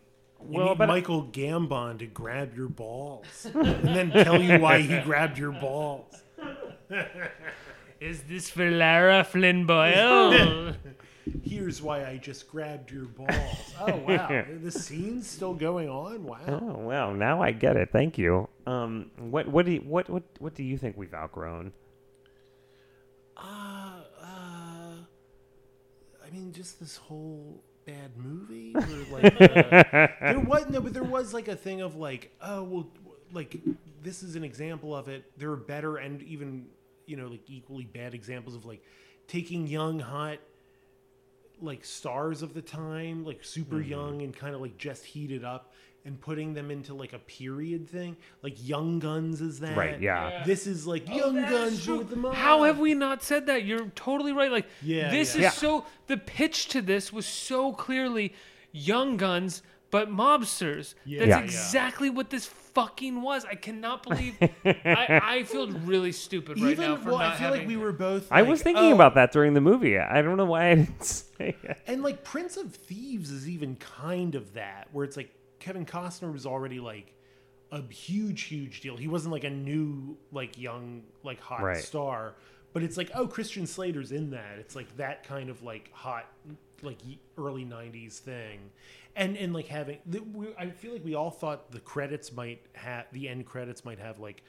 [0.49, 4.81] You well, need but Michael Gambon to grab your balls and then tell you why
[4.81, 6.23] he grabbed your balls.
[8.01, 10.75] Is this for Lara Flynn Boyle?
[11.43, 13.75] Here's why I just grabbed your balls.
[13.79, 16.25] Oh wow, the scene's still going on.
[16.25, 16.39] Wow.
[16.49, 17.91] oh well, now I get it.
[17.93, 18.49] Thank you.
[18.67, 21.73] Um, what what do you, what what what do you think we've outgrown?
[23.37, 24.95] Uh, uh,
[26.25, 28.73] I mean, just this whole bad movie.
[28.73, 32.63] Where, like, uh, there was no, but there was like a thing of like, oh
[32.63, 32.87] well,
[33.33, 33.61] like
[34.03, 35.25] this is an example of it.
[35.37, 36.67] There are better and even
[37.07, 38.83] you know like equally bad examples of like
[39.27, 40.39] taking young hot
[41.63, 43.91] like stars of the time, like super Mm-hmm.
[43.91, 45.73] young and kind of like just heated up.
[46.07, 49.77] And putting them into like a period thing, like Young Guns is that.
[49.77, 50.45] Right, yeah.
[50.47, 52.15] This is like Young Guns with.
[52.33, 53.67] How have we not said that?
[53.67, 54.51] You're totally right.
[54.51, 55.41] Like Yeah, this yeah.
[55.41, 55.51] is Yeah.
[55.51, 58.33] so the pitch to this was so clearly
[58.73, 59.61] Young Guns
[59.91, 60.95] but mobsters.
[61.05, 61.21] Yeah.
[61.27, 61.41] That's Yeah.
[61.41, 63.45] exactly what this fucking was.
[63.45, 64.37] I cannot believe.
[64.65, 67.61] I, I feel really stupid right Even now for well, not I feel having.
[67.61, 68.29] like we were both.
[68.31, 69.99] I like, was thinking oh, about that during the movie.
[69.99, 71.79] I don't know why I didn't say it.
[71.87, 76.33] And like Prince of Thieves is even kind of that, where it's like Kevin Costner
[76.33, 77.13] was already like
[77.73, 78.97] a huge, huge deal.
[78.97, 81.77] He wasn't like a new, like young, like hot Right.
[81.83, 82.35] star,
[82.73, 84.59] but it's like, oh, Christian Slater's in that.
[84.59, 86.27] It's like that kind of like hot,
[86.83, 86.99] like
[87.39, 88.59] early '90s thing,
[89.17, 89.99] and and like having.
[90.07, 93.85] The, we, I feel like we all thought the credits might have the end credits
[93.85, 94.43] might have like.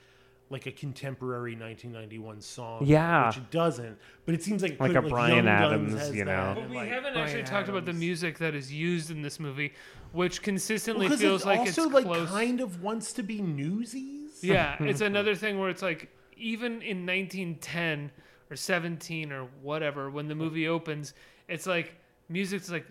[0.49, 3.27] Like a contemporary 1991 song, Yeah.
[3.27, 3.97] which it doesn't.
[4.25, 6.33] But it seems like Like could, a Bryan Young Adams, you know.
[6.33, 9.21] and, But we like, haven't Bryan actually talked about the music that is used in
[9.21, 9.71] this movie,
[10.11, 12.27] which consistently Because feels it like also it's like close.
[12.29, 14.43] kind of wants to be newsies.
[14.43, 18.11] Yeah, it's another thing where it's like even in 1910
[18.49, 21.13] or 17 or whatever when the movie opens,
[21.47, 21.95] it's like
[22.31, 22.85] music's like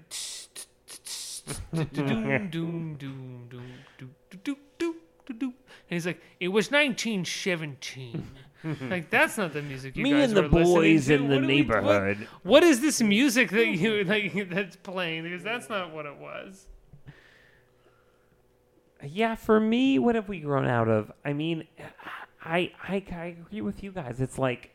[1.73, 4.15] doom doom doom doom doom
[4.45, 4.95] doom doom
[5.27, 5.55] doom doom
[5.89, 8.27] and he's like it was 1917.
[8.91, 11.37] Like that's not the music you Me guys and the were listening boys in the
[11.37, 12.29] What are we- what- neighborhood.
[12.43, 15.23] what is this music that you like that's playing?
[15.23, 16.67] Because that's not what it was.
[19.03, 21.11] Yeah, for me, what have we grown out of?
[21.25, 21.67] I mean,
[22.45, 24.21] I, I I agree with you guys.
[24.21, 24.75] It's like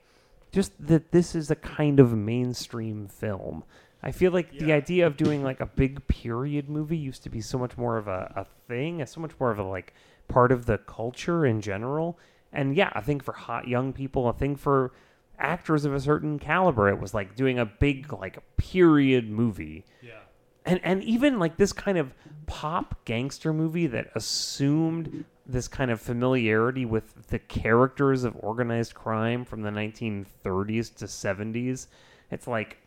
[0.51, 3.63] just that this is a kind of mainstream film.
[4.05, 7.41] I feel like the idea of doing like a big period movie used to be
[7.41, 9.93] so much more of a, a thing, so much more of a like
[10.27, 12.19] part of the culture in general.
[12.53, 14.91] And yeah, I think for hot young people, I think for
[15.39, 20.19] actors of a certain caliber, it was like doing a big like period movie Yeah.
[20.65, 22.13] and and even like this kind of
[22.45, 29.45] pop gangster movie that assumed this kind of familiarity with the characters of organized crime
[29.45, 31.87] from the 1930s to 70s
[32.31, 32.77] it's like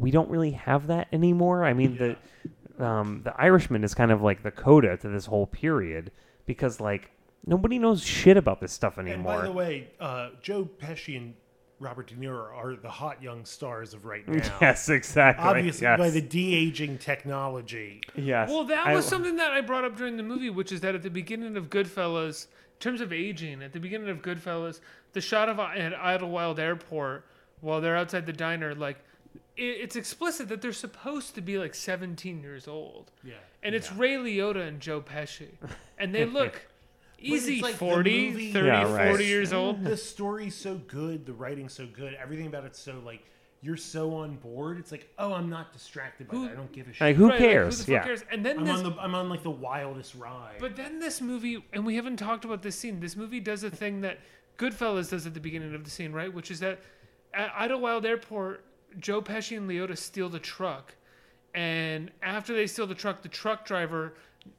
[0.00, 2.16] we don't really have that anymore i mean the
[2.84, 6.10] um, the irishman is kind of like the coda to this whole period
[6.46, 7.10] because like
[7.46, 9.14] nobody knows shit about this stuff anymore.
[9.14, 11.34] And anymore by the way, uh, Joe Pesci and
[11.78, 14.56] Robert De Niro are the hot young stars of right now.
[14.60, 15.98] yes exactly Obviously, yes.
[15.98, 18.00] by the de aging technology.
[18.16, 20.80] yes Well, that I- was something that I brought up during the movie, which is
[20.82, 24.80] that at the beginning of Goodfellas, in terms of aging, at the beginning of Goodfellas,
[25.12, 27.24] the shot of at Idlewild Airport
[27.60, 29.04] while they're outside the diner, like it,
[29.56, 33.34] it's explicit that they're supposed to be like 17 years old, Yeah.
[33.62, 35.48] and it's Ray Liotta and Joe Pesci,
[35.98, 36.62] and they look
[37.18, 39.08] easy like 40, movie- 30, Yeah, right.
[39.08, 39.84] 40 years old.
[39.84, 43.22] The story's so good, the writing's so good, everything about it's so like
[43.62, 44.78] you're so on board.
[44.78, 46.52] It's like, oh, I'm not distracted by that.
[46.52, 47.00] I don't give a shit.
[47.02, 48.24] like who Right, like, cares who the fuck yeah cares?
[48.32, 50.56] And then I'm this on the I'm on like the wildest ride.
[50.58, 53.00] But then this movie, and we haven't talked about this scene.
[53.00, 54.18] This movie does a thing that
[54.56, 56.32] Goodfellas does at the beginning of the scene, right?
[56.32, 56.80] Which is that
[57.34, 58.64] at Idlewild Airport,
[58.98, 60.94] Joe Pesci and Liotta steal the truck,
[61.54, 64.14] and after they steal the truck, the truck driver,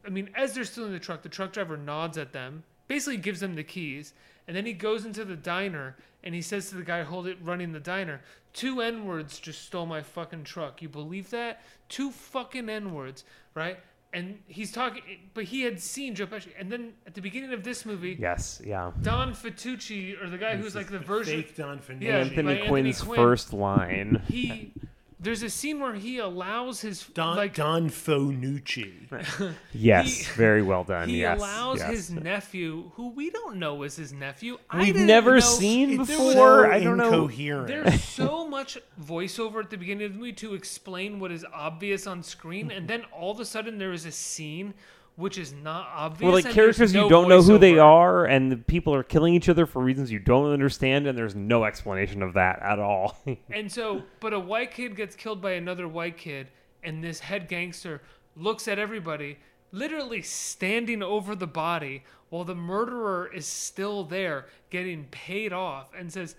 [0.06, 3.40] I mean, as they're stealing the truck, the truck driver nods at them, basically gives
[3.40, 4.14] them the keys,
[4.48, 7.38] and then he goes into the diner and he says to the guy hold it
[7.42, 8.22] running the diner,
[8.54, 10.82] two N words just stole my fucking truck.
[10.82, 11.64] You believe that?
[11.90, 13.24] Two fucking N words,
[13.56, 13.80] right?
[14.14, 15.02] And he's talking,
[15.34, 18.62] but he had seen Joe Pesci, and then at the beginning of this movie, yes
[18.66, 22.02] yeah Don Fanucci, or the guy who's like the version, fake Don Fanucci.
[22.02, 23.16] Yeah, Anthony by Anthony Quinn's Quinn.
[23.16, 24.74] first line he
[25.22, 29.54] there's a scene where he allows his Don like Don Fanucci.
[29.74, 31.08] Yes, He- very well done.
[31.10, 31.90] he yes, allows yes.
[31.92, 34.58] his nephew, who we don't know is his nephew.
[34.70, 36.34] I We've didn't never know- seen It's before.
[36.66, 37.26] so I don't know.
[37.26, 37.68] incoherent.
[37.68, 42.08] There's so much voiceover at the beginning of the movie to explain what is obvious
[42.08, 44.74] on screen, and then all of a sudden there is a scene
[45.22, 46.24] which is not obvious.
[46.24, 49.36] Well, like characters no you don't know who they are, and the people are killing
[49.36, 53.18] each other for reasons you don't understand, and there's no explanation of that at all.
[53.52, 56.48] And so, but a white kid gets killed by another white kid,
[56.84, 58.02] and this head gangster
[58.36, 59.38] looks at everybody,
[59.72, 66.12] literally standing over the body while the murderer is still there, getting paid off, and
[66.12, 66.36] says,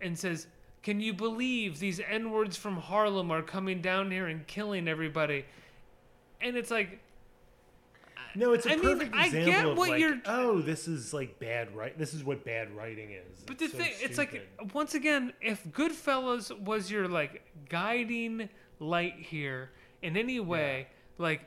[0.00, 0.46] and says,
[0.82, 5.44] "Can you believe these n words from Harlem are coming down here and killing everybody?"
[6.40, 7.00] And it's like,
[8.36, 10.88] No, it's a I mean, perfect I example get of what like, you're- oh, this
[10.88, 11.96] is like bad right.
[11.98, 13.42] This is what bad writing is.
[13.46, 18.48] But the so thing, it's like once again, if Goodfellas was your like guiding
[18.80, 19.70] light here
[20.02, 20.88] in any way,
[21.18, 21.42] like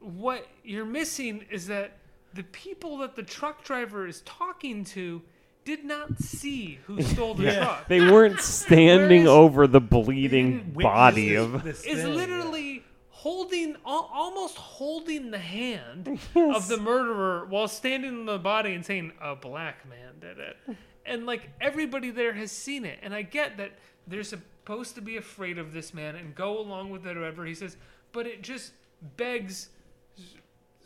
[0.00, 1.98] what you're missing is that
[2.34, 5.20] the people that the truck driver is talking to
[5.64, 7.86] did not see who stole the truck.
[7.88, 11.62] they weren't standing Whereas- over the bleeding body of.
[11.64, 12.06] this is yeah.
[12.06, 12.82] literally
[13.20, 19.12] holding almost holding the hand of the murderer while standing on the body and saying
[19.20, 20.56] a black man did it.
[21.04, 22.98] And like everybody there has seen it.
[23.02, 23.72] And i get that
[24.06, 27.44] they're supposed to be afraid of this man and go along with it or whatever
[27.44, 27.76] he says
[28.12, 28.72] but it just
[29.16, 29.68] begs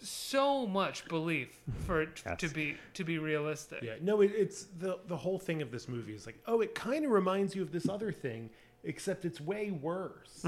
[0.02, 3.82] so much belief for it to be to be realistic.
[3.82, 6.74] Yeah, no, it, it's the the whole thing of this movie is like, oh, it
[6.74, 8.50] kind of reminds you of this other thing,
[8.82, 10.44] except it's way worse.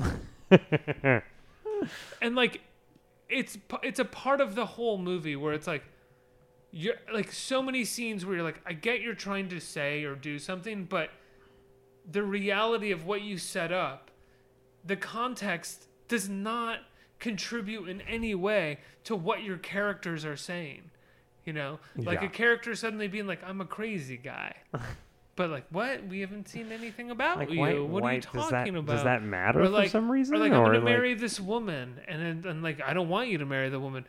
[2.22, 2.60] and like
[3.28, 5.84] it's it's a part of the whole movie where it's like
[6.70, 10.14] you're like so many scenes where you're like I get you're trying to say or
[10.14, 11.10] do something but
[12.10, 14.10] the reality of what you set up
[14.84, 16.78] the context does not
[17.18, 20.90] contribute in any way to what your characters are saying
[21.44, 22.26] you know like Yeah.
[22.26, 24.54] a character suddenly being like I'm a crazy guy
[25.36, 28.20] but like what we haven't seen anything about Like, you why- what why- are you
[28.22, 30.34] does talking that- about does that matter Or for some reason?
[30.34, 33.08] or like I'm Or, gonna like- marry this woman and then and like I don't
[33.08, 34.04] want you to marry the woman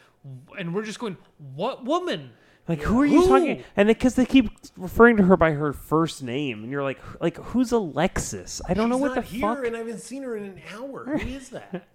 [0.58, 1.18] and we're just going
[1.56, 2.32] what woman
[2.68, 3.28] Like, who are you Who?
[3.30, 3.64] talking?
[3.78, 7.38] And because they keep referring to her by her first name, and you're like, like
[7.38, 8.62] who's Alexis?
[8.68, 9.66] I don't know what not the here, fuck.
[9.66, 11.06] and I haven't seen her in an hour.
[11.06, 11.88] Who is that?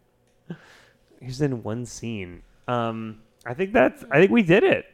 [1.21, 2.43] He's in one scene.
[2.69, 4.03] Um, I think that's.
[4.11, 4.87] I think we did it.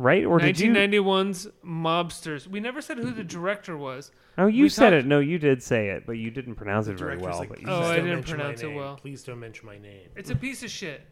[0.00, 0.24] Right?
[0.24, 0.70] Or did you?
[0.72, 5.06] 1991's mobsters we never said who the director was Oh, you we said talked- it.
[5.06, 7.38] No, you did say it, but you didn't pronounce it very well.
[7.38, 8.76] like, but you "Please Oh, I don't didn't mention my pronounce it name.
[8.76, 8.96] well.
[8.96, 10.08] Please don't mention my name.
[10.16, 11.02] it's a piece of shit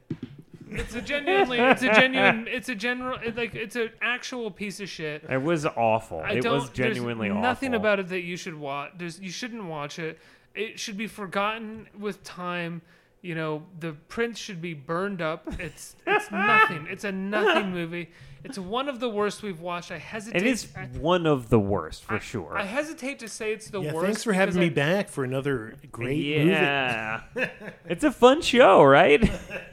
[0.70, 4.80] it's a genuinely it's a genuine it's a general it, like it's an actual piece
[4.80, 6.20] of shit It was awful.
[6.20, 6.54] I it don't.
[6.60, 7.40] was genuinely awful.
[7.42, 8.92] nothing about it that you should watch.
[8.98, 10.18] There's you shouldn't watch it.
[10.54, 12.82] It should be forgotten with time.
[13.20, 15.42] You know, the prince should be burned up.
[15.60, 16.86] It's it's nothing.
[16.88, 18.10] It's a nothing movie.
[18.44, 19.90] It's one of the worst we've watched.
[19.90, 20.42] I hesitate.
[20.42, 22.56] It is I, one of the worst for sure.
[22.56, 24.06] I hesitate to say it's the Yeah, worst.
[24.06, 26.50] thanks for having me I- back for another great movie.
[26.50, 27.22] yeah,
[27.86, 29.20] it's a fun show, right?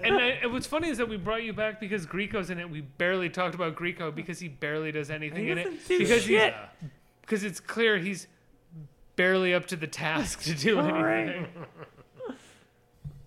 [0.02, 2.68] And, I, and what's funny is that we brought you back because Grieco's in it.
[2.68, 5.88] We barely talked about Grieco because he barely does anything He in it.
[5.88, 6.56] do because he's- shit.
[7.22, 8.26] because it's clear he's
[9.16, 11.04] barely up to the task to do All anything.
[11.04, 11.48] right.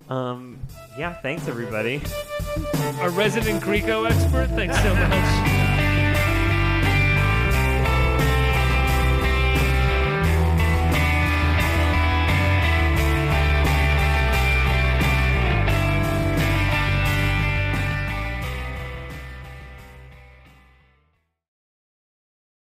[0.09, 0.59] Um,
[0.97, 1.15] yeah.
[1.15, 2.03] Thanks everybody.
[3.01, 4.49] a resident Grieco expert.
[4.49, 5.58] Thanks so much.